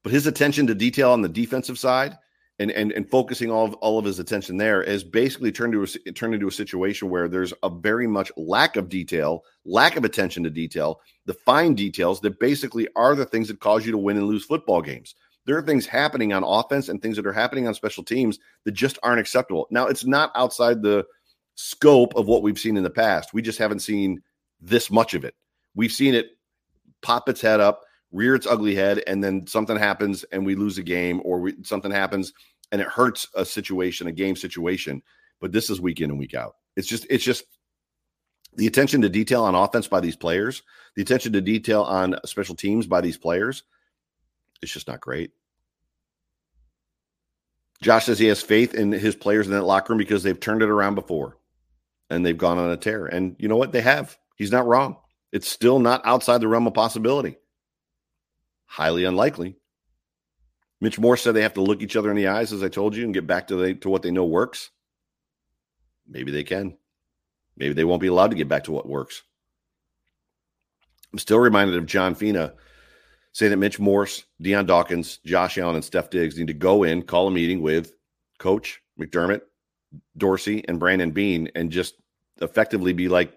But 0.04 0.12
his 0.12 0.28
attention 0.28 0.65
to 0.67 0.76
detail 0.76 1.12
on 1.12 1.22
the 1.22 1.30
defensive 1.30 1.78
side 1.78 2.17
and 2.60 2.72
and 2.72 2.91
and 2.91 3.10
focusing 3.10 3.50
all 3.50 3.65
of 3.65 3.74
all 3.76 3.98
of 3.98 4.06
his 4.06 4.19
attention 4.19 4.58
there 4.58 4.84
has 4.84 5.04
basically 5.04 5.52
turned 5.52 5.74
to 5.74 5.84
a, 5.84 6.12
turned 6.12 6.34
into 6.34 6.48
a 6.48 6.52
situation 6.52 7.10
where 7.10 7.28
there's 7.28 7.54
a 7.63 7.69
very 7.69 8.08
much 8.08 8.32
lack 8.38 8.76
of 8.76 8.89
detail, 8.89 9.43
lack 9.65 9.95
of 9.95 10.04
attention 10.04 10.43
to 10.43 10.50
detail, 10.50 11.00
the 11.26 11.34
fine 11.34 11.74
details 11.74 12.19
that 12.22 12.39
basically 12.39 12.88
are 12.95 13.15
the 13.15 13.26
things 13.26 13.48
that 13.48 13.60
cause 13.60 13.86
you 13.86 13.91
to 13.91 13.98
win 13.98 14.17
and 14.17 14.28
lose 14.28 14.45
football 14.45 14.82
games. 14.82 15.15
There 15.45 15.58
are 15.58 15.63
things 15.63 15.86
happening 15.88 16.34
on 16.34 16.43
offense 16.43 16.89
and 16.89 17.02
things 17.02 17.15
that 17.15 17.26
are 17.26 17.34
happening 17.34 17.67
on 17.67 17.74
special 17.74 18.04
teams 18.04 18.39
that 18.65 18.74
just 18.74 19.00
aren't 19.02 19.22
acceptable. 19.22 19.67
Now, 19.72 19.88
it's 19.88 20.06
not 20.06 20.32
outside 20.36 20.82
the 20.82 21.06
scope 21.56 22.13
of 22.15 22.28
what 22.28 22.43
we've 22.43 22.60
seen 22.60 22.78
in 22.78 22.84
the 22.84 22.89
past. 22.89 23.34
We 23.34 23.41
just 23.41 23.58
haven't 23.58 23.80
seen 23.80 24.22
this 24.62 24.91
much 24.91 25.13
of 25.13 25.24
it. 25.24 25.34
We've 25.76 25.91
seen 25.91 26.13
it 26.13 26.32
pop 27.02 27.30
its 27.30 27.41
head 27.41 27.62
up 27.62 27.82
rear 28.12 28.36
its 28.36 28.48
ugly 28.48 28.76
head 28.76 29.04
and 29.08 29.24
then 29.24 29.45
something 29.45 29.78
happens 29.78 30.24
and 30.32 30.45
we 30.45 30.56
lose 30.56 30.78
a 30.78 30.84
game 30.84 31.22
or 31.24 31.39
we, 31.39 31.56
something 31.63 31.91
happens 31.91 32.34
and 32.72 32.82
it 32.82 32.88
hurts 32.88 33.28
a 33.36 33.45
situation 33.45 34.08
a 34.08 34.12
game 34.12 34.36
situation 34.36 35.02
but 35.39 35.52
this 35.52 35.69
is 35.69 35.80
week 35.80 36.02
in 36.02 36.10
and 36.10 36.19
week 36.19 36.34
out. 36.34 36.56
It's 36.76 36.88
just 36.88 37.06
it's 37.10 37.24
just 37.24 37.45
the 38.56 38.67
attention 38.67 39.02
to 39.02 39.10
detail 39.10 39.43
on 39.43 39.56
offense 39.56 39.88
by 39.88 40.00
these 40.00 40.15
players 40.15 40.63
the 40.95 41.02
attention 41.02 41.34
to 41.34 41.41
detail 41.41 41.84
on 41.84 42.15
special 42.26 42.56
teams 42.56 42.88
by 42.88 43.02
these 43.02 43.17
players 43.17 43.63
it's 44.62 44.72
just 44.72 44.88
not 44.88 45.02
great. 45.02 45.32
Josh 47.82 48.06
says 48.06 48.19
he 48.19 48.28
has 48.28 48.41
faith 48.41 48.74
in 48.74 48.91
his 48.91 49.15
players 49.15 49.48
in 49.48 49.54
that 49.54 49.63
locker 49.63 49.93
room 49.93 49.98
because 49.98 50.24
they've 50.24 50.39
turned 50.39 50.62
it 50.62 50.69
around 50.69 50.95
before 50.95 51.38
and 52.10 52.26
they've 52.26 52.38
gone 52.38 52.58
on 52.58 52.72
a 52.72 52.78
tear. 52.78 53.06
And 53.06 53.36
you 53.39 53.48
know 53.48 53.56
what? 53.56 53.72
They 53.72 53.82
have. 53.82 54.17
He's 54.36 54.52
not 54.52 54.67
wrong. 54.67 54.98
It's 55.32 55.48
still 55.48 55.80
not 55.80 56.02
outside 56.06 56.41
the 56.41 56.48
realm 56.48 56.67
of 56.67 56.74
possibility 56.74 57.38
Highly 58.69 59.03
unlikely. 59.03 59.55
Mitch 60.79 60.99
Morse 60.99 61.23
said 61.23 61.34
they 61.34 61.41
have 61.41 61.55
to 61.55 61.62
look 61.62 61.82
each 61.82 61.95
other 61.95 62.12
in 62.12 62.15
the 62.15 62.27
eyes, 62.27 62.53
as 62.53 62.62
I 62.62 62.69
told 62.69 62.95
you, 62.95 63.03
and 63.03 63.15
get 63.15 63.25
back 63.25 63.47
to 63.47 63.55
the, 63.55 63.73
to 63.73 63.89
what 63.89 64.03
they 64.03 64.12
know 64.12 64.25
works. 64.25 64.69
Maybe 66.08 66.32
they 66.32 66.43
can. 66.43 66.77
Maybe 67.58 67.73
they 67.73 67.84
won't 67.84 67.99
be 67.99 68.08
allowed 68.08 68.29
to 68.29 68.38
get 68.38 68.47
back 68.47 68.65
to 68.65 68.71
what 68.71 68.88
works. 68.88 69.23
I'm 71.12 71.17
still 71.17 71.39
reminded 71.39 71.77
of 71.77 71.88
John 71.88 72.13
Fina 72.13 72.53
saying 73.34 73.49
that 73.49 73.58
Mitch 73.58 73.79
Morse, 73.79 74.23
Dion 74.39 74.67
Dawkins, 74.67 75.17
Josh 75.25 75.58
Allen, 75.58 75.75
and 75.75 75.84
Steph 75.84 76.12
Diggs 76.12 76.38
need 76.38 76.47
to 76.47 76.53
go 76.53 76.84
in, 76.84 77.01
call 77.01 77.27
a 77.27 77.32
meeting 77.32 77.62
with 77.62 77.95
Coach 78.38 78.82
McDermott, 78.99 79.41
Dorsey, 80.15 80.63
and 80.67 80.79
Brandon 80.79 81.10
Beane, 81.10 81.49
and 81.55 81.71
just 81.71 81.95
effectively 82.39 82.93
be 82.93 83.10
like, 83.10 83.34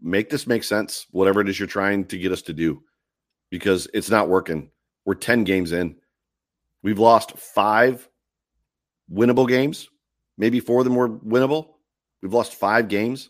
make 0.00 0.30
this 0.30 0.46
make 0.46 0.62
sense, 0.62 1.08
whatever 1.10 1.40
it 1.40 1.48
is 1.48 1.58
you're 1.58 1.66
trying 1.66 2.04
to 2.06 2.16
get 2.16 2.30
us 2.30 2.42
to 2.42 2.52
do 2.52 2.84
because 3.52 3.86
it's 3.92 4.08
not 4.08 4.30
working. 4.30 4.70
We're 5.04 5.14
10 5.14 5.44
games 5.44 5.72
in. 5.72 5.96
We've 6.82 6.98
lost 6.98 7.36
five 7.36 8.08
winnable 9.12 9.46
games. 9.46 9.88
Maybe 10.38 10.58
four 10.58 10.78
of 10.78 10.84
them 10.84 10.94
were 10.94 11.10
winnable. 11.10 11.74
We've 12.22 12.32
lost 12.32 12.54
five 12.54 12.88
games. 12.88 13.28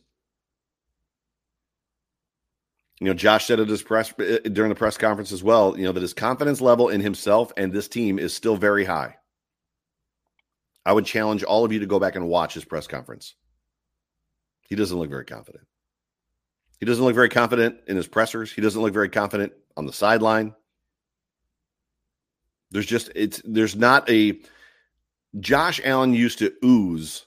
You 3.00 3.08
know, 3.08 3.14
Josh 3.14 3.46
said 3.46 3.58
at 3.58 3.68
his 3.68 3.82
press 3.82 4.14
uh, 4.20 4.38
during 4.44 4.68
the 4.68 4.76
press 4.76 4.96
conference 4.96 5.32
as 5.32 5.42
well, 5.42 5.76
you 5.76 5.84
know, 5.84 5.92
that 5.92 6.00
his 6.00 6.14
confidence 6.14 6.60
level 6.60 6.88
in 6.88 7.00
himself 7.00 7.52
and 7.56 7.72
this 7.72 7.88
team 7.88 8.20
is 8.20 8.32
still 8.32 8.56
very 8.56 8.84
high. 8.84 9.16
I 10.86 10.92
would 10.92 11.04
challenge 11.04 11.42
all 11.42 11.64
of 11.64 11.72
you 11.72 11.80
to 11.80 11.86
go 11.86 11.98
back 11.98 12.14
and 12.14 12.28
watch 12.28 12.54
his 12.54 12.64
press 12.64 12.86
conference. 12.86 13.34
He 14.68 14.76
doesn't 14.76 14.96
look 14.96 15.10
very 15.10 15.24
confident. 15.24 15.66
He 16.78 16.86
doesn't 16.86 17.04
look 17.04 17.14
very 17.16 17.28
confident 17.28 17.78
in 17.88 17.96
his 17.96 18.06
pressers. 18.06 18.52
He 18.52 18.60
doesn't 18.60 18.80
look 18.80 18.92
very 18.92 19.08
confident 19.08 19.52
on 19.76 19.86
the 19.86 19.92
sideline. 19.92 20.54
There's 22.70 22.86
just 22.86 23.10
it's 23.14 23.42
there's 23.44 23.76
not 23.76 24.08
a 24.10 24.40
Josh 25.40 25.80
Allen 25.84 26.14
used 26.14 26.38
to 26.38 26.52
ooze 26.64 27.26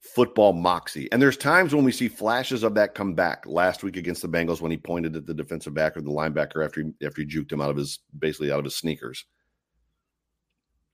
football 0.00 0.52
moxie. 0.52 1.10
And 1.12 1.20
there's 1.20 1.36
times 1.36 1.74
when 1.74 1.84
we 1.84 1.92
see 1.92 2.08
flashes 2.08 2.62
of 2.62 2.74
that 2.74 2.94
come 2.94 3.14
back. 3.14 3.44
Last 3.46 3.82
week 3.82 3.96
against 3.96 4.22
the 4.22 4.28
Bengals 4.28 4.60
when 4.60 4.70
he 4.70 4.76
pointed 4.76 5.14
at 5.14 5.26
the 5.26 5.34
defensive 5.34 5.74
back 5.74 5.96
or 5.96 6.00
the 6.00 6.10
linebacker 6.10 6.64
after 6.64 6.82
he 6.82 7.06
after 7.06 7.22
he 7.22 7.26
juked 7.26 7.52
him 7.52 7.60
out 7.60 7.70
of 7.70 7.76
his 7.76 8.00
basically 8.18 8.50
out 8.50 8.58
of 8.58 8.64
his 8.64 8.76
sneakers. 8.76 9.24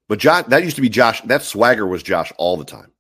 But 0.09 0.19
Josh 0.19 0.45
that 0.49 0.63
used 0.63 0.77
to 0.77 0.83
be 0.83 0.89
Josh, 0.89 1.23
that 1.23 1.43
swagger 1.43 1.87
was 1.87 2.03
Josh 2.03 2.33
all 2.37 2.57
the 2.57 2.65
time. 2.65 2.93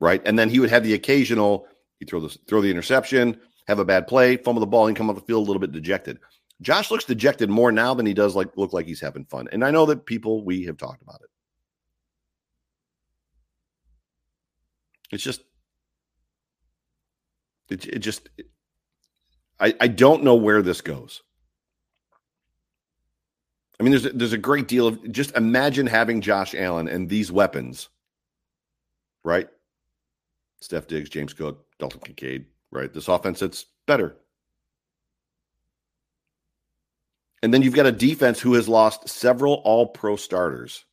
Right. 0.00 0.22
And 0.24 0.38
then 0.38 0.48
he 0.48 0.60
would 0.60 0.70
have 0.70 0.84
the 0.84 0.94
occasional, 0.94 1.66
he 1.98 2.06
throw 2.06 2.20
the 2.20 2.36
throw 2.46 2.60
the 2.60 2.70
interception, 2.70 3.40
have 3.66 3.78
a 3.78 3.84
bad 3.84 4.06
play, 4.06 4.36
fumble 4.36 4.60
the 4.60 4.66
ball, 4.66 4.86
and 4.86 4.96
come 4.96 5.10
off 5.10 5.16
the 5.16 5.22
field 5.22 5.44
a 5.44 5.46
little 5.46 5.60
bit 5.60 5.72
dejected. 5.72 6.18
Josh 6.60 6.90
looks 6.90 7.04
dejected 7.04 7.50
more 7.50 7.72
now 7.72 7.94
than 7.94 8.06
he 8.06 8.14
does 8.14 8.36
like 8.36 8.56
look 8.56 8.72
like 8.72 8.86
he's 8.86 9.00
having 9.00 9.24
fun. 9.24 9.48
And 9.52 9.64
I 9.64 9.70
know 9.70 9.86
that 9.86 10.06
people 10.06 10.44
we 10.44 10.64
have 10.64 10.76
talked 10.76 11.02
about 11.02 11.20
it. 11.22 11.30
It's 15.12 15.24
just 15.24 15.42
it, 17.68 17.86
it 17.86 17.98
just 17.98 18.28
it, 18.38 18.46
I 19.58 19.74
I 19.80 19.88
don't 19.88 20.22
know 20.22 20.36
where 20.36 20.62
this 20.62 20.80
goes. 20.80 21.22
I 23.80 23.82
mean, 23.82 23.90
there's 23.90 24.06
a, 24.06 24.10
there's 24.10 24.32
a 24.32 24.38
great 24.38 24.68
deal 24.68 24.86
of 24.86 25.10
just 25.10 25.36
imagine 25.36 25.88
having 25.88 26.20
Josh 26.20 26.54
Allen 26.54 26.86
and 26.86 27.08
these 27.08 27.32
weapons, 27.32 27.88
right? 29.24 29.48
Steph 30.60 30.86
Diggs, 30.86 31.10
James 31.10 31.32
Cook, 31.32 31.66
Dalton 31.80 32.00
Kincaid, 32.00 32.46
right? 32.70 32.92
This 32.92 33.08
offense 33.08 33.40
that's 33.40 33.66
better. 33.86 34.16
And 37.42 37.52
then 37.52 37.62
you've 37.62 37.74
got 37.74 37.86
a 37.86 37.92
defense 37.92 38.40
who 38.40 38.54
has 38.54 38.68
lost 38.68 39.08
several 39.08 39.54
all 39.64 39.86
pro 39.86 40.16
starters. 40.16 40.84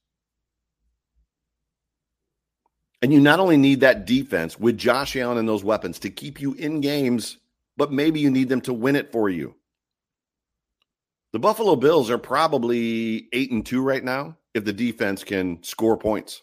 And 3.01 3.13
you 3.13 3.21
not 3.21 3.39
only 3.39 3.55
need 3.55 3.81
that 3.81 4.05
defense 4.05 4.59
with 4.59 4.77
Josh 4.77 5.15
Allen 5.15 5.37
and 5.37 5.47
those 5.47 5.63
weapons 5.63 5.99
to 5.99 6.09
keep 6.09 6.41
you 6.41 6.53
in 6.53 6.81
games, 6.81 7.37
but 7.77 7.93
maybe 7.93 8.19
you 8.19 8.29
need 8.29 8.49
them 8.49 8.61
to 8.61 8.73
win 8.73 8.95
it 8.95 9.11
for 9.11 9.29
you. 9.29 9.55
The 11.31 11.39
Buffalo 11.39 11.75
Bills 11.75 12.09
are 12.09 12.17
probably 12.17 13.29
8 13.31 13.51
and 13.51 13.65
2 13.65 13.81
right 13.81 14.03
now 14.03 14.35
if 14.53 14.65
the 14.65 14.73
defense 14.73 15.23
can 15.23 15.63
score 15.63 15.95
points. 15.95 16.41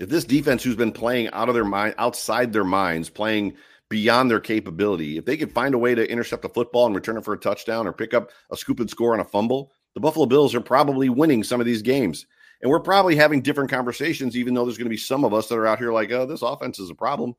If 0.00 0.08
this 0.08 0.24
defense 0.24 0.62
who's 0.62 0.76
been 0.76 0.92
playing 0.92 1.30
out 1.30 1.48
of 1.48 1.54
their 1.54 1.64
mind 1.64 1.94
outside 1.98 2.52
their 2.52 2.64
minds, 2.64 3.10
playing 3.10 3.54
beyond 3.88 4.30
their 4.30 4.40
capability, 4.40 5.16
if 5.16 5.24
they 5.24 5.36
could 5.36 5.52
find 5.52 5.74
a 5.74 5.78
way 5.78 5.94
to 5.94 6.10
intercept 6.10 6.44
a 6.44 6.48
football 6.48 6.86
and 6.86 6.94
return 6.94 7.16
it 7.16 7.24
for 7.24 7.34
a 7.34 7.38
touchdown 7.38 7.86
or 7.86 7.92
pick 7.92 8.14
up 8.14 8.30
a 8.50 8.56
scoop 8.56 8.80
and 8.80 8.90
score 8.90 9.14
on 9.14 9.20
a 9.20 9.24
fumble, 9.24 9.72
the 9.94 10.00
Buffalo 10.00 10.26
Bills 10.26 10.54
are 10.54 10.60
probably 10.60 11.08
winning 11.08 11.44
some 11.44 11.60
of 11.60 11.66
these 11.66 11.82
games. 11.82 12.26
And 12.62 12.70
we're 12.70 12.80
probably 12.80 13.16
having 13.16 13.42
different 13.42 13.70
conversations, 13.70 14.36
even 14.36 14.54
though 14.54 14.64
there's 14.64 14.78
going 14.78 14.86
to 14.86 14.90
be 14.90 14.96
some 14.96 15.24
of 15.24 15.34
us 15.34 15.48
that 15.48 15.56
are 15.56 15.66
out 15.66 15.78
here 15.78 15.92
like, 15.92 16.10
oh, 16.10 16.26
this 16.26 16.42
offense 16.42 16.78
is 16.78 16.90
a 16.90 16.94
problem. 16.94 17.34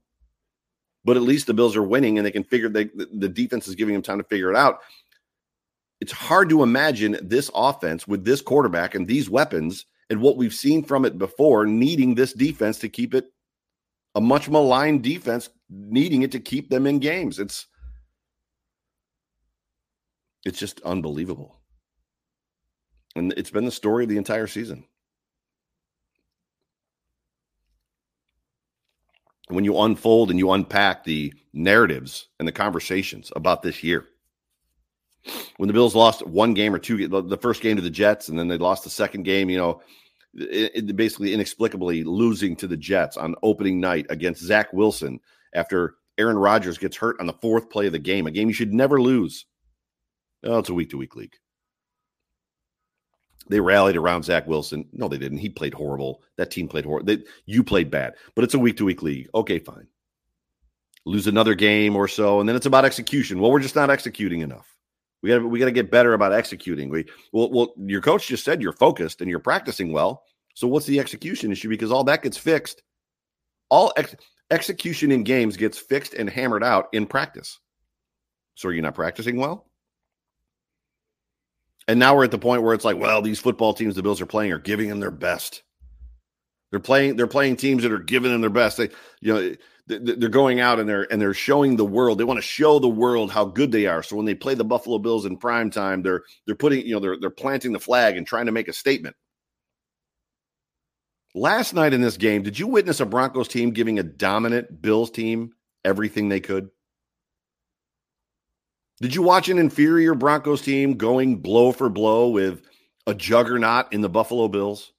But 1.04 1.18
at 1.18 1.24
least 1.24 1.48
the 1.48 1.54
Bills 1.54 1.76
are 1.76 1.84
winning 1.84 2.18
and 2.18 2.26
they 2.26 2.32
can 2.32 2.44
figure 2.44 2.70
they, 2.70 2.86
the 2.96 3.30
defense 3.30 3.68
is 3.68 3.76
giving 3.76 3.94
them 3.94 4.04
time 4.04 4.20
to 4.20 4.24
figure 4.24 4.52
it 4.52 4.58
out. 4.58 4.82
It's 6.00 6.12
hard 6.12 6.50
to 6.50 6.64
imagine 6.64 7.18
this 7.22 7.50
offense 7.56 8.08
with 8.08 8.24
this 8.24 8.42
quarterback 8.42 8.94
and 8.94 9.08
these 9.08 9.30
weapons 9.30 9.86
and 10.10 10.22
what 10.22 10.38
we've 10.38 10.54
seen 10.54 10.84
from 10.84 11.06
it 11.06 11.18
before 11.18 11.66
needing 11.66 12.14
this 12.14 12.34
defense 12.34 12.80
to 12.80 12.90
keep 12.90 13.16
it 13.16 13.32
a 14.16 14.22
much 14.22 14.50
maligned 14.50 15.04
defense, 15.04 15.50
needing 15.70 16.22
it 16.22 16.32
to 16.32 16.40
keep 16.40 16.70
them 16.70 16.88
in 16.88 17.00
games. 17.00 17.40
It's 17.40 17.68
it's 20.46 20.60
just 20.60 20.80
unbelievable. 20.82 21.60
And 23.16 23.34
it's 23.36 23.50
been 23.50 23.66
the 23.66 23.72
story 23.72 24.04
of 24.04 24.10
the 24.10 24.18
entire 24.18 24.48
season. 24.48 24.86
when 29.50 29.64
you 29.64 29.80
unfold 29.80 30.30
and 30.30 30.40
you 30.40 30.52
unpack 30.52 31.04
the 31.04 31.34
narratives 31.54 32.28
and 32.40 32.48
the 32.48 32.52
conversations 32.52 33.32
about 33.36 33.62
this 33.62 33.84
year. 33.84 34.06
When 35.58 35.68
the 35.68 35.74
Bills 35.74 35.96
lost 35.96 36.26
one 36.26 36.54
game 36.54 36.74
or 36.74 36.80
two, 36.80 37.08
the 37.08 37.38
first 37.38 37.62
game 37.62 37.76
to 37.76 37.82
the 37.82 37.90
Jets, 37.90 38.30
and 38.30 38.38
then 38.38 38.48
they 38.48 38.58
lost 38.58 38.84
the 38.84 38.90
second 38.90 39.24
game, 39.24 39.50
you 39.50 39.58
know, 39.58 39.82
it, 40.34 40.72
it 40.90 40.96
basically 40.96 41.34
inexplicably 41.34 42.04
losing 42.04 42.56
to 42.58 42.68
the 42.68 42.78
Jets 42.78 43.18
on 43.18 43.36
opening 43.44 43.80
night 43.80 44.06
against 44.10 44.44
Zach 44.44 44.72
Wilson 44.72 45.20
after 45.54 45.96
Aaron 46.18 46.38
Rodgers 46.38 46.78
gets 46.78 46.98
hurt 46.98 47.20
on 47.20 47.28
the 47.28 47.34
fourth 47.34 47.70
play 47.70 47.88
of 47.88 47.92
the 47.92 48.00
game, 48.00 48.28
a 48.28 48.32
game 48.32 48.48
you 48.48 48.54
should 48.54 48.74
never 48.74 49.02
lose. 49.02 49.46
Oh, 50.44 50.60
it's 50.60 50.70
a 50.70 50.74
week 50.74 50.90
to 50.92 50.98
week 50.98 51.16
league. 51.16 51.36
They 53.50 53.60
rallied 53.60 53.96
around 53.96 54.24
Zach 54.24 54.46
Wilson. 54.48 54.88
No, 54.92 55.08
they 55.08 55.18
didn't. 55.18 55.38
He 55.38 55.50
played 55.50 55.74
horrible. 55.74 56.22
That 56.38 56.52
team 56.52 56.68
played 56.68 56.86
horrible. 56.86 57.18
You 57.46 57.64
played 57.64 57.90
bad, 57.90 58.16
but 58.36 58.44
it's 58.44 58.54
a 58.54 58.60
week 58.60 58.78
to 58.78 58.86
week 58.86 59.02
league. 59.02 59.30
Okay, 59.34 59.60
fine. 59.60 59.88
Lose 61.06 61.28
another 61.28 61.56
game 61.56 61.96
or 61.96 62.08
so, 62.08 62.42
and 62.42 62.50
then 62.50 62.56
it's 62.56 62.66
about 62.66 62.84
execution. 62.84 63.40
Well, 63.40 63.52
we're 63.52 63.62
just 63.62 63.76
not 63.76 63.90
executing 63.90 64.42
enough. 64.42 64.68
We 65.24 65.30
got 65.30 65.44
we 65.44 65.60
got 65.60 65.66
to 65.66 65.72
get 65.72 65.90
better 65.90 66.14
about 66.14 66.34
executing. 66.34 66.90
We 66.90 67.06
well, 67.32 67.50
well, 67.52 67.74
your 67.78 68.02
coach 68.02 68.28
just 68.28 68.44
said 68.44 68.62
you're 68.62 68.74
focused 68.74 69.22
and 69.22 69.30
you're 69.30 69.40
practicing 69.40 69.92
well. 69.92 70.24
So 70.54 70.68
what's 70.68 70.86
the 70.86 71.00
execution 71.00 71.52
issue? 71.52 71.70
Because 71.70 71.92
all 71.92 72.04
that 72.06 72.24
gets 72.24 72.38
fixed. 72.38 72.84
All 73.70 73.94
ex- 73.96 74.16
execution 74.52 75.12
in 75.12 75.24
games 75.24 75.58
gets 75.58 75.78
fixed 75.78 76.14
and 76.14 76.30
hammered 76.30 76.64
out 76.64 76.88
in 76.94 77.06
practice. 77.06 77.60
So 78.56 78.70
are 78.70 78.74
you 78.74 78.82
not 78.82 78.96
practicing 78.96 79.38
well? 79.38 79.68
And 81.88 82.00
now 82.00 82.16
we're 82.16 82.26
at 82.26 82.32
the 82.32 82.40
point 82.40 82.64
where 82.64 82.74
it's 82.74 82.86
like, 82.86 82.98
well, 82.98 83.22
these 83.22 83.40
football 83.40 83.74
teams 83.74 83.96
the 83.96 84.04
Bills 84.04 84.20
are 84.20 84.26
playing 84.26 84.52
are 84.52 84.60
giving 84.60 84.90
them 84.90 85.00
their 85.00 85.12
best. 85.12 85.64
They're 86.72 86.80
playing. 86.82 87.16
They're 87.16 87.28
playing 87.28 87.56
teams 87.56 87.84
that 87.84 87.94
are 87.94 88.00
giving 88.00 88.32
them 88.32 88.42
their 88.42 88.50
best. 88.50 88.78
They, 88.78 88.90
you 89.22 89.34
know, 89.34 89.56
they're 89.88 90.28
going 90.28 90.60
out 90.60 90.80
and 90.80 90.90
they're 90.90 91.12
and 91.12 91.22
they're 91.22 91.34
showing 91.34 91.78
the 91.78 91.86
world. 91.86 92.18
They 92.18 92.26
want 92.26 92.40
to 92.40 92.42
show 92.42 92.78
the 92.78 92.90
world 92.90 93.32
how 93.32 93.46
good 93.46 93.72
they 93.72 93.86
are. 93.86 94.04
So 94.04 94.18
when 94.18 94.26
they 94.26 94.36
play 94.36 94.54
the 94.54 94.66
Buffalo 94.66 95.00
Bills 95.00 95.26
in 95.26 95.38
prime 95.38 95.70
time, 95.70 96.02
they're 96.02 96.24
they're 96.46 96.56
putting, 96.56 96.86
you 96.86 96.94
know, 96.94 97.00
they're 97.00 97.18
they're 97.18 97.30
planting 97.30 97.72
the 97.72 97.80
flag 97.80 98.18
and 98.18 98.28
trying 98.28 98.48
to 98.48 98.52
make 98.52 98.68
a 98.68 98.74
statement. 98.74 99.16
Last 101.38 101.76
night 101.76 101.94
in 101.94 102.02
this 102.02 102.18
game, 102.18 102.42
did 102.42 102.58
you 102.58 102.66
witness 102.66 103.00
a 103.00 103.06
Broncos 103.06 103.48
team 103.48 103.70
giving 103.70 104.00
a 104.00 104.04
dominant 104.04 104.82
Bills 104.82 105.12
team 105.12 105.54
everything 105.86 106.30
they 106.30 106.40
could? 106.40 106.72
Did 109.02 109.14
you 109.14 109.22
watch 109.22 109.48
an 109.48 109.60
inferior 109.60 110.16
Broncos 110.16 110.64
team 110.64 110.96
going 110.96 111.44
blow 111.44 111.72
for 111.72 111.90
blow 111.90 112.30
with 112.30 112.64
a 113.06 113.14
juggernaut 113.14 113.94
in 113.94 114.02
the 114.02 114.10
Buffalo 114.10 114.48
Bills? 114.48 114.92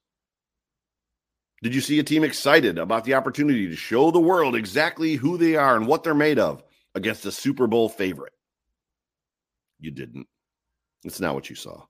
Did 1.64 1.74
you 1.74 1.80
see 1.80 1.98
a 1.98 2.04
team 2.04 2.22
excited 2.22 2.78
about 2.78 3.02
the 3.02 3.14
opportunity 3.14 3.68
to 3.68 3.74
show 3.74 4.12
the 4.12 4.20
world 4.20 4.54
exactly 4.54 5.14
who 5.14 5.38
they 5.38 5.56
are 5.56 5.74
and 5.74 5.88
what 5.88 6.04
they're 6.04 6.14
made 6.14 6.38
of 6.38 6.62
against 6.94 7.26
a 7.26 7.32
Super 7.32 7.66
Bowl 7.66 7.88
favorite? 7.88 8.32
You 9.80 9.90
didn't. 9.90 10.28
It's 11.02 11.18
not 11.18 11.34
what 11.34 11.50
you 11.50 11.56
saw. 11.56 11.82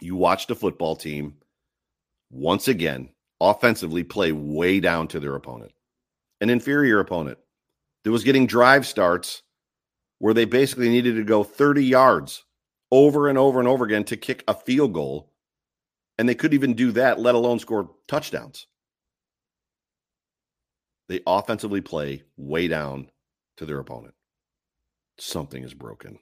You 0.00 0.14
watched 0.14 0.52
a 0.52 0.54
football 0.54 0.94
team 0.94 1.34
once 2.32 2.66
again 2.66 3.10
offensively 3.40 4.02
play 4.02 4.32
way 4.32 4.80
down 4.80 5.06
to 5.08 5.20
their 5.20 5.36
opponent, 5.36 5.72
an 6.40 6.50
inferior 6.50 6.98
opponent 6.98 7.38
that 8.02 8.10
was 8.10 8.24
getting 8.24 8.46
drive 8.46 8.86
starts 8.86 9.42
where 10.18 10.34
they 10.34 10.44
basically 10.44 10.88
needed 10.88 11.16
to 11.16 11.24
go 11.24 11.44
30 11.44 11.84
yards 11.84 12.44
over 12.90 13.28
and 13.28 13.38
over 13.38 13.58
and 13.58 13.68
over 13.68 13.84
again 13.84 14.04
to 14.04 14.16
kick 14.16 14.42
a 14.48 14.54
field 14.54 14.92
goal. 14.92 15.30
And 16.18 16.28
they 16.28 16.34
couldn't 16.34 16.54
even 16.54 16.74
do 16.74 16.92
that, 16.92 17.18
let 17.18 17.34
alone 17.34 17.58
score 17.58 17.90
touchdowns. 18.06 18.66
They 21.08 21.20
offensively 21.26 21.80
play 21.80 22.22
way 22.36 22.68
down 22.68 23.10
to 23.56 23.66
their 23.66 23.78
opponent. 23.78 24.14
Something 25.18 25.64
is 25.64 25.74
broken. 25.74 26.18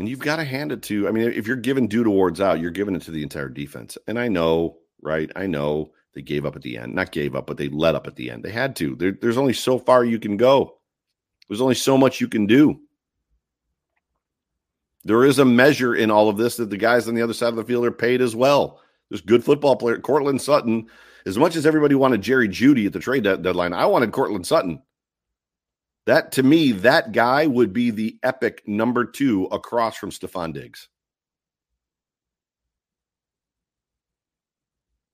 And 0.00 0.08
you've 0.08 0.18
got 0.18 0.36
to 0.36 0.44
hand 0.44 0.72
it 0.72 0.82
to, 0.84 1.06
I 1.06 1.10
mean, 1.10 1.30
if 1.30 1.46
you're 1.46 1.56
giving 1.56 1.86
due 1.86 2.02
awards 2.02 2.40
out, 2.40 2.58
you're 2.58 2.70
giving 2.70 2.94
it 2.96 3.02
to 3.02 3.10
the 3.10 3.22
entire 3.22 3.50
defense. 3.50 3.98
And 4.06 4.18
I 4.18 4.28
know, 4.28 4.78
right? 5.02 5.30
I 5.36 5.46
know 5.46 5.92
they 6.14 6.22
gave 6.22 6.46
up 6.46 6.56
at 6.56 6.62
the 6.62 6.78
end. 6.78 6.94
Not 6.94 7.12
gave 7.12 7.36
up, 7.36 7.46
but 7.46 7.58
they 7.58 7.68
let 7.68 7.94
up 7.94 8.06
at 8.06 8.16
the 8.16 8.30
end. 8.30 8.42
They 8.42 8.50
had 8.50 8.74
to. 8.76 8.96
There, 8.96 9.12
there's 9.12 9.36
only 9.36 9.52
so 9.52 9.78
far 9.78 10.02
you 10.02 10.18
can 10.18 10.38
go. 10.38 10.78
There's 11.48 11.60
only 11.60 11.74
so 11.74 11.98
much 11.98 12.18
you 12.18 12.28
can 12.28 12.46
do. 12.46 12.80
There 15.04 15.26
is 15.26 15.38
a 15.38 15.44
measure 15.44 15.94
in 15.94 16.10
all 16.10 16.30
of 16.30 16.38
this 16.38 16.56
that 16.56 16.70
the 16.70 16.78
guys 16.78 17.06
on 17.06 17.14
the 17.14 17.20
other 17.20 17.34
side 17.34 17.48
of 17.48 17.56
the 17.56 17.64
field 17.64 17.84
are 17.84 17.90
paid 17.90 18.22
as 18.22 18.34
well. 18.34 18.80
There's 19.10 19.20
good 19.20 19.44
football 19.44 19.76
player. 19.76 19.98
Courtland 19.98 20.40
Sutton, 20.40 20.86
as 21.26 21.36
much 21.36 21.56
as 21.56 21.66
everybody 21.66 21.94
wanted 21.94 22.22
Jerry 22.22 22.48
Jeudy 22.48 22.86
at 22.86 22.94
the 22.94 23.00
trade 23.00 23.24
deadline, 23.24 23.74
I 23.74 23.84
wanted 23.84 24.12
Courtland 24.12 24.46
Sutton. 24.46 24.80
That 26.06 26.32
to 26.32 26.42
me, 26.42 26.72
that 26.72 27.12
guy 27.12 27.46
would 27.46 27.72
be 27.72 27.90
the 27.90 28.18
epic 28.22 28.62
number 28.66 29.04
two 29.04 29.44
across 29.46 29.96
from 29.96 30.10
Stefon 30.10 30.52
Diggs. 30.52 30.88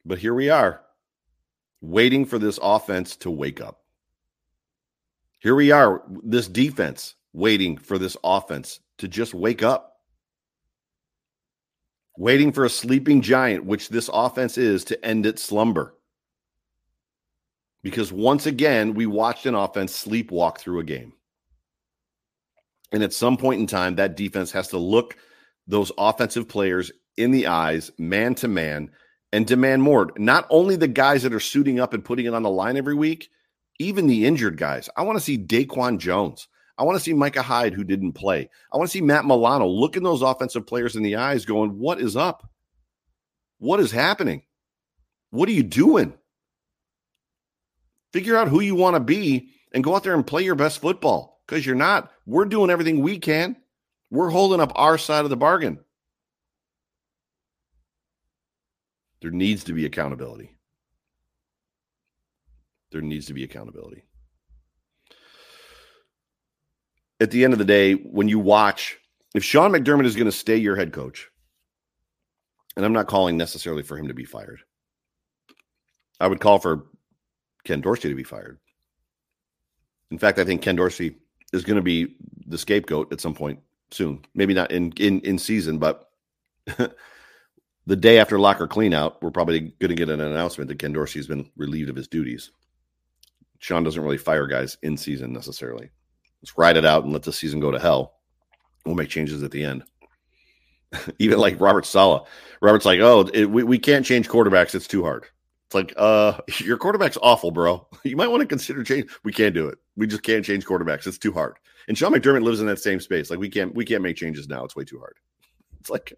But 0.05 0.19
here 0.19 0.35
we 0.35 0.51
are 0.51 0.83
waiting 1.81 2.25
for 2.25 2.39
this 2.39 2.59
offense 2.63 3.17
to 3.17 3.31
wake 3.31 3.61
up. 3.61 3.83
Here 5.41 5.55
we 5.55 5.71
are, 5.71 6.03
this 6.23 6.49
defense 6.49 7.15
waiting 7.33 7.77
for 7.77 7.99
this 7.99 8.17
offense 8.25 8.81
to 8.99 9.09
just 9.09 9.35
wake 9.35 9.63
up. 9.63 10.01
Waiting 12.17 12.51
for 12.51 12.65
a 12.65 12.71
sleeping 12.71 13.21
giant, 13.21 13.67
which 13.67 13.91
this 13.91 14.09
offense 14.13 14.57
is, 14.57 14.85
to 14.85 15.05
end 15.05 15.27
its 15.27 15.43
slumber. 15.43 15.96
Because 17.87 18.13
once 18.13 18.47
again, 18.47 18.95
we 18.95 19.07
watched 19.07 19.47
an 19.47 19.55
offense 19.55 20.05
sleepwalk 20.05 20.59
through 20.59 20.81
a 20.81 20.85
game. 20.85 21.13
And 22.91 23.01
at 23.05 23.13
some 23.13 23.37
point 23.37 23.61
in 23.61 23.69
time, 23.69 23.95
that 23.95 24.17
defense 24.17 24.51
has 24.51 24.67
to 24.71 24.77
look 24.77 25.17
those 25.69 25.93
offensive 25.97 26.49
players 26.49 26.91
in 27.17 27.31
the 27.31 27.47
eyes, 27.47 27.93
man 27.97 28.35
to 28.35 28.49
man, 28.49 28.91
and 29.31 29.47
demand 29.47 29.85
more. 29.85 30.11
Not 30.17 30.49
only 30.51 30.75
the 30.75 30.89
guys 30.89 31.23
that 31.23 31.33
are 31.33 31.39
suiting 31.39 31.79
up 31.79 31.95
and 31.95 32.05
putting 32.05 32.27
it 32.27 32.35
on 32.35 32.43
the 32.43 32.51
line 32.51 32.77
every 32.77 32.97
week, 32.97 33.31
even 33.79 34.09
the 34.09 34.27
injured 34.27 34.57
guys. 34.57 34.91
I 34.97 35.03
want 35.03 35.17
to 35.19 35.25
see 35.25 35.39
Daquan 35.39 35.99
Jones. 35.99 36.49
I 36.79 36.83
want 36.83 36.97
to 36.97 37.05
see 37.05 37.15
Micah 37.15 37.41
Hyde, 37.41 37.73
who 37.73 37.85
didn't 37.85 38.15
play. 38.15 38.51
I 38.73 38.79
want 38.79 38.91
to 38.91 38.93
see 38.93 39.01
Matt 39.01 39.27
Milano 39.27 39.69
looking 39.69 40.03
those 40.03 40.23
offensive 40.23 40.67
players 40.67 40.97
in 40.97 41.05
the 41.05 41.15
eyes, 41.15 41.45
going, 41.45 41.79
What 41.79 42.01
is 42.01 42.17
up? 42.17 42.51
What 43.59 43.79
is 43.79 43.93
happening? 43.93 44.43
What 45.31 45.49
are 45.49 45.53
you 45.53 45.63
doing? 45.63 46.15
Figure 48.17 48.39
out 48.39 48.49
who 48.49 48.61
you 48.61 48.75
want 48.75 48.97
to 48.97 49.01
be 49.01 49.51
and 49.75 49.85
go 49.85 49.95
out 49.95 50.03
there 50.03 50.15
and 50.15 50.27
play 50.27 50.43
your 50.43 50.55
best 50.55 50.81
football 50.81 51.43
because 51.47 51.67
you're 51.67 51.75
not. 51.75 52.11
We're 52.25 52.47
doing 52.47 52.71
everything 52.71 53.03
we 53.03 53.19
can. 53.19 53.57
We're 54.11 54.31
holding 54.31 54.59
up 54.59 54.73
our 54.75 54.97
side 54.97 55.25
of 55.25 55.29
the 55.29 55.37
bargain. 55.37 55.81
There 59.21 59.31
needs 59.31 59.65
to 59.65 59.75
be 59.75 59.85
accountability. 59.85 60.57
There 62.91 63.03
needs 63.03 63.27
to 63.27 63.35
be 63.35 63.45
accountability. 63.45 64.05
At 67.21 67.31
the 67.33 67.45
end 67.45 67.53
of 67.53 67.59
the 67.59 67.67
day, 67.67 67.93
when 67.97 68.31
you 68.31 68.39
watch, 68.39 68.97
if 69.35 69.45
Sean 69.45 69.73
McDermott 69.73 70.07
is 70.07 70.17
going 70.17 70.25
to 70.25 70.33
stay 70.33 70.57
your 70.57 70.77
head 70.77 70.95
coach, 70.95 71.29
And 72.77 72.85
I'm 72.87 72.95
not 72.95 73.09
calling 73.09 73.37
necessarily 73.37 73.83
for 73.83 73.99
him 73.99 74.09
to 74.09 74.15
be 74.15 74.25
fired. 74.25 74.61
I 76.19 76.29
would 76.29 76.41
call 76.41 76.59
for 76.59 76.87
Ken 77.67 77.81
Dorsey 77.81 78.09
to 78.09 78.15
be 78.15 78.23
fired. 78.23 78.59
In 80.11 80.19
fact, 80.19 80.39
I 80.39 80.45
think 80.45 80.63
Ken 80.63 80.77
Dorsey 80.77 81.17
is 81.53 81.65
going 81.65 81.77
to 81.77 81.83
be 81.83 82.17
the 82.47 82.59
scapegoat 82.59 83.13
at 83.13 83.21
some 83.21 83.35
point 83.35 83.61
soon. 83.91 84.25
Maybe 84.35 84.55
not 84.55 84.71
in 84.71 84.93
in 84.93 85.21
in 85.21 85.39
season, 85.39 85.79
but 85.79 86.09
the 87.87 87.97
day 87.97 88.19
after 88.19 88.39
locker 88.39 88.69
cleanout, 88.69 89.17
we're 89.21 89.31
probably 89.31 89.61
going 89.61 89.91
to 89.91 89.95
get 89.95 90.09
an 90.09 90.21
announcement 90.21 90.69
that 90.69 90.79
Ken 90.79 90.93
Dorsey 90.93 91.19
has 91.19 91.27
been 91.27 91.51
relieved 91.57 91.91
of 91.91 91.97
his 91.97 92.09
duties. 92.09 92.51
Sean 93.59 93.83
doesn't 93.83 94.03
really 94.03 94.19
fire 94.19 94.47
guys 94.47 94.77
in 94.83 94.97
season 94.97 95.33
necessarily. 95.33 95.91
Let's 96.43 96.57
ride 96.59 96.77
it 96.77 96.85
out 96.85 97.05
and 97.05 97.13
let 97.13 97.23
the 97.23 97.33
season 97.33 97.61
go 97.61 97.71
to 97.71 97.79
hell. 97.79 98.15
We'll 98.85 98.95
make 98.95 99.09
changes 99.09 99.43
at 99.43 99.51
the 99.51 99.65
end. 99.65 99.83
Even 101.19 101.39
like 101.39 101.61
Robert 101.61 101.87
Saleh, 101.87 102.27
Robert's 102.61 102.85
like, 102.85 103.01
oh, 103.01 103.29
it, 103.33 103.51
we, 103.51 103.65
we 103.65 103.79
can't 103.79 104.07
change 104.07 104.29
quarterbacks. 104.29 104.75
It's 104.75 104.87
too 104.87 105.03
hard. 105.03 105.27
It's 105.67 105.75
like, 105.75 105.93
uh, 105.97 106.39
your 106.59 106.79
quarterback's 106.79 107.19
awful, 107.21 107.51
bro. 107.51 107.87
You 108.05 108.17
might 108.17 108.29
want 108.29 108.41
to 108.41 108.47
consider 108.47 108.85
change. 108.85 109.11
We 109.25 109.33
can't 109.33 109.55
do 109.55 109.67
it. 109.67 109.79
We 109.97 110.07
just 110.07 110.23
can't 110.23 110.45
change 110.45 110.65
quarterbacks. 110.65 111.09
It's 111.09 111.19
too 111.19 111.33
hard. 111.33 111.57
And 111.89 111.99
Sean 111.99 112.13
McDermott 112.13 112.45
lives 112.45 112.61
in 112.61 112.67
that 112.69 112.79
same 112.79 113.01
space. 113.01 113.31
Like 113.31 113.41
we 113.41 113.49
can't 113.49 113.75
we 113.75 113.85
can't 113.85 114.03
make 114.03 114.17
changes 114.17 114.49
now. 114.49 114.65
It's 114.65 114.77
way 114.77 114.85
too 114.85 114.99
hard. 114.99 115.17
It's 115.81 115.91
like, 115.91 116.15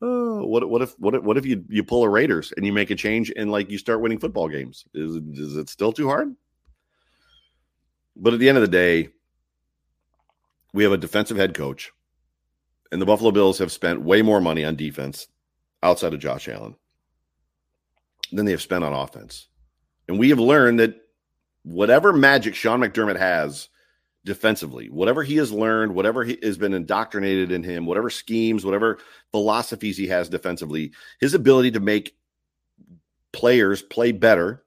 oh, 0.00 0.46
what 0.46 0.68
what 0.68 0.80
if 0.80 0.98
what 0.98 1.14
if 1.14 1.22
what 1.22 1.36
if 1.36 1.44
you 1.44 1.64
you 1.68 1.84
pull 1.84 2.02
a 2.02 2.08
Raiders 2.08 2.52
and 2.56 2.64
you 2.64 2.72
make 2.72 2.90
a 2.90 2.94
change 2.94 3.30
and 3.36 3.50
like 3.50 3.70
you 3.70 3.76
start 3.76 4.00
winning 4.00 4.18
football 4.18 4.48
games? 4.48 4.86
Is 4.94 5.16
is 5.16 5.56
it 5.56 5.68
still 5.68 5.92
too 5.92 6.08
hard? 6.08 6.34
But 8.16 8.32
at 8.32 8.40
the 8.40 8.48
end 8.48 8.56
of 8.56 8.62
the 8.62 8.68
day, 8.68 9.10
we 10.72 10.82
have 10.82 10.92
a 10.92 10.98
defensive 10.98 11.36
head 11.36 11.54
coach, 11.54 11.92
and 12.90 13.02
the 13.02 13.06
Buffalo 13.06 13.32
Bills 13.32 13.58
have 13.58 13.72
spent 13.72 14.00
way 14.00 14.22
more 14.22 14.40
money 14.40 14.64
on 14.64 14.76
defense 14.76 15.28
outside 15.82 16.14
of 16.14 16.20
Josh 16.20 16.48
Allen 16.48 16.74
than 18.32 18.46
they 18.46 18.52
have 18.52 18.62
spent 18.62 18.84
on 18.84 18.92
offense. 18.92 19.48
And 20.08 20.18
we 20.18 20.30
have 20.30 20.38
learned 20.38 20.80
that 20.80 20.96
whatever 21.62 22.12
magic 22.12 22.54
Sean 22.54 22.80
McDermott 22.80 23.18
has 23.18 23.68
defensively, 24.24 24.88
whatever 24.90 25.22
he 25.22 25.36
has 25.36 25.52
learned, 25.52 25.94
whatever 25.94 26.24
he 26.24 26.38
has 26.42 26.58
been 26.58 26.74
indoctrinated 26.74 27.52
in 27.52 27.62
him, 27.62 27.86
whatever 27.86 28.10
schemes, 28.10 28.64
whatever 28.64 28.98
philosophies 29.30 29.96
he 29.96 30.06
has 30.06 30.28
defensively, 30.28 30.92
his 31.20 31.34
ability 31.34 31.70
to 31.72 31.80
make 31.80 32.16
players 33.32 33.82
play 33.82 34.12
better, 34.12 34.64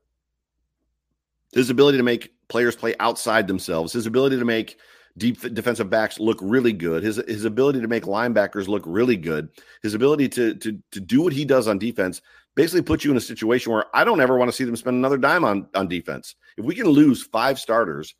his 1.54 1.70
ability 1.70 1.98
to 1.98 2.04
make 2.04 2.34
players 2.48 2.76
play 2.76 2.96
outside 3.00 3.48
themselves, 3.48 3.94
his 3.94 4.06
ability 4.06 4.40
to 4.40 4.46
make 4.46 4.78
deep 5.18 5.40
defensive 5.54 5.90
backs 5.90 6.20
look 6.20 6.40
really 6.42 6.74
good, 6.74 7.04
his 7.04 7.18
his 7.28 7.46
ability 7.46 7.82
to 7.82 7.88
make 7.88 8.04
linebackers 8.04 8.68
look 8.68 8.84
really 8.86 9.18
good, 9.18 9.50
his 9.82 9.94
ability 9.94 10.30
to 10.30 10.56
to 10.56 10.80
to 10.92 11.00
do 11.00 11.22
what 11.22 11.34
he 11.34 11.46
does 11.46 11.68
on 11.68 11.78
defense 11.78 12.22
basically 12.56 12.82
puts 12.82 13.04
you 13.04 13.12
in 13.12 13.18
a 13.18 13.22
situation 13.22 13.72
where 13.72 13.86
I 13.96 14.04
don't 14.04 14.22
ever 14.22 14.38
want 14.38 14.50
to 14.50 14.56
see 14.56 14.64
them 14.64 14.76
spend 14.76 14.96
another 14.98 15.18
dime 15.18 15.46
on 15.46 15.68
on 15.76 15.88
defense. 15.88 16.36
If 16.58 16.66
we 16.66 16.76
can 16.76 16.88
lose 16.88 17.24
five 17.24 17.60
starters, 17.60 18.16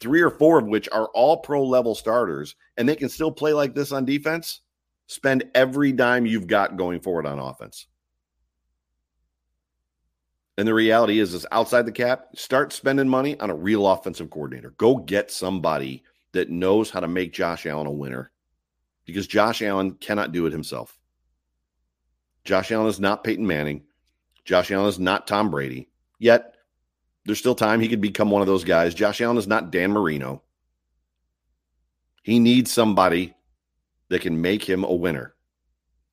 three 0.00 0.20
or 0.20 0.30
four 0.30 0.58
of 0.58 0.66
which 0.66 0.88
are 0.90 1.08
all 1.14 1.38
pro 1.38 1.64
level 1.64 1.94
starters, 1.94 2.56
and 2.76 2.88
they 2.88 2.96
can 2.96 3.08
still 3.08 3.32
play 3.32 3.52
like 3.52 3.74
this 3.74 3.92
on 3.92 4.04
defense, 4.04 4.60
spend 5.06 5.44
every 5.54 5.92
dime 5.92 6.26
you've 6.26 6.46
got 6.46 6.76
going 6.76 7.00
forward 7.00 7.26
on 7.26 7.38
offense. 7.38 7.86
And 10.56 10.68
the 10.68 10.74
reality 10.74 11.18
is, 11.18 11.34
is 11.34 11.46
outside 11.50 11.84
the 11.84 11.92
cap, 11.92 12.28
start 12.36 12.72
spending 12.72 13.08
money 13.08 13.38
on 13.40 13.50
a 13.50 13.54
real 13.56 13.88
offensive 13.88 14.30
coordinator. 14.30 14.70
Go 14.78 14.96
get 14.96 15.32
somebody 15.32 16.04
that 16.34 16.50
knows 16.50 16.90
how 16.90 17.00
to 17.00 17.08
make 17.08 17.32
Josh 17.32 17.64
Allen 17.64 17.86
a 17.86 17.92
winner 17.92 18.30
because 19.06 19.26
Josh 19.26 19.62
Allen 19.62 19.92
cannot 19.92 20.32
do 20.32 20.46
it 20.46 20.52
himself. 20.52 20.98
Josh 22.44 22.70
Allen 22.70 22.88
is 22.88 23.00
not 23.00 23.24
Peyton 23.24 23.46
Manning. 23.46 23.84
Josh 24.44 24.70
Allen 24.70 24.88
is 24.88 24.98
not 24.98 25.26
Tom 25.26 25.50
Brady. 25.50 25.88
Yet, 26.18 26.54
there's 27.24 27.38
still 27.38 27.54
time 27.54 27.80
he 27.80 27.88
could 27.88 28.00
become 28.00 28.30
one 28.30 28.42
of 28.42 28.46
those 28.46 28.64
guys. 28.64 28.94
Josh 28.94 29.20
Allen 29.20 29.38
is 29.38 29.46
not 29.46 29.70
Dan 29.70 29.92
Marino. 29.92 30.42
He 32.22 32.38
needs 32.38 32.70
somebody 32.70 33.34
that 34.08 34.22
can 34.22 34.40
make 34.40 34.62
him 34.62 34.84
a 34.84 34.94
winner, 34.94 35.34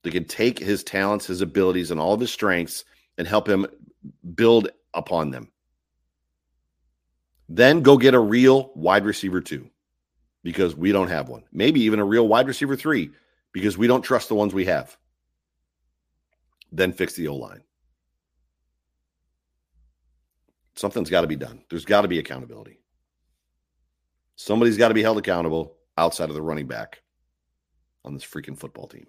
that 0.04 0.12
can 0.12 0.26
take 0.26 0.60
his 0.60 0.84
talents, 0.84 1.26
his 1.26 1.42
abilities, 1.42 1.92
and 1.92 2.00
all 2.00 2.14
of 2.14 2.20
his 2.20 2.32
strengths 2.32 2.86
and 3.18 3.28
help 3.28 3.48
him 3.48 3.66
build 4.36 4.70
upon 4.94 5.32
them. 5.32 5.52
Then 7.50 7.82
go 7.82 7.98
get 7.98 8.14
a 8.14 8.20
real 8.20 8.72
wide 8.76 9.04
receiver, 9.04 9.42
two, 9.42 9.71
because 10.44 10.76
we 10.76 10.92
don't 10.92 11.10
have 11.10 11.30
one. 11.30 11.44
Maybe 11.52 11.82
even 11.82 12.00
a 12.00 12.06
real 12.06 12.28
wide 12.28 12.48
receiver, 12.48 12.76
three, 12.76 13.12
because 13.52 13.78
we 13.78 13.88
don't 13.88 14.02
trust 14.02 14.30
the 14.30 14.36
ones 14.36 14.54
we 14.54 14.66
have 14.66 14.98
then 16.72 16.94
fix 16.94 17.14
the 17.14 17.28
O 17.28 17.36
line. 17.36 17.62
Something's 20.76 21.10
got 21.10 21.22
to 21.22 21.28
be 21.28 21.36
done. 21.36 21.64
There's 21.70 21.86
got 21.86 22.02
to 22.02 22.08
be 22.08 22.20
accountability. 22.20 22.80
Somebody's 24.36 24.78
got 24.78 24.88
to 24.88 24.94
be 24.94 25.04
held 25.04 25.18
accountable 25.18 25.76
outside 25.98 26.30
of 26.30 26.36
the 26.36 26.42
running 26.42 26.68
back 26.68 27.02
on 28.06 28.14
this 28.14 28.24
freaking 28.24 28.58
football 28.58 28.88
team. 28.88 29.06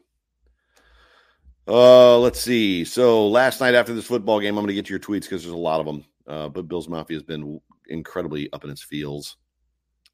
Uh, 1.66 2.18
let's 2.18 2.41
see. 2.41 2.85
So 2.85 3.28
last 3.28 3.61
night 3.61 3.74
after 3.74 3.95
this 3.95 4.07
football 4.07 4.41
game, 4.41 4.59
I'm 4.59 4.64
going 4.64 4.68
to 4.68 4.74
get 4.74 4.87
to 4.87 4.91
your 4.91 4.99
tweets 4.99 5.22
because 5.22 5.43
there's 5.43 5.55
a 5.55 5.57
lot 5.57 5.80
of 5.80 5.87
them. 5.87 6.05
Uh, 6.26 6.49
but 6.49 6.68
Bills 6.68 6.89
Mafia 6.89 7.16
has 7.16 7.22
been 7.22 7.61
incredibly 7.89 8.53
up 8.53 8.64
in 8.64 8.70
its 8.70 8.83
feels. 8.83 9.37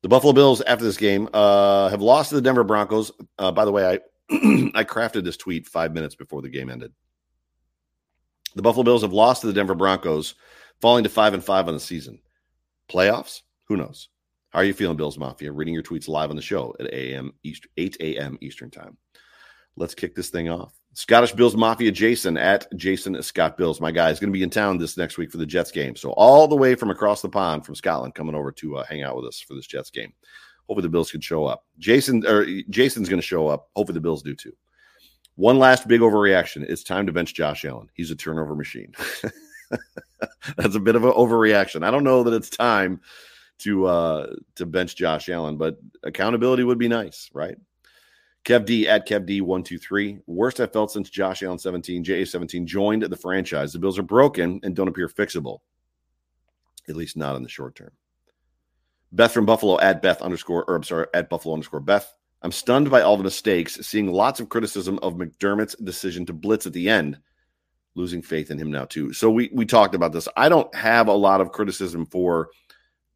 The 0.03 0.09
Buffalo 0.09 0.32
Bills 0.32 0.61
after 0.62 0.84
this 0.84 0.96
game 0.96 1.28
uh, 1.32 1.88
have 1.88 2.01
lost 2.01 2.28
to 2.28 2.36
the 2.36 2.42
Denver 2.42 2.64
Broncos. 2.64 3.11
Uh, 3.38 3.51
by 3.51 3.64
the 3.64 3.72
way, 3.72 3.86
I 3.86 3.99
I 4.74 4.84
crafted 4.84 5.24
this 5.24 5.36
tweet 5.36 5.66
five 5.66 5.92
minutes 5.92 6.14
before 6.14 6.42
the 6.42 6.49
game 6.49 6.70
ended. 6.70 6.92
The 8.55 8.62
Buffalo 8.62 8.84
Bills 8.84 9.03
have 9.03 9.12
lost 9.12 9.40
to 9.40 9.46
the 9.46 9.53
Denver 9.53 9.74
Broncos, 9.74 10.34
falling 10.80 11.05
to 11.05 11.11
five 11.11 11.34
and 11.34 11.44
five 11.44 11.68
on 11.68 11.74
the 11.74 11.80
season. 11.80 12.20
Playoffs? 12.88 13.42
Who 13.64 13.76
knows? 13.76 14.09
How 14.51 14.61
are 14.61 14.64
you 14.64 14.72
feeling, 14.72 14.96
Bills 14.96 15.18
Mafia? 15.18 15.53
Reading 15.53 15.74
your 15.74 15.82
tweets 15.82 16.09
live 16.09 16.30
on 16.30 16.36
the 16.36 16.42
show 16.42 16.74
at 16.80 16.92
8 16.92 17.12
a.m. 17.12 17.32
Eastern, 17.42 17.70
8 17.76 17.96
a.m. 18.01 18.38
Eastern 18.40 18.70
time. 18.70 18.96
Let's 19.78 19.94
kick 19.94 20.14
this 20.14 20.30
thing 20.30 20.48
off. 20.48 20.74
Scottish 20.94 21.32
Bills 21.32 21.56
Mafia 21.56 21.92
Jason 21.92 22.36
at 22.36 22.66
Jason 22.76 23.22
Scott 23.22 23.56
Bills. 23.56 23.80
My 23.80 23.92
guy 23.92 24.10
is 24.10 24.18
going 24.18 24.32
to 24.32 24.36
be 24.36 24.42
in 24.42 24.50
town 24.50 24.78
this 24.78 24.96
next 24.96 25.16
week 25.16 25.30
for 25.30 25.36
the 25.36 25.46
Jets 25.46 25.70
game. 25.70 25.94
So 25.94 26.10
all 26.10 26.48
the 26.48 26.56
way 26.56 26.74
from 26.74 26.90
across 26.90 27.22
the 27.22 27.28
pond 27.28 27.64
from 27.64 27.76
Scotland 27.76 28.16
coming 28.16 28.34
over 28.34 28.50
to 28.52 28.78
uh, 28.78 28.84
hang 28.84 29.02
out 29.04 29.14
with 29.14 29.24
us 29.24 29.38
for 29.38 29.54
this 29.54 29.66
Jets 29.66 29.90
game. 29.90 30.12
Hopefully 30.66 30.82
the 30.82 30.90
Bills 30.90 31.12
can 31.12 31.20
show 31.20 31.44
up. 31.44 31.64
Jason 31.78 32.26
or 32.26 32.44
Jason's 32.68 33.08
going 33.08 33.20
to 33.20 33.26
show 33.26 33.46
up. 33.46 33.68
Hopefully 33.76 33.94
the 33.94 34.00
Bills 34.00 34.22
do 34.22 34.34
too. 34.34 34.52
One 35.36 35.60
last 35.60 35.86
big 35.86 36.00
overreaction. 36.00 36.68
It's 36.68 36.82
time 36.82 37.06
to 37.06 37.12
bench 37.12 37.32
Josh 37.32 37.64
Allen. 37.64 37.88
He's 37.94 38.10
a 38.10 38.16
turnover 38.16 38.56
machine. 38.56 38.92
That's 40.56 40.74
a 40.74 40.80
bit 40.80 40.96
of 40.96 41.04
an 41.04 41.12
overreaction. 41.12 41.84
I 41.84 41.92
don't 41.92 42.02
know 42.02 42.24
that 42.24 42.34
it's 42.34 42.50
time 42.50 43.00
to 43.58 43.86
uh 43.86 44.34
to 44.56 44.66
bench 44.66 44.96
Josh 44.96 45.28
Allen, 45.28 45.56
but 45.56 45.78
accountability 46.02 46.64
would 46.64 46.78
be 46.78 46.88
nice, 46.88 47.30
right? 47.32 47.56
Kev 48.45 48.64
D 48.64 48.89
at 48.89 49.07
Kev 49.07 49.26
D 49.26 49.41
one 49.41 49.62
two 49.62 49.78
three. 49.78 50.18
Worst 50.26 50.61
I've 50.61 50.72
felt 50.72 50.91
since 50.91 51.11
Josh 51.11 51.43
Allen 51.43 51.59
17, 51.59 52.05
JA 52.05 52.24
17 52.24 52.66
joined 52.66 53.03
the 53.03 53.16
franchise. 53.16 53.72
The 53.72 53.78
Bills 53.78 53.99
are 53.99 54.03
broken 54.03 54.61
and 54.62 54.74
don't 54.74 54.89
appear 54.89 55.09
fixable, 55.09 55.59
at 56.89 56.97
least 56.97 57.16
not 57.16 57.36
in 57.36 57.43
the 57.43 57.49
short 57.49 57.74
term. 57.74 57.91
Beth 59.12 59.32
from 59.32 59.47
Buffalo 59.47 59.78
at 59.80 60.03
Beth 60.03 60.22
underscore, 60.22 60.64
or 60.64 60.76
I'm 60.76 60.82
sorry, 60.82 61.07
at 61.14 61.30
Buffalo 61.30 61.55
underscore 61.55 61.80
Beth. 61.80 62.12
I'm 62.43 62.53
stunned 62.53 62.91
by 62.91 63.03
all 63.03 63.16
the 63.16 63.24
mistakes, 63.24 63.74
seeing 63.86 64.12
lots 64.12 64.39
of 64.39 64.49
criticism 64.49 64.99
of 65.03 65.14
McDermott's 65.14 65.74
decision 65.76 66.24
to 66.26 66.32
blitz 66.32 66.66
at 66.66 66.72
the 66.72 66.89
end, 66.89 67.18
losing 67.97 68.22
faith 68.22 68.51
in 68.51 68.59
him 68.59 68.70
now 68.70 68.84
too. 68.84 69.12
So 69.12 69.30
we 69.30 69.51
we 69.53 69.66
talked 69.66 69.95
about 69.95 70.12
this. 70.12 70.28
I 70.36 70.49
don't 70.49 70.72
have 70.74 71.09
a 71.09 71.12
lot 71.12 71.41
of 71.41 71.53
criticism 71.53 72.07
for 72.07 72.51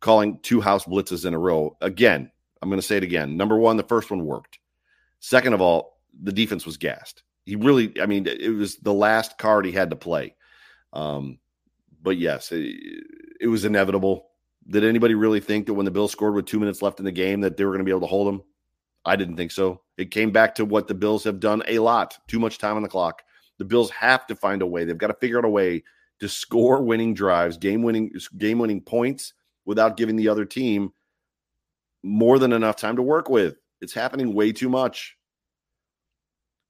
calling 0.01 0.39
two 0.43 0.61
house 0.61 0.85
blitzes 0.85 1.25
in 1.25 1.35
a 1.35 1.39
row. 1.39 1.77
Again, 1.81 2.31
I'm 2.61 2.68
going 2.68 2.81
to 2.81 2.87
say 2.87 2.97
it 2.97 3.03
again. 3.03 3.37
Number 3.37 3.57
1, 3.57 3.77
the 3.77 3.83
first 3.85 4.11
one 4.11 4.27
worked. 4.27 4.59
Second 5.23 5.53
of 5.53 5.61
all, 5.61 6.01
the 6.20 6.33
defense 6.33 6.66
was 6.66 6.77
gassed. 6.77 7.23
He 7.47 7.55
really 7.55 7.93
I 8.01 8.07
mean 8.07 8.27
it 8.27 8.51
was 8.51 8.77
the 8.77 8.93
last 8.93 9.39
card 9.39 9.64
he 9.64 9.73
had 9.73 9.91
to 9.91 9.97
play. 9.97 10.35
Um 10.93 11.39
but 12.03 12.18
yes, 12.18 12.51
it, 12.51 12.77
it 13.41 13.47
was 13.47 13.64
inevitable. 13.64 14.27
Did 14.68 14.83
anybody 14.83 15.14
really 15.14 15.39
think 15.39 15.66
that 15.66 15.75
when 15.75 15.85
the 15.85 15.93
Bills 15.93 16.11
scored 16.11 16.35
with 16.35 16.47
2 16.47 16.59
minutes 16.59 16.83
left 16.83 16.99
in 16.99 17.05
the 17.05 17.12
game 17.12 17.41
that 17.43 17.57
they 17.57 17.64
were 17.64 17.70
going 17.70 17.79
to 17.79 17.85
be 17.85 17.93
able 17.93 18.01
to 18.01 18.07
hold 18.09 18.35
him? 18.35 18.43
I 19.05 19.14
didn't 19.14 19.37
think 19.37 19.53
so. 19.53 19.83
It 19.97 20.11
came 20.11 20.33
back 20.33 20.57
to 20.57 20.64
what 20.64 20.89
the 20.89 20.95
Bills 20.95 21.23
have 21.23 21.39
done 21.39 21.62
a 21.68 21.79
lot 21.79 22.18
too 22.27 22.41
much 22.41 22.59
time 22.59 22.77
on 22.77 22.83
the 22.83 22.89
clock. 22.89 23.23
The 23.59 23.64
Bills 23.64 23.91
have 23.91 24.27
to 24.27 24.35
find 24.35 24.61
a 24.61 24.66
way. 24.66 24.85
They've 24.85 24.99
got 24.99 25.09
to 25.09 25.14
figure 25.14 25.39
out 25.39 25.45
a 25.45 25.49
way 25.49 25.85
to 26.18 26.29
score 26.29 26.83
winning 26.83 27.14
drives, 27.14 27.57
game 27.57 27.83
winning 27.83 28.12
game 28.39 28.59
winning 28.59 28.81
points 28.81 29.35
without 29.64 29.97
giving 29.97 30.16
the 30.16 30.29
other 30.29 30.45
team 30.45 30.93
more 32.03 32.41
than 32.41 32.53
enough 32.53 32.77
time 32.77 32.97
to 32.97 33.03
work 33.03 33.29
with. 33.29 33.57
It's 33.83 33.93
happening 33.93 34.33
way 34.33 34.53
too 34.53 34.68
much. 34.68 35.16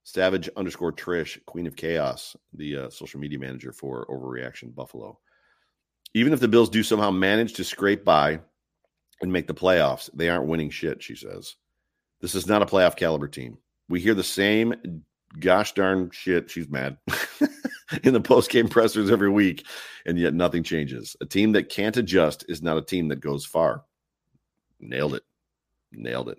Savage 0.05 0.49
underscore 0.57 0.93
Trish, 0.93 1.39
Queen 1.45 1.67
of 1.69 1.77
Chaos, 1.77 2.35
the 2.55 2.77
uh, 2.77 2.91
social 2.91 3.21
media 3.21 3.39
manager 3.39 3.73
for 3.73 4.07
Overreaction 4.07 4.75
Buffalo. 4.75 5.19
Even 6.15 6.33
if 6.33 6.41
the 6.41 6.49
Bills 6.49 6.69
do 6.69 6.83
somehow 6.83 7.11
manage 7.11 7.53
to 7.55 7.65
scrape 7.65 8.05
by 8.05 8.41
and 9.21 9.33
make 9.33 9.47
the 9.47 9.55
playoffs, 9.55 10.11
they 10.13 10.29
aren't 10.29 10.49
winning 10.49 10.71
shit, 10.71 11.03
she 11.03 11.15
says. 11.15 11.55
This 12.21 12.35
is 12.35 12.49
not 12.49 12.63
a 12.63 12.67
playoff 12.67 12.97
caliber 12.97 13.29
team. 13.29 13.59
We 13.89 14.01
hear 14.01 14.15
the 14.15 14.25
same 14.25 15.05
gosh 15.39 15.73
darn 15.73 16.11
shit, 16.11 16.51
she's 16.51 16.69
mad 16.69 16.97
in 18.03 18.13
the 18.13 18.21
post 18.21 18.51
game 18.51 18.69
pressers 18.69 19.11
every 19.11 19.31
week, 19.31 19.67
and 20.07 20.19
yet 20.19 20.35
nothing 20.35 20.63
changes. 20.63 21.17
A 21.21 21.27
team 21.27 21.53
that 21.53 21.69
can't 21.69 21.97
adjust 21.97 22.45
is 22.49 22.63
not 22.63 22.77
a 22.77 22.83
team 22.83 23.09
that 23.09 23.21
goes 23.21 23.45
far. 23.45 23.85
Nailed 24.81 25.15
it. 25.15 25.23
Nailed 25.93 26.29
it. 26.29 26.39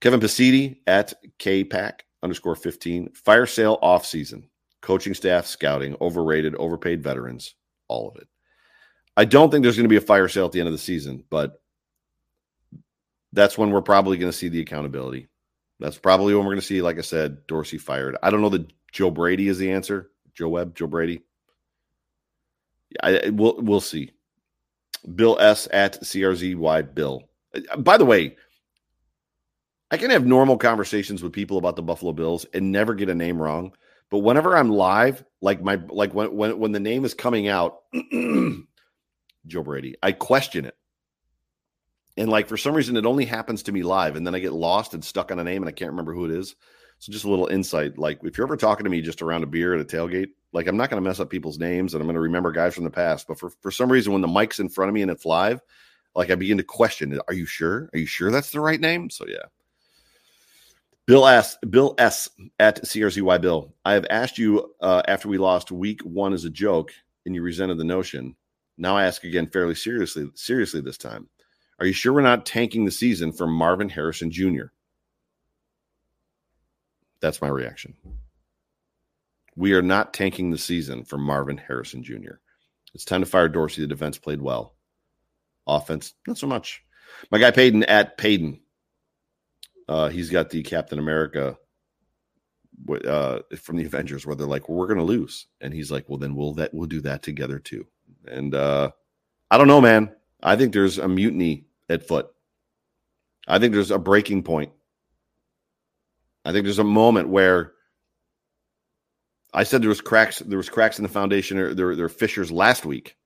Kevin 0.00 0.20
Pasidi 0.20 0.78
at 0.86 1.14
KPAC 1.38 2.00
underscore 2.22 2.56
15. 2.56 3.10
Fire 3.12 3.46
sale 3.46 3.78
off 3.82 4.04
season. 4.06 4.48
Coaching 4.82 5.14
staff, 5.14 5.46
scouting, 5.46 5.96
overrated, 6.00 6.54
overpaid 6.56 7.02
veterans, 7.02 7.54
all 7.88 8.08
of 8.08 8.16
it. 8.16 8.28
I 9.16 9.24
don't 9.24 9.50
think 9.50 9.62
there's 9.62 9.76
going 9.76 9.84
to 9.84 9.88
be 9.88 9.96
a 9.96 10.00
fire 10.00 10.28
sale 10.28 10.46
at 10.46 10.52
the 10.52 10.60
end 10.60 10.68
of 10.68 10.74
the 10.74 10.78
season, 10.78 11.24
but 11.30 11.60
that's 13.32 13.56
when 13.56 13.70
we're 13.70 13.82
probably 13.82 14.18
going 14.18 14.30
to 14.30 14.36
see 14.36 14.48
the 14.48 14.60
accountability. 14.60 15.28
That's 15.80 15.98
probably 15.98 16.34
when 16.34 16.44
we're 16.44 16.52
going 16.52 16.60
to 16.60 16.66
see, 16.66 16.82
like 16.82 16.98
I 16.98 17.02
said, 17.02 17.46
Dorsey 17.46 17.78
fired. 17.78 18.16
I 18.22 18.30
don't 18.30 18.42
know 18.42 18.48
that 18.50 18.70
Joe 18.92 19.10
Brady 19.10 19.48
is 19.48 19.58
the 19.58 19.72
answer. 19.72 20.10
Joe 20.34 20.48
Webb, 20.48 20.74
Joe 20.74 20.86
Brady. 20.86 21.22
I 23.02 23.30
we'll 23.30 23.56
we'll 23.58 23.80
see. 23.80 24.12
Bill 25.14 25.38
S 25.40 25.68
at 25.72 26.00
CRZY 26.02 26.94
Bill. 26.94 27.22
By 27.78 27.96
the 27.96 28.04
way, 28.04 28.36
I 29.90 29.96
can 29.96 30.10
have 30.10 30.26
normal 30.26 30.58
conversations 30.58 31.22
with 31.22 31.32
people 31.32 31.58
about 31.58 31.76
the 31.76 31.82
Buffalo 31.82 32.12
Bills 32.12 32.44
and 32.52 32.72
never 32.72 32.94
get 32.94 33.08
a 33.08 33.14
name 33.14 33.40
wrong. 33.40 33.72
But 34.10 34.18
whenever 34.18 34.56
I'm 34.56 34.70
live, 34.70 35.24
like 35.40 35.62
my 35.62 35.80
like 35.88 36.14
when 36.14 36.34
when 36.34 36.58
when 36.58 36.72
the 36.72 36.80
name 36.80 37.04
is 37.04 37.14
coming 37.14 37.48
out, 37.48 37.78
Joe 39.46 39.62
Brady, 39.62 39.96
I 40.02 40.12
question 40.12 40.64
it. 40.64 40.76
And 42.16 42.28
like 42.28 42.48
for 42.48 42.56
some 42.56 42.74
reason, 42.74 42.96
it 42.96 43.06
only 43.06 43.24
happens 43.24 43.64
to 43.64 43.72
me 43.72 43.82
live, 43.82 44.16
and 44.16 44.26
then 44.26 44.34
I 44.34 44.38
get 44.38 44.52
lost 44.52 44.94
and 44.94 45.04
stuck 45.04 45.30
on 45.30 45.38
a 45.38 45.44
name, 45.44 45.62
and 45.62 45.68
I 45.68 45.72
can't 45.72 45.90
remember 45.90 46.14
who 46.14 46.24
it 46.24 46.30
is. 46.30 46.54
So 46.98 47.12
just 47.12 47.24
a 47.24 47.30
little 47.30 47.48
insight. 47.48 47.98
Like 47.98 48.20
if 48.22 48.38
you're 48.38 48.46
ever 48.46 48.56
talking 48.56 48.84
to 48.84 48.90
me 48.90 49.02
just 49.02 49.22
around 49.22 49.42
a 49.42 49.46
beer 49.46 49.74
at 49.74 49.80
a 49.80 49.84
tailgate, 49.84 50.28
like 50.52 50.66
I'm 50.66 50.76
not 50.76 50.88
going 50.88 51.02
to 51.02 51.08
mess 51.08 51.20
up 51.20 51.30
people's 51.30 51.58
names, 51.58 51.94
and 51.94 52.00
I'm 52.00 52.06
going 52.06 52.14
to 52.14 52.20
remember 52.20 52.52
guys 52.52 52.74
from 52.74 52.84
the 52.84 52.90
past. 52.90 53.28
But 53.28 53.38
for 53.38 53.50
for 53.60 53.70
some 53.70 53.90
reason, 53.90 54.12
when 54.12 54.22
the 54.22 54.28
mic's 54.28 54.60
in 54.60 54.68
front 54.68 54.88
of 54.88 54.94
me 54.94 55.02
and 55.02 55.10
it's 55.10 55.26
live, 55.26 55.60
like 56.14 56.30
I 56.30 56.36
begin 56.36 56.58
to 56.58 56.64
question: 56.64 57.12
it. 57.12 57.20
Are 57.28 57.34
you 57.34 57.44
sure? 57.46 57.90
Are 57.92 57.98
you 57.98 58.06
sure 58.06 58.30
that's 58.30 58.50
the 58.50 58.60
right 58.60 58.80
name? 58.80 59.10
So 59.10 59.26
yeah. 59.28 59.46
Bill 61.06 61.26
S. 61.26 61.56
Bill 61.58 61.94
S. 61.98 62.28
at 62.58 62.82
CRCY 62.82 63.40
Bill. 63.40 63.72
I 63.84 63.92
have 63.92 64.06
asked 64.10 64.38
you 64.38 64.74
uh, 64.80 65.02
after 65.06 65.28
we 65.28 65.38
lost 65.38 65.70
week 65.70 66.00
one 66.02 66.32
as 66.32 66.44
a 66.44 66.50
joke, 66.50 66.92
and 67.24 67.34
you 67.34 67.42
resented 67.42 67.78
the 67.78 67.84
notion. 67.84 68.34
Now 68.76 68.96
I 68.96 69.04
ask 69.04 69.22
again 69.22 69.46
fairly 69.46 69.76
seriously. 69.76 70.28
Seriously 70.34 70.80
this 70.80 70.98
time, 70.98 71.28
are 71.78 71.86
you 71.86 71.92
sure 71.92 72.12
we're 72.12 72.22
not 72.22 72.44
tanking 72.44 72.84
the 72.84 72.90
season 72.90 73.32
for 73.32 73.46
Marvin 73.46 73.88
Harrison 73.88 74.32
Jr.? 74.32 74.66
That's 77.20 77.40
my 77.40 77.48
reaction. 77.48 77.94
We 79.54 79.72
are 79.74 79.82
not 79.82 80.12
tanking 80.12 80.50
the 80.50 80.58
season 80.58 81.04
for 81.04 81.18
Marvin 81.18 81.56
Harrison 81.56 82.02
Jr. 82.02 82.34
It's 82.94 83.04
time 83.04 83.20
to 83.20 83.26
fire 83.26 83.48
Dorsey. 83.48 83.82
The 83.82 83.86
defense 83.86 84.18
played 84.18 84.42
well. 84.42 84.74
Offense, 85.66 86.14
not 86.26 86.36
so 86.36 86.46
much. 86.46 86.82
My 87.30 87.38
guy 87.38 87.52
Payton 87.52 87.84
at 87.84 88.18
Payton 88.18 88.60
uh, 89.88 90.08
he's 90.08 90.30
got 90.30 90.50
the 90.50 90.62
Captain 90.62 90.98
America 90.98 91.56
uh, 93.06 93.40
from 93.56 93.76
the 93.76 93.84
Avengers, 93.84 94.26
where 94.26 94.36
they're 94.36 94.46
like, 94.46 94.68
well, 94.68 94.78
"We're 94.78 94.86
going 94.86 94.98
to 94.98 95.04
lose," 95.04 95.46
and 95.60 95.72
he's 95.72 95.90
like, 95.90 96.08
"Well, 96.08 96.18
then 96.18 96.34
we'll 96.34 96.54
that 96.54 96.74
we'll 96.74 96.88
do 96.88 97.00
that 97.02 97.22
together 97.22 97.58
too." 97.58 97.86
And 98.26 98.54
uh, 98.54 98.90
I 99.50 99.58
don't 99.58 99.68
know, 99.68 99.80
man. 99.80 100.14
I 100.42 100.56
think 100.56 100.72
there's 100.72 100.98
a 100.98 101.08
mutiny 101.08 101.66
at 101.88 102.06
foot. 102.06 102.28
I 103.48 103.58
think 103.58 103.72
there's 103.72 103.90
a 103.90 103.98
breaking 103.98 104.42
point. 104.42 104.72
I 106.44 106.52
think 106.52 106.64
there's 106.64 106.78
a 106.78 106.84
moment 106.84 107.28
where 107.28 107.72
I 109.52 109.64
said 109.64 109.82
there 109.82 109.88
was 109.88 110.00
cracks. 110.00 110.40
There 110.40 110.58
was 110.58 110.68
cracks 110.68 110.98
in 110.98 111.02
the 111.02 111.08
foundation. 111.08 111.58
Or 111.58 111.74
there, 111.74 111.94
there 111.96 112.04
were 112.04 112.08
fissures 112.08 112.52
last 112.52 112.84
week. 112.84 113.16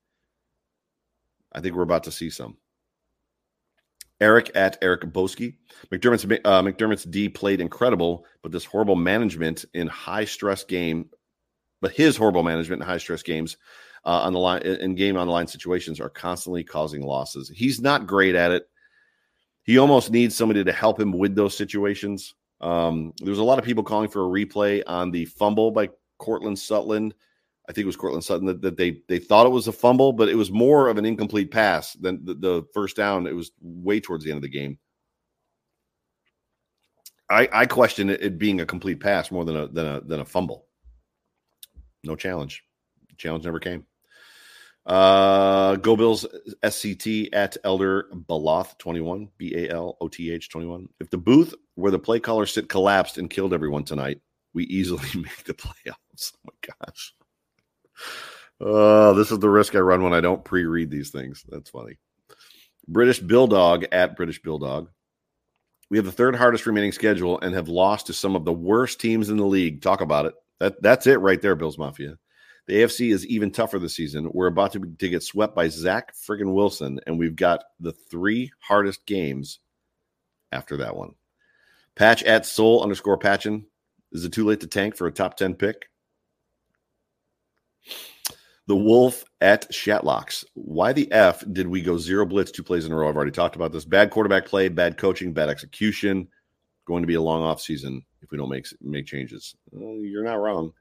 I 1.53 1.61
think 1.61 1.75
we're 1.75 1.83
about 1.83 2.05
to 2.05 2.13
see 2.13 2.31
some. 2.31 2.57
Eric 4.21 4.51
at 4.55 4.79
Eric 4.83 5.03
Boski. 5.12 5.55
McDermott's 5.91 6.25
uh, 6.45 6.62
McDermott's 6.62 7.05
D 7.05 7.29
played 7.29 7.61
incredible, 7.61 8.27
but 8.43 8.53
this 8.53 8.64
horrible 8.64 8.97
management 8.97 9.64
in 9.75 9.87
high 9.87 10.25
stress 10.25 10.64
game, 10.64 11.09
but 11.81 11.93
his 11.93 12.16
horrible 12.16 12.43
management 12.43 12.83
in 12.83 12.89
high 12.89 12.99
stress 12.99 13.23
games 13.23 13.57
uh, 14.05 14.21
on 14.21 14.33
the 14.33 14.39
line 14.39 14.62
in 14.62 14.95
game 14.95 15.16
on 15.16 15.27
the 15.27 15.33
line 15.33 15.47
situations 15.47 16.01
are 16.01 16.11
constantly 16.11 16.64
causing 16.64 17.03
losses. 17.03 17.51
He's 17.55 17.81
not 17.81 18.07
great 18.07 18.35
at 18.35 18.53
it. 18.53 18.64
He 19.62 19.79
almost 19.79 20.11
needs 20.11 20.37
somebody 20.37 20.64
to 20.64 20.73
help 20.73 20.99
him 20.99 21.12
with 21.12 21.35
those 21.35 21.57
situations. 21.57 22.35
Um, 22.61 23.12
a 23.23 23.31
lot 23.31 23.59
of 23.59 23.64
people 23.64 23.83
calling 23.83 24.09
for 24.09 24.25
a 24.25 24.29
replay 24.29 24.83
on 24.87 25.11
the 25.11 25.25
fumble 25.27 25.71
by 25.71 25.89
Courtland 26.18 26.59
Sutton 26.59 27.14
I 27.71 27.73
think 27.73 27.85
it 27.85 27.87
was 27.87 27.97
Courtland 27.97 28.25
Sutton 28.25 28.49
that, 28.49 28.62
that, 28.62 28.77
they 28.77 29.01
they 29.07 29.21
thought 29.21 29.47
it 29.47 29.51
was 29.51 29.68
a 29.68 29.73
fumble, 29.73 30.12
but 30.12 30.29
it 30.29 30.35
was 30.35 30.51
more 30.51 30.89
of 30.89 30.99
an 30.99 31.07
incomplete 31.07 31.53
pass 31.53 31.93
than 31.93 32.25
the, 32.25 32.35
the 32.35 32.64
first 32.75 32.97
down. 32.97 33.29
It 33.29 33.37
was 33.37 33.53
way 33.61 34.01
towards 34.01 34.25
the 34.25 34.33
end 34.33 34.39
of 34.39 34.43
the 34.43 34.49
game. 34.49 34.77
I, 37.31 37.49
I 37.53 37.66
question 37.66 38.11
it, 38.11 38.23
it, 38.23 38.39
being 38.39 38.61
a 38.61 38.66
complete 38.66 38.99
pass 38.99 39.31
more 39.31 39.45
than 39.45 39.55
a 39.55 39.68
than 39.68 39.87
a 39.87 40.01
than 40.01 40.18
a 40.18 40.25
fumble. 40.25 40.66
No 42.03 42.16
challenge. 42.16 42.64
Challenge 43.18 43.45
never 43.45 43.61
came. 43.61 43.87
Uh 44.85 45.77
Go 45.77 45.95
Bills 45.95 46.27
SCT 46.64 47.29
at 47.33 47.57
Elder 47.62 48.09
Baloth 48.12 48.79
21, 48.79 49.29
B 49.39 49.55
A 49.55 49.71
L 49.71 49.97
O 50.01 50.09
T 50.09 50.33
H 50.33 50.51
21. 50.51 50.89
If 50.99 51.09
the 51.11 51.18
booth 51.18 51.55
where 51.77 51.93
the 51.93 52.01
play 52.01 52.18
caller 52.18 52.47
sit 52.47 52.68
collapsed 52.68 53.16
and 53.16 53.31
killed 53.31 53.55
everyone 53.55 53.85
tonight, 53.85 54.21
we 54.55 54.64
easily 54.64 55.09
make 55.14 55.45
the 55.45 55.55
playoffs. 55.55 56.33
Oh 56.35 56.51
my 56.51 56.75
gosh. 56.85 57.14
Oh, 58.61 59.14
this 59.14 59.30
is 59.30 59.38
the 59.38 59.48
risk 59.48 59.74
I 59.74 59.78
run 59.78 60.03
when 60.03 60.12
I 60.12 60.20
don't 60.20 60.44
pre-read 60.44 60.90
these 60.90 61.11
things. 61.11 61.44
That's 61.48 61.70
funny. 61.70 61.98
British 62.86 63.20
Bulldog 63.20 63.86
at 63.92 64.16
British 64.16 64.42
Bulldog. 64.42 64.90
We 65.88 65.96
have 65.96 66.07
the 66.07 66.12
third 66.12 66.36
hardest 66.36 66.66
remaining 66.66 66.92
schedule 66.92 67.40
and 67.40 67.55
have 67.55 67.68
lost 67.68 68.07
to 68.07 68.12
some 68.12 68.36
of 68.36 68.44
the 68.44 68.53
worst 68.53 69.01
teams 69.01 69.28
in 69.28 69.36
the 69.36 69.46
league. 69.46 69.82
Talk 69.82 70.01
about 70.01 70.26
it. 70.26 70.34
That 70.59 70.82
that's 70.82 71.07
it 71.07 71.20
right 71.20 71.40
there, 71.40 71.57
Bills 71.57 71.78
Mafia. 71.78 72.18
The 72.66 72.74
AFC 72.74 73.12
is 73.12 73.26
even 73.26 73.51
tougher 73.51 73.78
this 73.78 73.96
season. 73.96 74.30
We're 74.32 74.46
about 74.46 74.72
to, 74.72 74.80
to 74.80 75.09
get 75.09 75.22
swept 75.22 75.57
by 75.57 75.68
Zach 75.68 76.14
friggin' 76.14 76.55
Wilson, 76.55 77.01
and 77.07 77.18
we've 77.18 77.34
got 77.34 77.64
the 77.80 77.92
three 77.92 78.53
hardest 78.61 79.07
games 79.07 79.59
after 80.53 80.76
that 80.76 80.94
one. 80.94 81.14
Patch 81.96 82.22
at 82.22 82.46
Soul 82.46 82.82
underscore 82.82 83.18
Patchin. 83.18 83.64
Is 84.12 84.24
it 84.24 84.32
too 84.32 84.44
late 84.44 84.61
to 84.61 84.66
tank 84.66 84.96
for 84.96 85.07
a 85.07 85.12
top 85.12 85.36
10 85.36 85.55
pick? 85.55 85.89
The 88.66 88.76
Wolf 88.76 89.24
at 89.41 89.70
Shatlocks. 89.72 90.45
Why 90.55 90.93
the 90.93 91.11
F 91.11 91.43
did 91.53 91.66
we 91.66 91.83
go 91.83 91.99
zero 91.99 92.24
blitz 92.24 92.51
two 92.51 92.62
plays 92.62 92.87
in 92.87 92.93
a 92.93 92.97
row? 92.97 93.09
I've 93.09 93.16
already 93.16 93.33
talked 93.33 93.57
about 93.57 93.72
this. 93.72 93.85
Bad 93.85 94.11
quarterback 94.11 94.47
play, 94.47 94.68
bad 94.68 94.97
coaching, 94.97 95.33
bad 95.33 95.49
execution. 95.49 96.28
Going 96.85 97.03
to 97.03 97.09
be 97.09 97.14
a 97.14 97.20
long 97.20 97.43
off 97.43 97.61
season 97.61 98.05
if 98.22 98.31
we 98.31 98.39
don't 98.39 98.49
make 98.49 98.66
make 98.81 99.07
changes. 99.07 99.57
Well, 99.70 99.97
you're 100.05 100.24
not 100.24 100.41
wrong. 100.41 100.72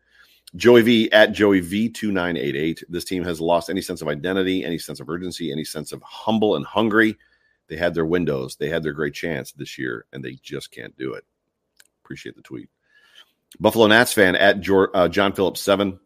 Joey 0.55 0.81
V 0.81 1.11
at 1.11 1.31
Joey 1.31 1.61
V2988. 1.61 2.83
This 2.89 3.05
team 3.05 3.23
has 3.23 3.39
lost 3.39 3.69
any 3.69 3.81
sense 3.81 4.01
of 4.01 4.07
identity, 4.07 4.63
any 4.63 4.77
sense 4.77 4.99
of 4.99 5.09
urgency, 5.09 5.51
any 5.51 5.63
sense 5.63 5.91
of 5.91 6.01
humble 6.03 6.55
and 6.55 6.65
hungry. 6.65 7.17
They 7.67 7.77
had 7.77 7.93
their 7.93 8.05
windows, 8.05 8.55
they 8.55 8.69
had 8.69 8.83
their 8.83 8.93
great 8.93 9.13
chance 9.13 9.51
this 9.51 9.77
year, 9.77 10.05
and 10.11 10.23
they 10.23 10.39
just 10.41 10.71
can't 10.71 10.97
do 10.97 11.13
it. 11.13 11.23
Appreciate 12.03 12.35
the 12.35 12.41
tweet. 12.41 12.69
Buffalo 13.59 13.87
Nats 13.87 14.13
fan 14.13 14.35
at 14.35 14.67
uh, 14.67 15.07
John 15.07 15.33
Phillips 15.33 15.61
7. 15.61 15.99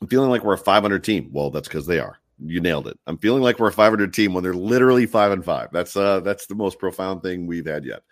I'm 0.00 0.08
feeling 0.08 0.30
like 0.30 0.44
we're 0.44 0.54
a 0.54 0.58
500 0.58 1.02
team. 1.02 1.30
Well, 1.32 1.50
that's 1.50 1.68
because 1.68 1.86
they 1.86 1.98
are. 1.98 2.18
You 2.38 2.60
nailed 2.60 2.86
it. 2.86 2.98
I'm 3.06 3.16
feeling 3.16 3.42
like 3.42 3.58
we're 3.58 3.68
a 3.68 3.72
500 3.72 4.12
team 4.12 4.34
when 4.34 4.44
they're 4.44 4.52
literally 4.52 5.06
five 5.06 5.32
and 5.32 5.42
five. 5.42 5.70
That's 5.72 5.96
uh 5.96 6.20
that's 6.20 6.46
the 6.46 6.54
most 6.54 6.78
profound 6.78 7.22
thing 7.22 7.46
we've 7.46 7.66
had 7.66 7.84
yet. 7.86 8.02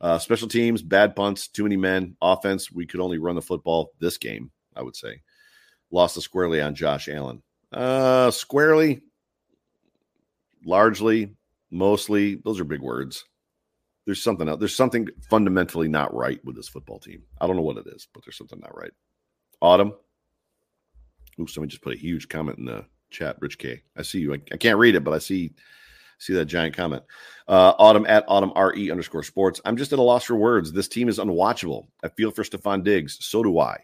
Uh, 0.00 0.18
special 0.18 0.48
teams, 0.48 0.82
bad 0.82 1.14
punts, 1.14 1.48
too 1.48 1.64
many 1.64 1.76
men. 1.76 2.16
Offense, 2.22 2.72
we 2.72 2.86
could 2.86 3.00
only 3.00 3.18
run 3.18 3.34
the 3.36 3.42
football 3.42 3.92
this 4.00 4.16
game. 4.16 4.50
I 4.74 4.82
would 4.82 4.96
say 4.96 5.20
lost 5.90 6.14
the 6.14 6.20
squarely 6.20 6.60
on 6.60 6.74
Josh 6.74 7.08
Allen. 7.08 7.42
Uh, 7.72 8.30
squarely, 8.30 9.02
largely, 10.64 11.34
mostly. 11.70 12.36
Those 12.36 12.60
are 12.60 12.64
big 12.64 12.80
words. 12.80 13.24
There's 14.04 14.22
something 14.22 14.48
else. 14.48 14.58
There's 14.58 14.76
something 14.76 15.08
fundamentally 15.30 15.88
not 15.88 16.14
right 16.14 16.44
with 16.44 16.56
this 16.56 16.68
football 16.68 16.98
team. 16.98 17.22
I 17.40 17.46
don't 17.46 17.56
know 17.56 17.62
what 17.62 17.78
it 17.78 17.86
is, 17.86 18.06
but 18.12 18.24
there's 18.24 18.36
something 18.36 18.60
not 18.60 18.76
right. 18.76 18.92
Autumn, 19.62 19.94
Ooh, 21.38 21.46
somebody 21.46 21.70
just 21.70 21.82
put 21.82 21.94
a 21.94 21.98
huge 21.98 22.28
comment 22.28 22.58
in 22.58 22.64
the 22.66 22.84
chat, 23.10 23.36
Rich 23.40 23.58
K. 23.58 23.82
I 23.96 24.02
see 24.02 24.20
you. 24.20 24.34
I, 24.34 24.40
I 24.52 24.56
can't 24.56 24.78
read 24.78 24.94
it, 24.94 25.04
but 25.04 25.14
I 25.14 25.18
see 25.18 25.52
see 26.18 26.34
that 26.34 26.46
giant 26.46 26.76
comment. 26.76 27.02
Uh, 27.48 27.74
autumn 27.78 28.06
at 28.06 28.24
autumn 28.28 28.52
re 28.56 28.90
underscore 28.90 29.22
sports. 29.22 29.60
I'm 29.64 29.76
just 29.76 29.92
at 29.92 29.98
a 29.98 30.02
loss 30.02 30.24
for 30.24 30.36
words. 30.36 30.72
This 30.72 30.88
team 30.88 31.08
is 31.08 31.18
unwatchable. 31.18 31.86
I 32.02 32.08
feel 32.08 32.30
for 32.30 32.44
Stefon 32.44 32.84
Diggs. 32.84 33.18
So 33.24 33.42
do 33.42 33.58
I. 33.58 33.78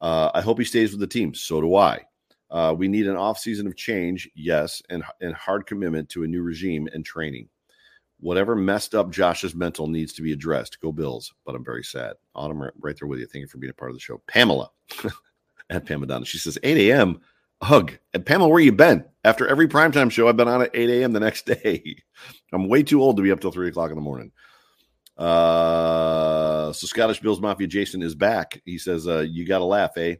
Uh, 0.00 0.30
I 0.34 0.40
hope 0.40 0.58
he 0.58 0.64
stays 0.64 0.90
with 0.90 1.00
the 1.00 1.06
team. 1.06 1.34
So 1.34 1.60
do 1.60 1.76
I. 1.76 2.02
Uh, 2.50 2.74
we 2.76 2.86
need 2.88 3.06
an 3.06 3.16
off 3.16 3.38
season 3.38 3.66
of 3.66 3.76
change, 3.76 4.28
yes, 4.34 4.82
and 4.90 5.02
and 5.20 5.34
hard 5.34 5.66
commitment 5.66 6.08
to 6.10 6.24
a 6.24 6.28
new 6.28 6.42
regime 6.42 6.88
and 6.92 7.04
training. 7.04 7.48
Whatever 8.20 8.54
messed 8.54 8.94
up 8.94 9.10
Josh's 9.10 9.54
mental 9.54 9.88
needs 9.88 10.12
to 10.12 10.22
be 10.22 10.32
addressed. 10.32 10.80
Go 10.80 10.92
Bills, 10.92 11.32
but 11.44 11.56
I'm 11.56 11.64
very 11.64 11.82
sad. 11.82 12.14
Autumn, 12.34 12.62
right 12.78 12.96
there 12.96 13.08
with 13.08 13.18
you. 13.18 13.26
Thank 13.26 13.40
you 13.40 13.48
for 13.48 13.58
being 13.58 13.70
a 13.70 13.74
part 13.74 13.90
of 13.90 13.96
the 13.96 14.00
show. 14.00 14.22
Pamela 14.28 14.70
at 15.74 15.84
Pamadonna. 15.84 16.26
She 16.26 16.38
says 16.38 16.58
8 16.62 16.90
a.m. 16.90 17.20
Hug. 17.62 17.92
And 18.12 18.26
Pamela, 18.26 18.48
where 18.48 18.60
you 18.60 18.72
been? 18.72 19.04
After 19.24 19.46
every 19.46 19.68
primetime 19.68 20.10
show, 20.10 20.28
I've 20.28 20.36
been 20.36 20.48
on 20.48 20.62
at 20.62 20.70
8 20.74 20.90
a.m. 20.90 21.12
the 21.12 21.20
next 21.20 21.46
day. 21.62 21.96
I'm 22.52 22.68
way 22.68 22.82
too 22.82 23.00
old 23.00 23.16
to 23.16 23.22
be 23.22 23.30
up 23.32 23.40
till 23.40 23.52
3 23.52 23.68
o'clock 23.68 23.90
in 23.90 23.96
the 23.96 24.02
morning. 24.02 24.32
Uh, 25.16 26.72
so 26.72 26.86
Scottish 26.86 27.20
Bills 27.20 27.40
Mafia 27.40 27.66
Jason 27.66 28.02
is 28.02 28.14
back. 28.14 28.60
He 28.64 28.78
says, 28.78 29.06
uh, 29.06 29.20
You 29.20 29.46
got 29.46 29.58
to 29.58 29.64
laugh, 29.64 29.96
eh? 29.96 30.16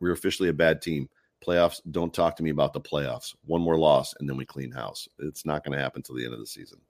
We're 0.00 0.12
officially 0.12 0.48
a 0.48 0.54
bad 0.54 0.82
team. 0.82 1.08
Playoffs, 1.44 1.80
don't 1.90 2.12
talk 2.12 2.36
to 2.36 2.42
me 2.42 2.50
about 2.50 2.72
the 2.72 2.80
playoffs. 2.80 3.34
One 3.46 3.62
more 3.62 3.78
loss, 3.78 4.14
and 4.18 4.28
then 4.28 4.36
we 4.36 4.44
clean 4.44 4.70
house. 4.70 5.08
It's 5.20 5.46
not 5.46 5.64
going 5.64 5.76
to 5.76 5.82
happen 5.82 6.02
till 6.02 6.16
the 6.16 6.24
end 6.24 6.34
of 6.34 6.40
the 6.40 6.46
season. 6.46 6.80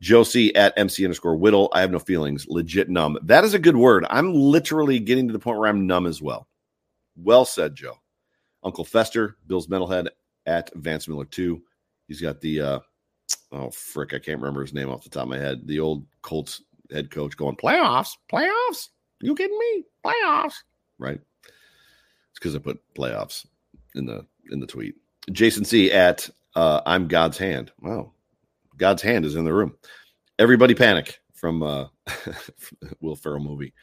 Josie 0.00 0.54
at 0.54 0.72
MC 0.76 1.04
underscore 1.04 1.36
Whittle. 1.36 1.70
I 1.72 1.80
have 1.80 1.90
no 1.90 1.98
feelings. 1.98 2.46
Legit 2.48 2.88
numb. 2.88 3.18
That 3.22 3.44
is 3.44 3.54
a 3.54 3.58
good 3.58 3.76
word. 3.76 4.06
I'm 4.08 4.32
literally 4.32 4.98
getting 4.98 5.26
to 5.26 5.32
the 5.32 5.38
point 5.38 5.58
where 5.58 5.68
I'm 5.68 5.86
numb 5.86 6.06
as 6.06 6.22
well. 6.22 6.46
Well 7.22 7.44
said, 7.44 7.74
Joe. 7.74 7.98
Uncle 8.62 8.84
Fester, 8.84 9.36
Bill's 9.46 9.68
Metalhead 9.68 10.08
at 10.46 10.70
Vance 10.74 11.08
Miller 11.08 11.24
2. 11.24 11.62
He's 12.08 12.20
got 12.20 12.40
the, 12.40 12.60
uh, 12.60 12.78
oh, 13.52 13.70
frick, 13.70 14.12
I 14.12 14.18
can't 14.18 14.40
remember 14.40 14.62
his 14.62 14.74
name 14.74 14.90
off 14.90 15.04
the 15.04 15.10
top 15.10 15.24
of 15.24 15.28
my 15.28 15.38
head. 15.38 15.66
The 15.66 15.80
old 15.80 16.06
Colts 16.22 16.62
head 16.90 17.10
coach 17.10 17.36
going, 17.36 17.56
playoffs, 17.56 18.16
playoffs. 18.30 18.88
You 19.20 19.34
kidding 19.34 19.58
me? 19.58 19.84
Playoffs. 20.04 20.54
Right. 20.98 21.20
It's 21.44 22.38
because 22.38 22.54
I 22.54 22.58
put 22.58 22.80
playoffs 22.94 23.46
in 23.94 24.06
the 24.06 24.26
in 24.50 24.60
the 24.60 24.66
tweet. 24.66 24.94
Jason 25.32 25.64
C 25.64 25.92
at 25.92 26.28
uh, 26.54 26.80
I'm 26.86 27.08
God's 27.08 27.38
hand. 27.38 27.72
Wow, 27.80 28.12
God's 28.76 29.02
hand 29.02 29.24
is 29.24 29.36
in 29.36 29.44
the 29.44 29.52
room. 29.52 29.76
Everybody 30.38 30.74
panic 30.74 31.20
from 31.34 31.62
uh, 31.62 31.86
Will 33.00 33.16
Ferrell 33.16 33.40
movie. 33.40 33.74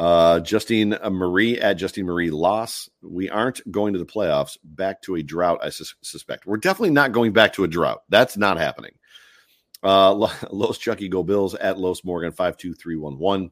Uh, 0.00 0.40
Justine 0.40 0.96
Marie 1.10 1.60
at 1.60 1.74
Justine 1.74 2.06
Marie 2.06 2.30
Loss. 2.30 2.88
We 3.02 3.28
aren't 3.28 3.60
going 3.70 3.92
to 3.92 3.98
the 3.98 4.06
playoffs. 4.06 4.56
Back 4.64 5.02
to 5.02 5.16
a 5.16 5.22
drought, 5.22 5.60
I 5.62 5.68
sus- 5.68 5.94
suspect. 6.00 6.46
We're 6.46 6.56
definitely 6.56 6.92
not 6.92 7.12
going 7.12 7.34
back 7.34 7.52
to 7.52 7.64
a 7.64 7.68
drought. 7.68 8.04
That's 8.08 8.38
not 8.38 8.56
happening. 8.56 8.92
Uh, 9.82 10.14
Los 10.50 10.78
Chucky 10.78 11.10
Go 11.10 11.22
Bills 11.22 11.54
at 11.54 11.78
Los 11.78 12.02
Morgan 12.02 12.32
five 12.32 12.56
two 12.56 12.72
three 12.72 12.96
one 12.96 13.18
one. 13.18 13.50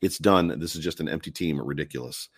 It's 0.00 0.18
done. 0.18 0.56
This 0.60 0.76
is 0.76 0.84
just 0.84 1.00
an 1.00 1.08
empty 1.08 1.32
team. 1.32 1.60
Ridiculous. 1.60 2.28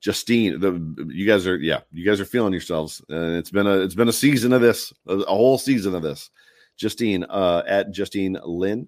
Justine, 0.00 0.60
the 0.60 1.08
you 1.12 1.26
guys 1.26 1.44
are 1.48 1.56
yeah, 1.56 1.80
you 1.90 2.04
guys 2.04 2.20
are 2.20 2.24
feeling 2.24 2.52
yourselves, 2.52 3.02
and 3.08 3.34
it's 3.34 3.50
been 3.50 3.66
a 3.66 3.78
it's 3.80 3.96
been 3.96 4.08
a 4.08 4.12
season 4.12 4.52
of 4.52 4.60
this, 4.60 4.92
a, 5.08 5.14
a 5.14 5.34
whole 5.34 5.58
season 5.58 5.96
of 5.96 6.02
this. 6.04 6.30
Justine 6.76 7.24
uh, 7.24 7.64
at 7.66 7.90
Justine 7.90 8.38
Lynn, 8.44 8.86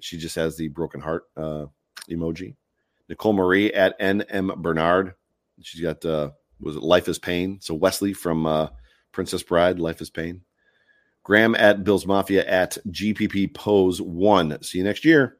she 0.00 0.18
just 0.18 0.36
has 0.36 0.56
the 0.56 0.68
broken 0.68 1.00
heart 1.00 1.24
uh, 1.36 1.66
emoji. 2.08 2.54
Nicole 3.10 3.32
Marie 3.32 3.72
at 3.72 3.98
NM 3.98 4.56
Bernard, 4.62 5.14
she's 5.60 5.80
got 5.80 6.02
uh, 6.04 6.30
was 6.60 6.76
it 6.76 6.82
Life 6.82 7.08
is 7.08 7.18
Pain? 7.18 7.58
So 7.60 7.74
Wesley 7.74 8.12
from 8.12 8.46
uh, 8.46 8.68
Princess 9.10 9.42
Bride, 9.42 9.80
Life 9.80 10.00
is 10.00 10.10
Pain. 10.10 10.42
Graham 11.24 11.56
at 11.56 11.82
Bills 11.82 12.06
Mafia 12.06 12.46
at 12.46 12.78
GPP 12.88 13.52
Pose 13.52 14.00
One. 14.00 14.62
See 14.62 14.78
you 14.78 14.84
next 14.84 15.04
year. 15.04 15.38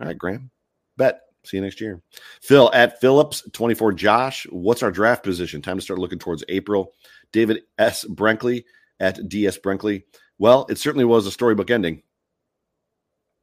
All 0.00 0.08
right, 0.08 0.18
Graham. 0.18 0.50
Bet. 0.96 1.20
See 1.44 1.56
you 1.56 1.62
next 1.62 1.80
year. 1.80 2.02
Phil 2.40 2.70
at 2.74 3.00
Phillips 3.00 3.48
24. 3.52 3.92
Josh, 3.92 4.46
what's 4.50 4.82
our 4.82 4.90
draft 4.90 5.22
position? 5.22 5.62
Time 5.62 5.78
to 5.78 5.82
start 5.82 6.00
looking 6.00 6.18
towards 6.18 6.44
April. 6.48 6.92
David 7.32 7.62
S. 7.78 8.04
Brinkley 8.04 8.64
at 9.00 9.28
DS 9.28 9.58
Brinkley. 9.58 10.04
Well, 10.38 10.66
it 10.68 10.78
certainly 10.78 11.04
was 11.04 11.26
a 11.26 11.30
storybook 11.30 11.70
ending, 11.70 12.02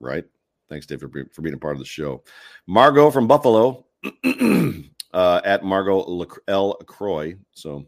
right? 0.01 0.25
Thanks, 0.69 0.85
Dave, 0.85 0.99
for, 0.99 1.09
for 1.31 1.41
being 1.41 1.55
a 1.55 1.57
part 1.57 1.73
of 1.73 1.79
the 1.79 1.85
show. 1.85 2.23
Margot 2.67 3.09
from 3.11 3.27
Buffalo 3.27 3.85
uh, 5.13 5.41
at 5.43 5.63
Margot 5.63 6.25
L. 6.47 6.75
Croy. 6.85 7.35
So 7.51 7.87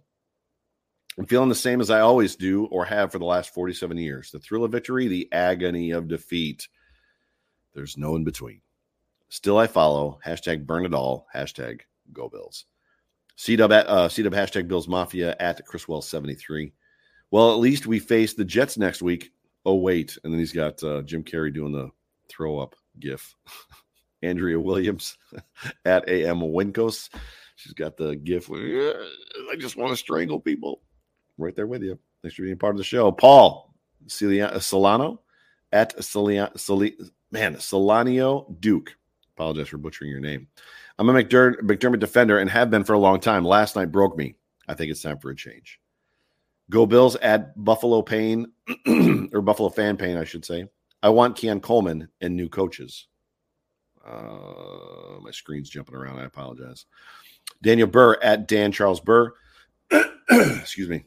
I'm 1.18 1.26
feeling 1.26 1.50
the 1.50 1.56
same 1.56 1.82
as 1.82 1.92
I 1.92 2.00
always 2.00 2.36
do 2.36 2.66
or 2.66 2.86
have 2.86 3.12
for 3.12 3.20
the 3.20 3.26
last 3.26 3.54
47 3.54 3.98
years. 3.98 4.32
The 4.32 4.40
thrill 4.40 4.64
of 4.64 4.72
victory, 4.72 5.08
the 5.08 5.30
agony 5.32 5.92
of 5.92 6.08
defeat. 6.08 6.68
There's 7.74 7.98
no 7.98 8.16
in 8.16 8.24
between. 8.24 8.62
Still, 9.30 9.58
I 9.58 9.68
follow. 9.68 10.20
Hashtag 10.26 10.66
burn 10.66 10.86
it 10.86 10.94
all. 10.94 11.28
Hashtag 11.34 11.82
go 12.12 12.28
Bills. 12.28 12.66
CW, 13.38 13.86
uh, 13.88 14.10
hashtag 14.10 14.68
Bills 14.68 14.88
Mafia 14.88 15.36
at 15.40 15.66
Chriswell73. 15.68 16.74
Well, 17.32 17.54
at 17.54 17.60
least 17.60 17.88
we 17.88 18.00
face 18.00 18.34
the 18.34 18.44
Jets 18.44 18.78
next 18.78 19.02
week. 19.02 19.32
Oh, 19.66 19.76
wait. 19.76 20.18
And 20.24 20.34
then 20.34 20.40
he's 20.40 20.52
got 20.52 20.84
uh, 20.84 21.02
Jim 21.04 21.24
Carrey 21.24 21.54
doing 21.54 21.72
the 21.72 21.92
throw 22.32 22.60
up 22.60 22.76
gif. 23.00 23.36
Andrea 24.24 24.60
Williams 24.60 25.18
at 25.86 26.08
AM 26.08 26.40
Winkos. 26.40 27.10
She's 27.56 27.74
got 27.74 27.98
the 27.98 28.16
gif. 28.16 28.50
I 28.52 29.56
just 29.58 29.78
want 29.78 29.92
to 29.92 29.98
strangle 29.98 30.40
people. 30.40 30.82
Right 31.38 31.56
there 31.56 31.68
with 31.68 31.84
you. 31.84 31.98
Thanks 32.22 32.36
for 32.36 32.44
being 32.44 32.58
part 32.58 32.76
of 32.76 32.78
the 32.78 32.84
show. 32.84 33.12
Paul 33.12 33.74
Celia, 34.08 34.48
uh, 34.48 34.60
Solano 34.60 35.22
at 35.72 36.04
Celia, 36.04 36.52
Celia, 36.56 36.92
man, 37.32 37.56
Solanio 37.56 38.60
Duke. 38.60 38.96
Apologize 39.36 39.70
for 39.70 39.78
butchering 39.78 40.12
your 40.12 40.20
name. 40.20 40.48
I'm 41.00 41.10
a 41.10 41.14
McDermott 41.14 42.00
defender 42.00 42.38
and 42.40 42.50
have 42.50 42.70
been 42.70 42.84
for 42.84 42.94
a 42.94 43.00
long 43.00 43.20
time. 43.20 43.44
Last 43.44 43.76
night 43.76 43.92
broke 43.92 44.18
me. 44.18 44.36
I 44.68 44.74
think 44.74 44.92
it's 44.92 45.02
time 45.02 45.18
for 45.18 45.32
a 45.32 45.36
change. 45.36 45.80
Go 46.70 46.86
Bills 46.86 47.16
at 47.18 47.62
Buffalo 47.64 48.02
Pain 48.02 48.52
or 49.34 49.42
Buffalo 49.42 49.70
Fan 49.70 49.98
Pain, 49.98 50.18
I 50.18 50.24
should 50.24 50.46
say. 50.46 50.68
I 51.04 51.10
want 51.10 51.36
Keon 51.36 51.62
Coleman 51.62 52.08
and 52.22 52.36
new 52.36 52.50
coaches. 52.50 53.08
Uh, 54.06 55.20
my 55.22 55.32
screen's 55.32 55.70
jumping 55.70 55.96
around. 55.96 56.20
I 56.20 56.26
apologize. 56.26 56.86
Daniel 57.62 57.88
Burr 57.88 58.18
at 58.22 58.48
Dan 58.48 58.72
Charles 58.72 59.00
Burr. 59.00 59.34
Excuse 60.30 60.90
me. 60.90 61.06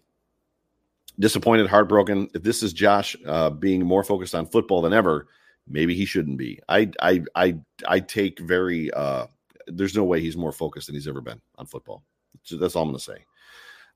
Disappointed, 1.19 1.69
heartbroken. 1.69 2.29
If 2.35 2.43
this 2.43 2.63
is 2.63 2.73
Josh 2.73 3.17
uh, 3.27 3.51
being 3.51 3.85
more 3.85 4.03
focused 4.03 4.35
on 4.35 4.47
football 4.47 4.83
than 4.83 4.93
ever, 4.93 5.29
maybe 5.69 5.95
he 5.95 6.05
shouldn't 6.05 6.39
be. 6.39 6.61
I 6.69 6.91
I 7.01 7.23
I 7.35 7.57
I 7.87 8.01
take 8.01 8.41
very 8.41 8.91
uh 8.93 9.27
there's 9.67 9.97
no 9.97 10.05
way 10.05 10.21
he's 10.21 10.37
more 10.37 10.53
focused 10.53 10.87
than 10.87 10.95
he's 10.95 11.09
ever 11.09 11.21
been 11.21 11.41
on 11.57 11.67
football. 11.67 12.03
So 12.43 12.57
that's 12.57 12.77
all 12.77 12.83
I'm 12.83 12.89
going 12.91 12.99
to 12.99 13.05
say. 13.05 13.25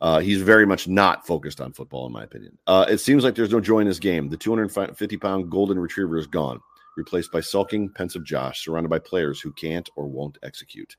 Uh, 0.00 0.20
he's 0.20 0.42
very 0.42 0.64
much 0.64 0.86
not 0.86 1.26
focused 1.26 1.60
on 1.60 1.72
football, 1.72 2.06
in 2.06 2.12
my 2.12 2.22
opinion. 2.22 2.56
Uh, 2.66 2.86
it 2.88 2.98
seems 2.98 3.24
like 3.24 3.34
there's 3.34 3.52
no 3.52 3.60
joy 3.60 3.80
in 3.80 3.86
his 3.86 3.98
game. 3.98 4.28
The 4.28 4.36
250 4.36 5.16
pound 5.16 5.50
golden 5.50 5.78
retriever 5.78 6.16
is 6.16 6.26
gone, 6.26 6.60
replaced 6.96 7.32
by 7.32 7.40
sulking, 7.40 7.88
pensive 7.88 8.24
Josh, 8.24 8.64
surrounded 8.64 8.90
by 8.90 9.00
players 9.00 9.40
who 9.40 9.52
can't 9.52 9.88
or 9.96 10.06
won't 10.06 10.38
execute. 10.42 10.96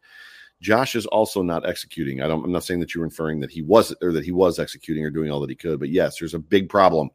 Josh 0.62 0.96
is 0.96 1.06
also 1.06 1.42
not 1.42 1.68
executing. 1.68 2.22
I 2.22 2.28
don't, 2.28 2.44
I'm 2.44 2.52
not 2.52 2.66
saying 2.66 2.82
that 2.82 2.94
you're 2.94 3.06
inferring 3.06 3.40
that 3.40 3.52
he 3.52 3.62
was 3.62 3.96
or 4.02 4.12
that 4.12 4.26
he 4.26 4.34
was 4.34 4.60
executing 4.60 5.06
or 5.06 5.10
doing 5.10 5.32
all 5.32 5.40
that 5.40 5.50
he 5.50 5.56
could, 5.56 5.80
but 5.80 5.90
yes, 5.90 6.20
there's 6.20 6.34
a 6.34 6.40
big 6.40 6.68
problem. 6.68 7.10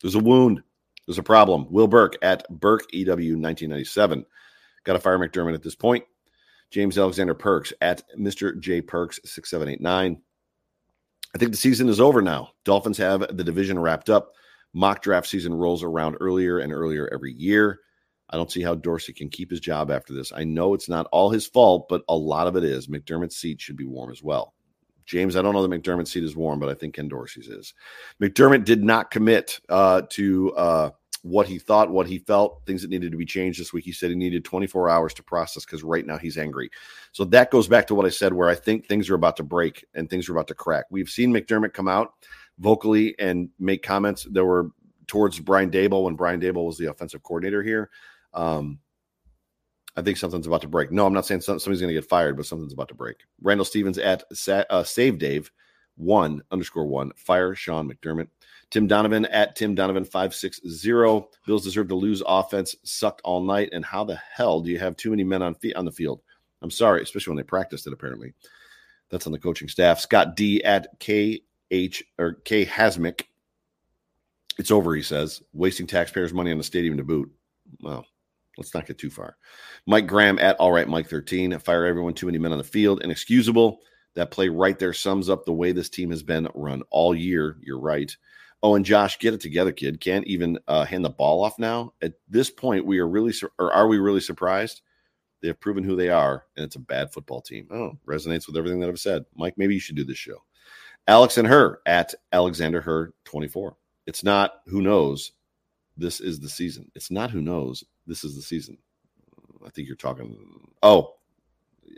There's 0.00 0.14
a 0.14 0.20
wound. 0.20 0.62
There's 1.06 1.18
a 1.18 1.22
problem. 1.22 1.66
Will 1.70 1.88
Burke 1.88 2.16
at 2.22 2.48
Burke 2.48 2.86
EW 2.92 3.36
1997. 3.36 4.24
Got 4.84 4.92
to 4.94 4.98
fire 4.98 5.18
McDermott 5.18 5.54
at 5.54 5.62
this 5.62 5.74
point. 5.74 6.04
James 6.70 6.98
Alexander 6.98 7.34
Perks 7.34 7.72
at 7.80 8.02
Mr. 8.18 8.58
J 8.58 8.80
Perks 8.80 9.20
6789. 9.24 10.20
I 11.34 11.38
think 11.38 11.50
the 11.50 11.56
season 11.56 11.88
is 11.88 12.00
over 12.00 12.22
now. 12.22 12.50
Dolphins 12.64 12.98
have 12.98 13.20
the 13.36 13.44
division 13.44 13.78
wrapped 13.78 14.10
up. 14.10 14.32
Mock 14.74 15.02
draft 15.02 15.26
season 15.26 15.54
rolls 15.54 15.82
around 15.82 16.16
earlier 16.20 16.58
and 16.58 16.72
earlier 16.72 17.08
every 17.12 17.32
year. 17.32 17.80
I 18.30 18.36
don't 18.36 18.52
see 18.52 18.62
how 18.62 18.74
Dorsey 18.74 19.12
can 19.12 19.30
keep 19.30 19.50
his 19.50 19.60
job 19.60 19.90
after 19.90 20.12
this. 20.12 20.32
I 20.34 20.44
know 20.44 20.74
it's 20.74 20.88
not 20.88 21.06
all 21.12 21.30
his 21.30 21.46
fault, 21.46 21.86
but 21.88 22.02
a 22.08 22.16
lot 22.16 22.46
of 22.46 22.56
it 22.56 22.64
is. 22.64 22.86
McDermott's 22.86 23.36
seat 23.36 23.60
should 23.60 23.76
be 23.76 23.86
warm 23.86 24.10
as 24.10 24.22
well. 24.22 24.54
James, 25.06 25.36
I 25.36 25.42
don't 25.42 25.54
know 25.54 25.66
that 25.66 25.82
McDermott's 25.82 26.12
seat 26.12 26.24
is 26.24 26.36
warm, 26.36 26.60
but 26.60 26.68
I 26.68 26.74
think 26.74 26.94
Ken 26.94 27.08
Dorsey's 27.08 27.48
is. 27.48 27.72
McDermott 28.20 28.64
did 28.64 28.84
not 28.84 29.10
commit 29.10 29.58
uh, 29.70 30.02
to 30.10 30.52
uh, 30.54 30.90
what 31.22 31.46
he 31.46 31.58
thought, 31.58 31.90
what 31.90 32.06
he 32.06 32.18
felt, 32.18 32.62
things 32.66 32.82
that 32.82 32.90
needed 32.90 33.10
to 33.12 33.18
be 33.18 33.24
changed 33.24 33.60
this 33.60 33.72
week. 33.72 33.84
He 33.84 33.92
said 33.92 34.10
he 34.10 34.16
needed 34.16 34.44
24 34.44 34.88
hours 34.88 35.14
to 35.14 35.22
process 35.22 35.64
because 35.64 35.82
right 35.82 36.06
now 36.06 36.18
he's 36.18 36.38
angry. 36.38 36.70
So 37.12 37.24
that 37.26 37.50
goes 37.50 37.68
back 37.68 37.86
to 37.88 37.94
what 37.94 38.06
I 38.06 38.10
said, 38.10 38.32
where 38.32 38.48
I 38.48 38.54
think 38.54 38.86
things 38.86 39.10
are 39.10 39.14
about 39.14 39.36
to 39.36 39.42
break 39.42 39.84
and 39.94 40.08
things 40.08 40.28
are 40.28 40.32
about 40.32 40.48
to 40.48 40.54
crack. 40.54 40.86
We've 40.90 41.08
seen 41.08 41.32
McDermott 41.32 41.72
come 41.72 41.88
out 41.88 42.12
vocally 42.58 43.14
and 43.18 43.48
make 43.58 43.82
comments 43.82 44.26
that 44.30 44.44
were 44.44 44.70
towards 45.06 45.40
Brian 45.40 45.70
Daboll 45.70 46.04
when 46.04 46.14
Brian 46.14 46.40
Daboll 46.40 46.66
was 46.66 46.78
the 46.78 46.90
offensive 46.90 47.22
coordinator 47.22 47.62
here. 47.62 47.90
Um, 48.34 48.78
I 49.96 50.02
think 50.02 50.16
something's 50.16 50.46
about 50.46 50.60
to 50.60 50.68
break. 50.68 50.92
No, 50.92 51.06
I'm 51.06 51.12
not 51.12 51.26
saying 51.26 51.40
somebody's 51.40 51.80
going 51.80 51.88
to 51.88 52.00
get 52.00 52.08
fired, 52.08 52.36
but 52.36 52.46
something's 52.46 52.72
about 52.72 52.88
to 52.88 52.94
break. 52.94 53.16
Randall 53.42 53.64
Stevens 53.64 53.98
at 53.98 54.22
uh, 54.70 54.84
Save 54.84 55.18
Dave 55.18 55.50
one 55.98 56.42
underscore 56.52 56.86
one. 56.86 57.10
Fire 57.16 57.54
Sean 57.54 57.90
McDermott. 57.90 58.28
Tim 58.70 58.86
Donovan 58.86 59.24
at 59.26 59.56
Tim 59.56 59.74
Donovan 59.74 60.04
560. 60.04 61.28
Bills 61.46 61.64
deserve 61.64 61.88
to 61.88 61.94
lose 61.94 62.22
offense, 62.26 62.74
sucked 62.84 63.22
all 63.24 63.42
night. 63.42 63.70
And 63.72 63.84
how 63.84 64.04
the 64.04 64.16
hell 64.16 64.60
do 64.60 64.70
you 64.70 64.78
have 64.78 64.96
too 64.96 65.10
many 65.10 65.24
men 65.24 65.42
on, 65.42 65.54
feet 65.54 65.76
on 65.76 65.84
the 65.84 65.92
field? 65.92 66.20
I'm 66.60 66.70
sorry, 66.70 67.02
especially 67.02 67.32
when 67.32 67.38
they 67.38 67.44
practiced 67.44 67.86
it, 67.86 67.92
apparently. 67.92 68.34
That's 69.10 69.26
on 69.26 69.32
the 69.32 69.38
coaching 69.38 69.68
staff. 69.68 70.00
Scott 70.00 70.36
D 70.36 70.62
at 70.64 71.00
KH 71.00 72.02
or 72.18 72.34
K 72.44 72.66
Hasmick. 72.66 73.22
It's 74.58 74.70
over, 74.70 74.94
he 74.94 75.02
says. 75.02 75.40
Wasting 75.52 75.86
taxpayers' 75.86 76.34
money 76.34 76.50
on 76.52 76.58
the 76.58 76.64
stadium 76.64 76.96
to 76.96 77.04
boot. 77.04 77.30
Well, 77.80 78.04
let's 78.58 78.74
not 78.74 78.86
get 78.86 78.98
too 78.98 79.08
far. 79.08 79.36
Mike 79.86 80.06
Graham 80.06 80.38
at 80.40 80.56
All 80.56 80.72
Right 80.72 80.88
Mike 80.88 81.08
13. 81.08 81.58
Fire 81.60 81.86
everyone, 81.86 82.12
too 82.12 82.26
many 82.26 82.38
men 82.38 82.52
on 82.52 82.58
the 82.58 82.64
field. 82.64 83.02
Inexcusable. 83.02 83.80
That 84.14 84.32
play 84.32 84.48
right 84.48 84.78
there 84.78 84.92
sums 84.92 85.30
up 85.30 85.44
the 85.44 85.52
way 85.52 85.70
this 85.70 85.88
team 85.88 86.10
has 86.10 86.24
been 86.24 86.48
run 86.54 86.82
all 86.90 87.14
year. 87.14 87.56
You're 87.62 87.78
right. 87.78 88.14
Oh, 88.62 88.74
and 88.74 88.84
Josh, 88.84 89.18
get 89.18 89.34
it 89.34 89.40
together, 89.40 89.70
kid. 89.70 90.00
Can't 90.00 90.26
even 90.26 90.58
uh, 90.66 90.84
hand 90.84 91.04
the 91.04 91.10
ball 91.10 91.44
off 91.44 91.58
now. 91.58 91.92
At 92.02 92.14
this 92.28 92.50
point, 92.50 92.84
we 92.84 92.98
are 92.98 93.06
really, 93.06 93.32
sur- 93.32 93.52
or 93.58 93.72
are 93.72 93.86
we 93.86 93.98
really 93.98 94.20
surprised? 94.20 94.82
They 95.40 95.48
have 95.48 95.60
proven 95.60 95.84
who 95.84 95.94
they 95.94 96.08
are, 96.08 96.44
and 96.56 96.64
it's 96.64 96.74
a 96.74 96.80
bad 96.80 97.12
football 97.12 97.40
team. 97.40 97.68
Oh, 97.70 97.96
resonates 98.06 98.48
with 98.48 98.56
everything 98.56 98.80
that 98.80 98.88
I've 98.88 98.98
said. 98.98 99.24
Mike, 99.36 99.54
maybe 99.56 99.74
you 99.74 99.80
should 99.80 99.94
do 99.94 100.04
this 100.04 100.18
show. 100.18 100.42
Alex 101.06 101.38
and 101.38 101.46
her 101.46 101.80
at 101.86 102.14
Alexander 102.32 102.80
Her 102.80 103.14
24. 103.24 103.76
It's 104.06 104.24
not 104.24 104.62
who 104.66 104.82
knows. 104.82 105.32
This 105.96 106.20
is 106.20 106.40
the 106.40 106.48
season. 106.48 106.90
It's 106.94 107.10
not 107.10 107.30
who 107.30 107.40
knows. 107.40 107.84
This 108.06 108.24
is 108.24 108.34
the 108.34 108.42
season. 108.42 108.78
I 109.64 109.70
think 109.70 109.86
you're 109.86 109.96
talking. 109.96 110.36
Oh, 110.82 111.14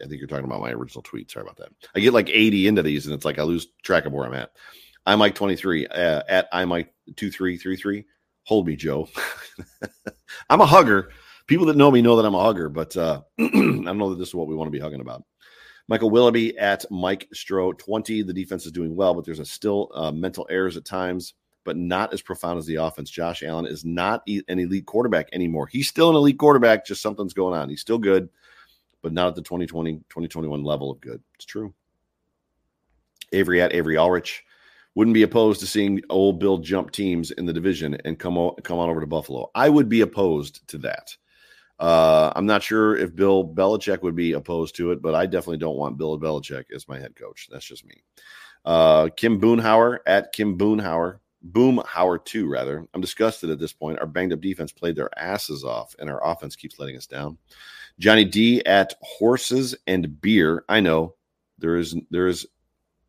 I 0.02 0.06
think 0.06 0.20
you're 0.20 0.28
talking 0.28 0.44
about 0.44 0.60
my 0.60 0.72
original 0.72 1.02
tweet. 1.02 1.30
Sorry 1.30 1.42
about 1.42 1.56
that. 1.56 1.70
I 1.94 2.00
get 2.00 2.12
like 2.12 2.28
80 2.28 2.66
into 2.66 2.82
these, 2.82 3.06
and 3.06 3.14
it's 3.14 3.24
like 3.24 3.38
I 3.38 3.42
lose 3.42 3.68
track 3.82 4.06
of 4.06 4.12
where 4.12 4.26
I'm 4.26 4.34
at. 4.34 4.52
I'm 5.06 5.18
Mike 5.18 5.34
23 5.34 5.86
uh, 5.86 6.22
at 6.28 6.48
I'm 6.52 6.68
Mike 6.68 6.92
2333. 7.16 8.04
Hold 8.44 8.66
me, 8.66 8.76
Joe. 8.76 9.08
I'm 10.50 10.60
a 10.60 10.66
hugger. 10.66 11.10
People 11.46 11.66
that 11.66 11.76
know 11.76 11.90
me 11.90 12.02
know 12.02 12.16
that 12.16 12.26
I'm 12.26 12.34
a 12.34 12.42
hugger, 12.42 12.68
but 12.68 12.96
uh, 12.96 13.22
I 13.38 13.48
don't 13.48 13.98
know 13.98 14.10
that 14.10 14.18
this 14.18 14.28
is 14.28 14.34
what 14.34 14.46
we 14.46 14.54
want 14.54 14.68
to 14.68 14.72
be 14.72 14.80
hugging 14.80 15.00
about. 15.00 15.24
Michael 15.88 16.10
Willoughby 16.10 16.56
at 16.58 16.84
Mike 16.90 17.28
Stro 17.34 17.76
20. 17.76 18.22
The 18.22 18.32
defense 18.32 18.66
is 18.66 18.72
doing 18.72 18.94
well, 18.94 19.14
but 19.14 19.24
there's 19.24 19.40
a 19.40 19.44
still 19.44 19.90
uh, 19.94 20.12
mental 20.12 20.46
errors 20.50 20.76
at 20.76 20.84
times, 20.84 21.34
but 21.64 21.76
not 21.76 22.12
as 22.12 22.22
profound 22.22 22.58
as 22.58 22.66
the 22.66 22.76
offense. 22.76 23.10
Josh 23.10 23.42
Allen 23.42 23.66
is 23.66 23.84
not 23.84 24.22
an 24.26 24.58
elite 24.58 24.86
quarterback 24.86 25.28
anymore. 25.32 25.66
He's 25.66 25.88
still 25.88 26.10
an 26.10 26.16
elite 26.16 26.38
quarterback, 26.38 26.86
just 26.86 27.02
something's 27.02 27.34
going 27.34 27.58
on. 27.58 27.70
He's 27.70 27.80
still 27.80 27.98
good, 27.98 28.28
but 29.02 29.12
not 29.12 29.28
at 29.28 29.34
the 29.34 29.42
2020, 29.42 29.94
2021 30.10 30.62
level 30.62 30.90
of 30.90 31.00
good. 31.00 31.22
It's 31.34 31.46
true. 31.46 31.74
Avery 33.32 33.62
at 33.62 33.74
Avery 33.74 33.96
Ulrich 33.96 34.44
wouldn't 35.00 35.14
be 35.14 35.22
opposed 35.22 35.60
to 35.60 35.66
seeing 35.66 35.98
old 36.10 36.38
Bill 36.38 36.58
jump 36.58 36.90
teams 36.90 37.30
in 37.30 37.46
the 37.46 37.54
division 37.54 37.96
and 38.04 38.18
come 38.18 38.36
o- 38.36 38.54
come 38.62 38.78
on 38.78 38.90
over 38.90 39.00
to 39.00 39.06
Buffalo. 39.06 39.50
I 39.54 39.70
would 39.70 39.88
be 39.88 40.02
opposed 40.02 40.68
to 40.68 40.76
that. 40.76 41.16
Uh, 41.78 42.30
I'm 42.36 42.44
not 42.44 42.62
sure 42.62 42.98
if 42.98 43.16
Bill 43.16 43.42
Belichick 43.42 44.02
would 44.02 44.14
be 44.14 44.32
opposed 44.32 44.76
to 44.76 44.90
it, 44.90 45.00
but 45.00 45.14
I 45.14 45.24
definitely 45.24 45.56
don't 45.56 45.78
want 45.78 45.96
Bill 45.96 46.20
Belichick 46.20 46.64
as 46.76 46.86
my 46.86 46.98
head 46.98 47.16
coach. 47.16 47.48
That's 47.50 47.64
just 47.64 47.86
me. 47.86 47.94
Uh, 48.66 49.08
Kim 49.16 49.40
Boonhauer 49.40 50.00
at 50.04 50.32
Kim 50.32 50.58
Boonhauer, 50.58 51.20
Boomhauer 51.50 52.22
two 52.22 52.46
rather. 52.46 52.86
I'm 52.92 53.00
disgusted 53.00 53.48
at 53.48 53.58
this 53.58 53.72
point. 53.72 54.00
Our 54.00 54.06
banged 54.06 54.34
up 54.34 54.42
defense 54.42 54.70
played 54.70 54.96
their 54.96 55.18
asses 55.18 55.64
off, 55.64 55.94
and 55.98 56.10
our 56.10 56.22
offense 56.22 56.56
keeps 56.56 56.78
letting 56.78 56.98
us 56.98 57.06
down. 57.06 57.38
Johnny 57.98 58.26
D 58.26 58.62
at 58.66 58.92
Horses 59.00 59.74
and 59.86 60.20
Beer. 60.20 60.66
I 60.68 60.80
know 60.80 61.14
there 61.58 61.78
is 61.78 61.96
there 62.10 62.26
is 62.26 62.46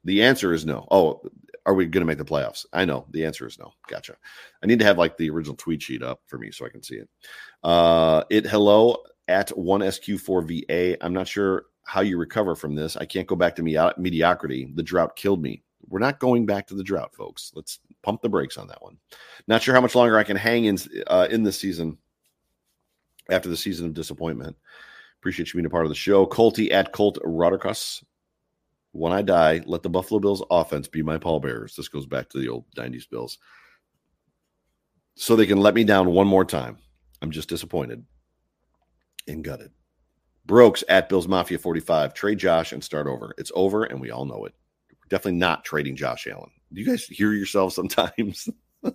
the 0.04 0.24
answer 0.24 0.54
is 0.54 0.66
no. 0.66 0.88
Oh, 0.90 1.22
are 1.66 1.74
we 1.74 1.86
going 1.86 2.02
to 2.02 2.08
make 2.08 2.18
the 2.18 2.26
playoffs? 2.26 2.66
I 2.74 2.86
know 2.86 3.06
the 3.12 3.26
answer 3.26 3.46
is 3.46 3.60
no. 3.60 3.72
Gotcha. 3.88 4.16
I 4.64 4.68
need 4.68 4.80
to 4.80 4.86
have 4.86 4.98
like 4.98 5.18
the 5.18 5.30
original 5.30 5.56
tweet 5.56 5.82
sheet 5.82 6.02
up 6.02 6.22
for 6.28 6.38
me 6.38 6.52
so 6.52 6.66
I 6.66 6.70
can 6.70 6.82
see 6.82 6.96
it. 6.96 7.10
Uh, 7.64 8.24
it 8.30 8.46
hello 8.46 8.98
at 9.28 9.50
one 9.58 9.82
SQ4VA. 9.82 10.98
I'm 11.02 11.14
not 11.14 11.28
sure 11.28 11.66
how 11.86 12.02
you 12.02 12.18
recover 12.18 12.56
from 12.56 12.76
this. 12.76 12.98
I 12.98 13.06
can't 13.06 13.28
go 13.28 13.36
back 13.36 13.56
to 13.58 13.64
me- 13.64 13.78
mediocrity. 13.98 14.72
The 14.74 14.84
drought 14.84 15.16
killed 15.16 15.42
me. 15.42 15.64
We're 15.88 16.00
not 16.00 16.20
going 16.20 16.46
back 16.46 16.68
to 16.68 16.76
the 16.76 16.84
drought, 16.84 17.14
folks. 17.14 17.52
Let's 17.56 17.80
pump 18.02 18.22
the 18.22 18.30
brakes 18.30 18.58
on 18.58 18.68
that 18.68 18.82
one. 18.82 18.98
Not 19.48 19.62
sure 19.62 19.74
how 19.74 19.82
much 19.82 19.96
longer 19.96 20.18
I 20.18 20.24
can 20.24 20.38
hang 20.38 20.66
in 20.66 20.78
uh, 21.08 21.28
in 21.30 21.44
this 21.44 21.60
season 21.60 21.98
after 23.30 23.50
the 23.50 23.58
season 23.58 23.88
of 23.88 23.94
disappointment. 23.94 24.56
Appreciate 25.20 25.50
you 25.50 25.58
being 25.58 25.66
a 25.66 25.70
part 25.70 25.86
of 25.86 25.90
the 25.90 25.96
show. 25.96 26.26
Colty 26.26 26.72
at 26.72 26.94
Colt 26.94 27.18
Rodriguez 27.24 28.04
when 28.92 29.14
I 29.14 29.22
die, 29.22 29.62
let 29.66 29.84
the 29.84 29.90
Buffalo 29.90 30.20
Bills 30.20 30.44
offense 30.50 30.88
be 30.88 31.02
my 31.02 31.18
pallbearers. 31.18 31.76
This 31.76 31.88
goes 31.88 32.06
back 32.06 32.30
to 32.30 32.40
the 32.40 32.50
old 32.50 32.66
90s 32.76 33.10
Bills. 33.10 33.38
So 35.16 35.36
they 35.36 35.46
can 35.46 35.60
let 35.60 35.76
me 35.76 35.84
down 35.84 36.10
one 36.12 36.28
more 36.28 36.46
time. 36.46 36.78
I'm 37.22 37.32
just 37.32 37.50
disappointed 37.50 38.04
and 39.28 39.44
gutted. 39.44 39.72
Brokes 40.46 40.84
at 40.90 41.10
Bills 41.10 41.28
Mafia 41.28 41.60
45. 41.60 42.14
Trade 42.14 42.40
Josh 42.40 42.72
and 42.72 42.84
start 42.84 43.08
over. 43.08 43.34
It's 43.38 43.52
over, 43.54 43.84
and 43.84 44.02
we 44.02 44.12
all 44.12 44.26
know 44.26 44.46
it. 44.46 44.54
Definitely 45.10 45.40
not 45.40 45.64
trading 45.64 45.96
Josh 45.96 46.28
Allen. 46.28 46.50
Do 46.74 46.82
you 46.82 46.88
guys 46.88 47.06
hear 47.06 47.34
yourselves 47.34 47.76
sometimes? 47.76 48.50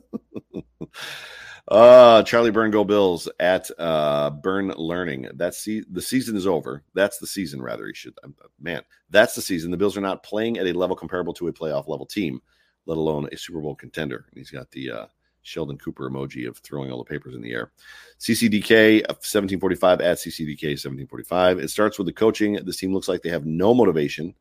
Uh, 1.68 2.22
Charlie 2.22 2.52
Burn 2.52 2.70
Go 2.70 2.84
Bills 2.84 3.28
at 3.40 3.68
uh, 3.78 4.30
Burn 4.30 4.68
Learning. 4.76 5.28
That's 5.34 5.64
the 5.64 5.84
the 5.90 6.02
season 6.02 6.36
is 6.36 6.46
over. 6.46 6.82
That's 6.94 7.18
the 7.18 7.26
season, 7.26 7.60
rather. 7.60 7.86
He 7.86 7.94
should, 7.94 8.14
man, 8.60 8.82
that's 9.10 9.34
the 9.34 9.42
season. 9.42 9.72
The 9.72 9.76
Bills 9.76 9.96
are 9.96 10.02
not 10.02 10.22
playing 10.22 10.58
at 10.58 10.66
a 10.66 10.72
level 10.72 10.94
comparable 10.94 11.34
to 11.34 11.48
a 11.48 11.52
playoff 11.52 11.88
level 11.88 12.06
team, 12.06 12.40
let 12.86 12.98
alone 12.98 13.28
a 13.32 13.36
Super 13.36 13.60
Bowl 13.60 13.74
contender. 13.74 14.26
And 14.28 14.38
he's 14.38 14.50
got 14.50 14.70
the 14.70 14.90
uh, 14.92 15.06
Sheldon 15.42 15.76
Cooper 15.76 16.08
emoji 16.08 16.48
of 16.48 16.58
throwing 16.58 16.92
all 16.92 16.98
the 16.98 17.04
papers 17.04 17.34
in 17.34 17.42
the 17.42 17.52
air. 17.52 17.72
CCDK 18.20 19.02
1745 19.08 20.00
at 20.00 20.18
CCDK 20.18 20.70
1745. 20.74 21.58
It 21.58 21.70
starts 21.70 21.98
with 21.98 22.06
the 22.06 22.12
coaching. 22.12 22.60
This 22.64 22.76
team 22.76 22.94
looks 22.94 23.08
like 23.08 23.22
they 23.22 23.30
have 23.30 23.44
no 23.44 23.74
motivation. 23.74 24.34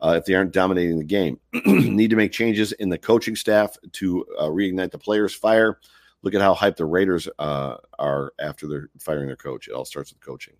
Uh, 0.00 0.14
if 0.16 0.24
they 0.24 0.34
aren't 0.34 0.52
dominating 0.52 0.98
the 0.98 1.04
game, 1.04 1.38
need 1.66 2.10
to 2.10 2.16
make 2.16 2.32
changes 2.32 2.72
in 2.72 2.88
the 2.88 2.98
coaching 2.98 3.36
staff 3.36 3.76
to 3.92 4.24
uh, 4.38 4.46
reignite 4.46 4.90
the 4.90 4.98
players' 4.98 5.34
fire 5.34 5.78
look 6.22 6.34
at 6.34 6.40
how 6.40 6.54
hyped 6.54 6.76
the 6.76 6.84
Raiders 6.84 7.28
uh, 7.38 7.76
are 7.98 8.32
after 8.40 8.66
they're 8.66 8.90
firing 8.98 9.26
their 9.26 9.36
coach. 9.36 9.68
It 9.68 9.72
all 9.72 9.84
starts 9.84 10.12
with 10.12 10.20
coaching. 10.20 10.54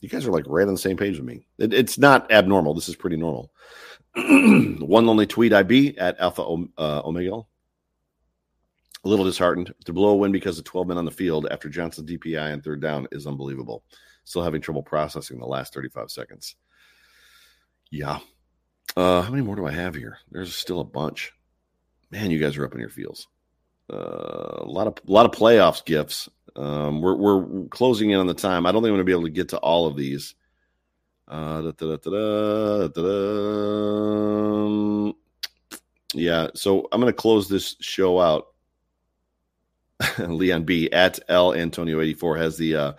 You 0.00 0.08
guys 0.08 0.26
are 0.26 0.32
like 0.32 0.44
right 0.46 0.66
on 0.66 0.74
the 0.74 0.78
same 0.78 0.96
page 0.96 1.16
with 1.16 1.24
me. 1.24 1.46
It, 1.58 1.72
it's 1.72 1.96
not 1.96 2.30
abnormal. 2.30 2.74
This 2.74 2.88
is 2.88 2.96
pretty 2.96 3.16
normal. 3.16 3.50
One 4.14 5.06
lonely 5.06 5.26
tweet 5.26 5.52
IB 5.52 5.96
at 5.98 6.20
Alpha 6.20 6.42
uh, 6.42 7.02
Omega. 7.04 7.42
A 9.04 9.08
little 9.08 9.24
disheartened 9.24 9.72
to 9.84 9.92
blow 9.92 10.10
a 10.10 10.16
win 10.16 10.32
because 10.32 10.58
of 10.58 10.64
12 10.64 10.88
men 10.88 10.98
on 10.98 11.04
the 11.04 11.10
field 11.10 11.46
after 11.50 11.68
Johnson's 11.68 12.10
DPI 12.10 12.52
and 12.52 12.62
third 12.62 12.80
down 12.80 13.06
is 13.12 13.26
unbelievable. 13.26 13.84
Still 14.24 14.42
having 14.42 14.62
trouble 14.62 14.82
processing 14.82 15.38
the 15.38 15.46
last 15.46 15.74
35 15.74 16.10
seconds. 16.10 16.56
Yeah. 17.90 18.20
Uh, 18.96 19.22
how 19.22 19.30
many 19.30 19.42
more 19.42 19.56
do 19.56 19.66
I 19.66 19.72
have 19.72 19.94
here? 19.94 20.18
There's 20.30 20.54
still 20.54 20.80
a 20.80 20.84
bunch. 20.84 21.32
Man, 22.10 22.30
you 22.30 22.38
guys 22.38 22.56
are 22.56 22.64
up 22.64 22.74
in 22.74 22.80
your 22.80 22.88
feels. 22.88 23.28
Uh, 23.92 24.62
a 24.62 24.66
lot 24.66 24.86
of 24.86 24.94
a 25.06 25.12
lot 25.12 25.26
of 25.26 25.32
playoffs 25.32 25.84
gifts. 25.84 26.28
Um, 26.56 27.02
we're 27.02 27.16
we're 27.16 27.66
closing 27.68 28.10
in 28.10 28.20
on 28.20 28.26
the 28.26 28.34
time. 28.34 28.66
I 28.66 28.72
don't 28.72 28.82
think 28.82 28.90
I'm 28.90 28.96
going 28.96 29.00
to 29.00 29.04
be 29.04 29.12
able 29.12 29.24
to 29.24 29.30
get 29.30 29.50
to 29.50 29.58
all 29.58 29.86
of 29.86 29.96
these. 29.96 30.34
Uh, 31.26 31.62
da, 31.62 31.72
yeah, 36.14 36.48
so 36.54 36.88
I'm 36.92 37.00
going 37.00 37.12
to 37.12 37.16
close 37.16 37.48
this 37.48 37.76
show 37.80 38.20
out. 38.20 38.48
Leon 40.18 40.64
B 40.64 40.90
at 40.92 41.18
L 41.28 41.54
Antonio 41.54 42.00
84 42.00 42.36
has 42.36 42.56
the 42.56 42.76
uh, 42.76 42.92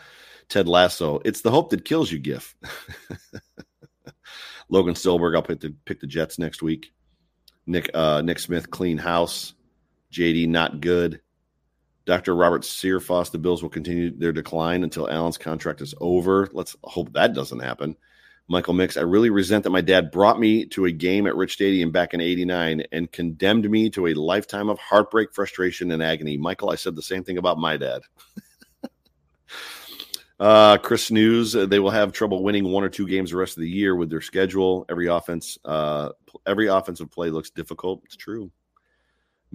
Ted 0.50 0.68
Lasso. 0.68 1.20
It's 1.26 1.42
the 1.42 1.52
hope 1.52 1.70
that 1.70 1.86
kills 1.86 2.12
you 2.12 2.20
gif. 2.20 2.56
Logan 4.70 4.96
Stillberg, 4.96 5.36
I'll 5.36 5.44
pick 5.44 5.60
the 5.60 5.76
pick 5.86 6.00
the 6.00 6.08
Jets 6.08 6.40
next 6.40 6.62
week. 6.62 6.92
Nick 7.68 7.90
uh, 7.94 8.22
Nick 8.22 8.40
Smith, 8.40 8.70
clean 8.70 8.98
house. 8.98 9.54
JD 10.16 10.48
not 10.48 10.82
good. 10.82 11.22
Dr. 12.06 12.36
Robert 12.36 12.62
Searfoss, 12.62 13.32
the 13.32 13.40
Bills 13.40 13.62
will 13.62 13.70
continue 13.70 14.16
their 14.16 14.32
decline 14.32 14.84
until 14.84 15.10
Allen's 15.10 15.40
contract 15.40 15.82
is 15.82 15.96
over. 16.00 16.48
Let's 16.54 16.76
hope 16.84 17.12
that 17.14 17.34
doesn't 17.34 17.60
happen. 17.60 17.98
Michael 18.48 18.76
Mix, 18.76 18.96
I 18.96 19.02
really 19.02 19.32
resent 19.32 19.64
that 19.64 19.72
my 19.72 19.82
dad 19.82 20.12
brought 20.12 20.40
me 20.40 20.68
to 20.68 20.86
a 20.86 20.92
game 20.92 21.26
at 21.26 21.36
Rich 21.36 21.54
Stadium 21.54 21.92
back 21.92 22.14
in 22.14 22.22
89 22.22 22.84
and 22.92 23.12
condemned 23.12 23.70
me 23.70 23.90
to 23.90 24.08
a 24.08 24.14
lifetime 24.14 24.70
of 24.70 24.78
heartbreak, 24.78 25.34
frustration, 25.34 25.92
and 25.92 26.04
agony. 26.04 26.38
Michael, 26.38 26.70
I 26.70 26.76
said 26.76 26.96
the 26.96 27.02
same 27.02 27.24
thing 27.24 27.40
about 27.40 27.58
my 27.58 27.76
dad. 27.76 28.02
uh, 30.40 30.78
Chris 30.78 31.10
News, 31.10 31.54
they 31.54 31.80
will 31.80 31.90
have 31.90 32.12
trouble 32.12 32.44
winning 32.44 32.66
one 32.66 32.84
or 32.84 32.90
two 32.90 33.08
games 33.08 33.32
the 33.32 33.38
rest 33.38 33.58
of 33.58 33.62
the 33.62 33.70
year 33.70 33.96
with 33.96 34.12
their 34.12 34.22
schedule. 34.22 34.86
Every 34.90 35.08
offense, 35.08 35.58
uh, 35.66 36.10
every 36.46 36.68
offensive 36.68 37.10
play 37.10 37.32
looks 37.32 37.50
difficult. 37.50 38.04
It's 38.06 38.16
true. 38.16 38.52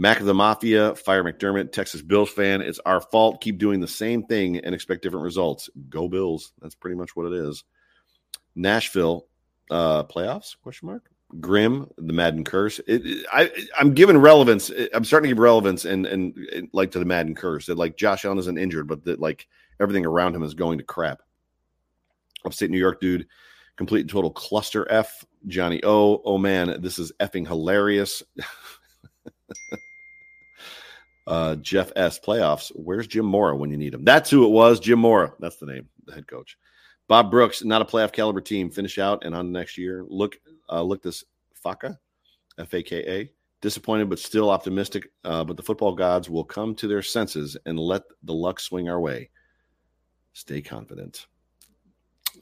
Mac 0.00 0.18
of 0.18 0.24
the 0.24 0.32
Mafia, 0.32 0.94
Fire 0.94 1.22
McDermott, 1.22 1.72
Texas 1.72 2.00
Bills 2.00 2.30
fan. 2.30 2.62
It's 2.62 2.78
our 2.86 3.02
fault. 3.02 3.42
Keep 3.42 3.58
doing 3.58 3.80
the 3.80 3.86
same 3.86 4.22
thing 4.22 4.56
and 4.56 4.74
expect 4.74 5.02
different 5.02 5.24
results. 5.24 5.68
Go 5.90 6.08
Bills. 6.08 6.54
That's 6.62 6.74
pretty 6.74 6.96
much 6.96 7.14
what 7.14 7.26
it 7.26 7.34
is. 7.34 7.64
Nashville 8.56 9.26
uh, 9.70 10.04
playoffs? 10.04 10.56
Question 10.62 10.88
mark. 10.88 11.10
Grim, 11.38 11.86
the 11.98 12.14
Madden 12.14 12.44
curse. 12.44 12.78
It, 12.78 13.04
it, 13.04 13.26
I, 13.30 13.50
I'm 13.78 13.92
giving 13.92 14.16
relevance. 14.16 14.72
I'm 14.94 15.04
starting 15.04 15.28
to 15.28 15.34
give 15.34 15.38
relevance 15.38 15.84
and, 15.84 16.06
and, 16.06 16.34
like 16.72 16.92
to 16.92 16.98
the 16.98 17.04
Madden 17.04 17.34
curse 17.34 17.66
that 17.66 17.76
like 17.76 17.98
Josh 17.98 18.24
Allen 18.24 18.38
isn't 18.38 18.56
injured, 18.56 18.88
but 18.88 19.04
that 19.04 19.20
like 19.20 19.48
everything 19.80 20.06
around 20.06 20.34
him 20.34 20.42
is 20.42 20.54
going 20.54 20.78
to 20.78 20.84
crap. 20.84 21.20
Upstate 22.46 22.70
New 22.70 22.78
York 22.78 23.02
dude, 23.02 23.26
complete 23.76 24.00
and 24.00 24.10
total 24.10 24.30
cluster 24.30 24.90
F. 24.90 25.26
Johnny 25.46 25.82
O. 25.84 26.22
Oh 26.24 26.38
man, 26.38 26.80
this 26.80 26.98
is 26.98 27.12
effing 27.20 27.46
hilarious. 27.46 28.22
Uh, 31.26 31.54
Jeff 31.56 31.92
S. 31.94 32.18
Playoffs. 32.18 32.72
Where's 32.74 33.06
Jim 33.06 33.24
Mora 33.24 33.56
when 33.56 33.70
you 33.70 33.76
need 33.76 33.94
him? 33.94 34.04
That's 34.04 34.30
who 34.30 34.44
it 34.44 34.50
was. 34.50 34.80
Jim 34.80 34.98
Mora. 34.98 35.32
That's 35.38 35.56
the 35.56 35.66
name, 35.66 35.88
the 36.06 36.12
head 36.12 36.26
coach. 36.26 36.56
Bob 37.06 37.30
Brooks, 37.30 37.62
not 37.64 37.82
a 37.82 37.84
playoff 37.84 38.12
caliber 38.12 38.40
team. 38.40 38.70
Finish 38.70 38.98
out 38.98 39.24
and 39.24 39.34
on 39.34 39.52
next 39.52 39.78
year. 39.78 40.04
Look, 40.08 40.40
uh, 40.68 40.82
look 40.82 41.02
this 41.02 41.24
Faka, 41.64 41.96
F 42.58 42.72
A 42.74 42.82
K 42.82 42.96
A. 43.06 43.32
Disappointed, 43.60 44.08
but 44.08 44.18
still 44.18 44.48
optimistic. 44.48 45.10
Uh, 45.24 45.44
but 45.44 45.56
the 45.56 45.62
football 45.62 45.94
gods 45.94 46.30
will 46.30 46.44
come 46.44 46.74
to 46.76 46.88
their 46.88 47.02
senses 47.02 47.56
and 47.66 47.78
let 47.78 48.02
the 48.22 48.32
luck 48.32 48.58
swing 48.58 48.88
our 48.88 48.98
way. 48.98 49.28
Stay 50.32 50.62
confident. 50.62 51.26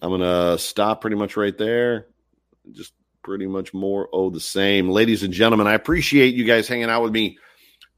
I'm 0.01 0.11
gonna 0.11 0.57
stop 0.59 1.01
pretty 1.01 1.17
much 1.17 1.37
right 1.37 1.57
there. 1.59 2.07
Just 2.71 2.93
pretty 3.23 3.47
much 3.47 3.75
more 3.75 4.09
oh 4.13 4.31
the 4.31 4.39
same. 4.39 4.89
Ladies 4.89 5.23
and 5.25 5.33
gentlemen, 5.33 5.67
I 5.67 5.75
appreciate 5.75 6.35
you 6.35 6.45
guys 6.45 6.69
hanging 6.69 6.91
out 6.91 7.03
with 7.03 7.13
me 7.13 7.39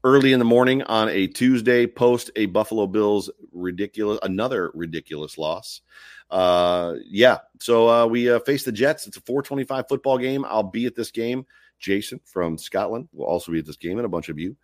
early 0.03 0.33
in 0.33 0.39
the 0.39 0.45
morning 0.45 0.81
on 0.83 1.09
a 1.09 1.27
Tuesday 1.27 1.87
post 1.87 2.31
a 2.35 2.47
Buffalo 2.47 2.87
Bills 2.87 3.29
ridiculous 3.51 4.19
another 4.23 4.71
ridiculous 4.73 5.37
loss. 5.37 5.81
Uh 6.29 6.95
yeah, 7.05 7.39
so 7.59 7.89
uh 7.89 8.05
we 8.05 8.29
uh, 8.29 8.39
face 8.39 8.63
the 8.63 8.71
Jets. 8.71 9.07
It's 9.07 9.17
a 9.17 9.21
425 9.21 9.85
football 9.87 10.17
game. 10.17 10.45
I'll 10.45 10.63
be 10.63 10.85
at 10.85 10.95
this 10.95 11.11
game. 11.11 11.45
Jason 11.79 12.19
from 12.25 12.57
Scotland 12.57 13.09
will 13.13 13.25
also 13.25 13.51
be 13.51 13.59
at 13.59 13.65
this 13.65 13.77
game 13.77 13.97
and 13.97 14.05
a 14.05 14.09
bunch 14.09 14.29
of 14.29 14.39
you. 14.39 14.55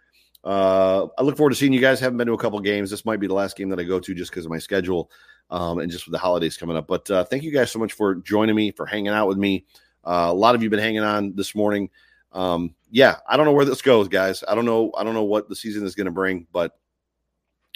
Uh, 0.44 1.08
I 1.18 1.24
look 1.24 1.36
forward 1.36 1.50
to 1.50 1.56
seeing 1.56 1.74
you 1.74 1.82
guys. 1.82 2.00
Haven't 2.00 2.18
been 2.18 2.28
to 2.28 2.34
a 2.34 2.38
couple 2.38 2.60
games. 2.62 2.90
This 2.90 3.06
might 3.06 3.20
be 3.20 3.28
the 3.28 3.34
last 3.34 3.58
game 3.58 3.70
that 3.70 3.80
I 3.80 3.84
go 3.84 4.00
to 4.00 4.14
just 4.14 4.32
because 4.32 4.46
of 4.46 4.52
my 4.52 4.60
schedule 4.60 5.12
um, 5.50 5.80
and 5.80 5.92
just 5.92 6.06
with 6.06 6.14
the 6.14 6.20
holidays 6.20 6.58
coming 6.58 6.78
up. 6.78 6.88
But 6.88 7.10
uh, 7.10 7.24
thank 7.26 7.44
you 7.44 7.52
guys 7.52 7.72
so 7.72 7.80
much 7.80 7.94
for 7.94 8.16
joining 8.16 8.56
me, 8.56 8.72
for 8.72 8.86
hanging 8.86 9.10
out 9.10 9.28
with 9.28 9.38
me. 9.38 9.66
Uh, 10.06 10.28
a 10.30 10.34
lot 10.34 10.56
of 10.56 10.64
you 10.64 10.70
been 10.70 10.80
hanging 10.80 11.04
on 11.04 11.36
this 11.36 11.54
morning. 11.54 11.90
Um, 12.32 12.76
yeah, 12.90 13.18
I 13.28 13.38
don't 13.38 13.46
know 13.46 13.54
where 13.54 13.66
this 13.66 13.82
goes, 13.82 14.08
guys. 14.08 14.44
I 14.48 14.56
don't 14.56 14.66
know. 14.66 14.92
I 14.98 15.04
don't 15.04 15.14
know 15.14 15.24
what 15.24 15.50
the 15.50 15.56
season 15.56 15.86
is 15.86 15.96
going 15.96 16.06
to 16.06 16.12
bring, 16.12 16.48
but 16.52 16.78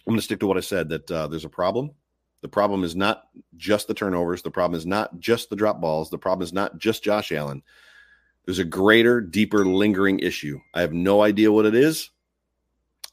I'm 0.06 0.12
going 0.12 0.20
to 0.20 0.24
stick 0.24 0.40
to 0.40 0.48
what 0.48 0.58
I 0.58 0.62
said. 0.62 0.90
That 0.90 1.12
uh, 1.12 1.28
there's 1.28 1.46
a 1.46 1.50
problem. 1.50 1.92
The 2.42 2.50
problem 2.50 2.84
is 2.84 2.96
not 2.96 3.26
just 3.58 3.88
the 3.88 3.94
turnovers. 3.94 4.42
The 4.42 4.52
problem 4.52 4.78
is 4.78 4.86
not 4.86 5.20
just 5.20 5.50
the 5.50 5.56
drop 5.56 5.80
balls. 5.80 6.10
The 6.10 6.18
problem 6.18 6.44
is 6.44 6.54
not 6.54 6.78
just 6.80 7.04
Josh 7.04 7.32
Allen. 7.32 7.62
There's 8.46 8.60
a 8.60 8.66
greater, 8.66 9.22
deeper, 9.22 9.66
lingering 9.66 10.20
issue. 10.20 10.60
I 10.74 10.82
have 10.82 10.94
no 10.94 11.22
idea 11.22 11.52
what 11.52 11.68
it 11.68 11.76
is, 11.76 12.10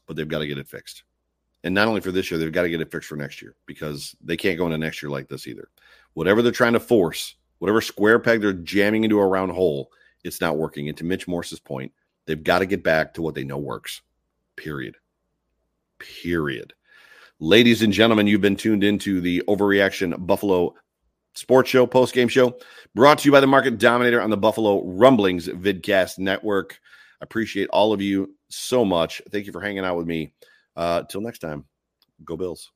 but 0.07 0.15
they've 0.15 0.27
got 0.27 0.39
to 0.39 0.47
get 0.47 0.57
it 0.57 0.67
fixed. 0.67 1.03
And 1.63 1.75
not 1.75 1.87
only 1.87 2.01
for 2.01 2.11
this 2.11 2.31
year, 2.31 2.39
they've 2.39 2.51
got 2.51 2.63
to 2.63 2.69
get 2.69 2.81
it 2.81 2.91
fixed 2.91 3.09
for 3.09 3.15
next 3.15 3.41
year 3.41 3.55
because 3.65 4.15
they 4.23 4.37
can't 4.37 4.57
go 4.57 4.65
into 4.65 4.77
next 4.77 5.03
year 5.03 5.11
like 5.11 5.27
this 5.27 5.45
either. 5.45 5.69
Whatever 6.13 6.41
they're 6.41 6.51
trying 6.51 6.73
to 6.73 6.79
force, 6.79 7.35
whatever 7.59 7.81
square 7.81 8.17
peg 8.17 8.41
they're 8.41 8.53
jamming 8.53 9.03
into 9.03 9.19
a 9.19 9.27
round 9.27 9.51
hole, 9.51 9.91
it's 10.23 10.41
not 10.41 10.57
working. 10.57 10.87
And 10.87 10.97
to 10.97 11.03
Mitch 11.03 11.27
Morse's 11.27 11.59
point, 11.59 11.91
they've 12.25 12.43
got 12.43 12.59
to 12.59 12.65
get 12.65 12.83
back 12.83 13.13
to 13.13 13.21
what 13.21 13.35
they 13.35 13.43
know 13.43 13.57
works. 13.57 14.01
Period. 14.55 14.95
Period. 15.99 16.73
Ladies 17.39 17.81
and 17.81 17.93
gentlemen, 17.93 18.27
you've 18.27 18.41
been 18.41 18.55
tuned 18.55 18.83
into 18.83 19.21
the 19.21 19.41
Overreaction 19.47 20.25
Buffalo 20.27 20.75
Sports 21.33 21.69
Show, 21.69 21.85
post 21.85 22.13
game 22.13 22.27
show, 22.27 22.57
brought 22.95 23.19
to 23.19 23.25
you 23.25 23.31
by 23.31 23.39
the 23.39 23.47
Market 23.47 23.77
Dominator 23.77 24.21
on 24.21 24.29
the 24.29 24.37
Buffalo 24.37 24.83
Rumblings 24.83 25.47
Vidcast 25.47 26.19
Network. 26.19 26.79
I 27.21 27.23
appreciate 27.23 27.69
all 27.69 27.93
of 27.93 28.01
you 28.01 28.35
so 28.49 28.83
much. 28.83 29.21
Thank 29.31 29.45
you 29.45 29.53
for 29.53 29.61
hanging 29.61 29.85
out 29.85 29.97
with 29.97 30.07
me. 30.07 30.33
Uh, 30.75 31.03
till 31.03 31.21
next 31.21 31.39
time, 31.39 31.65
go 32.25 32.35
Bills. 32.35 32.71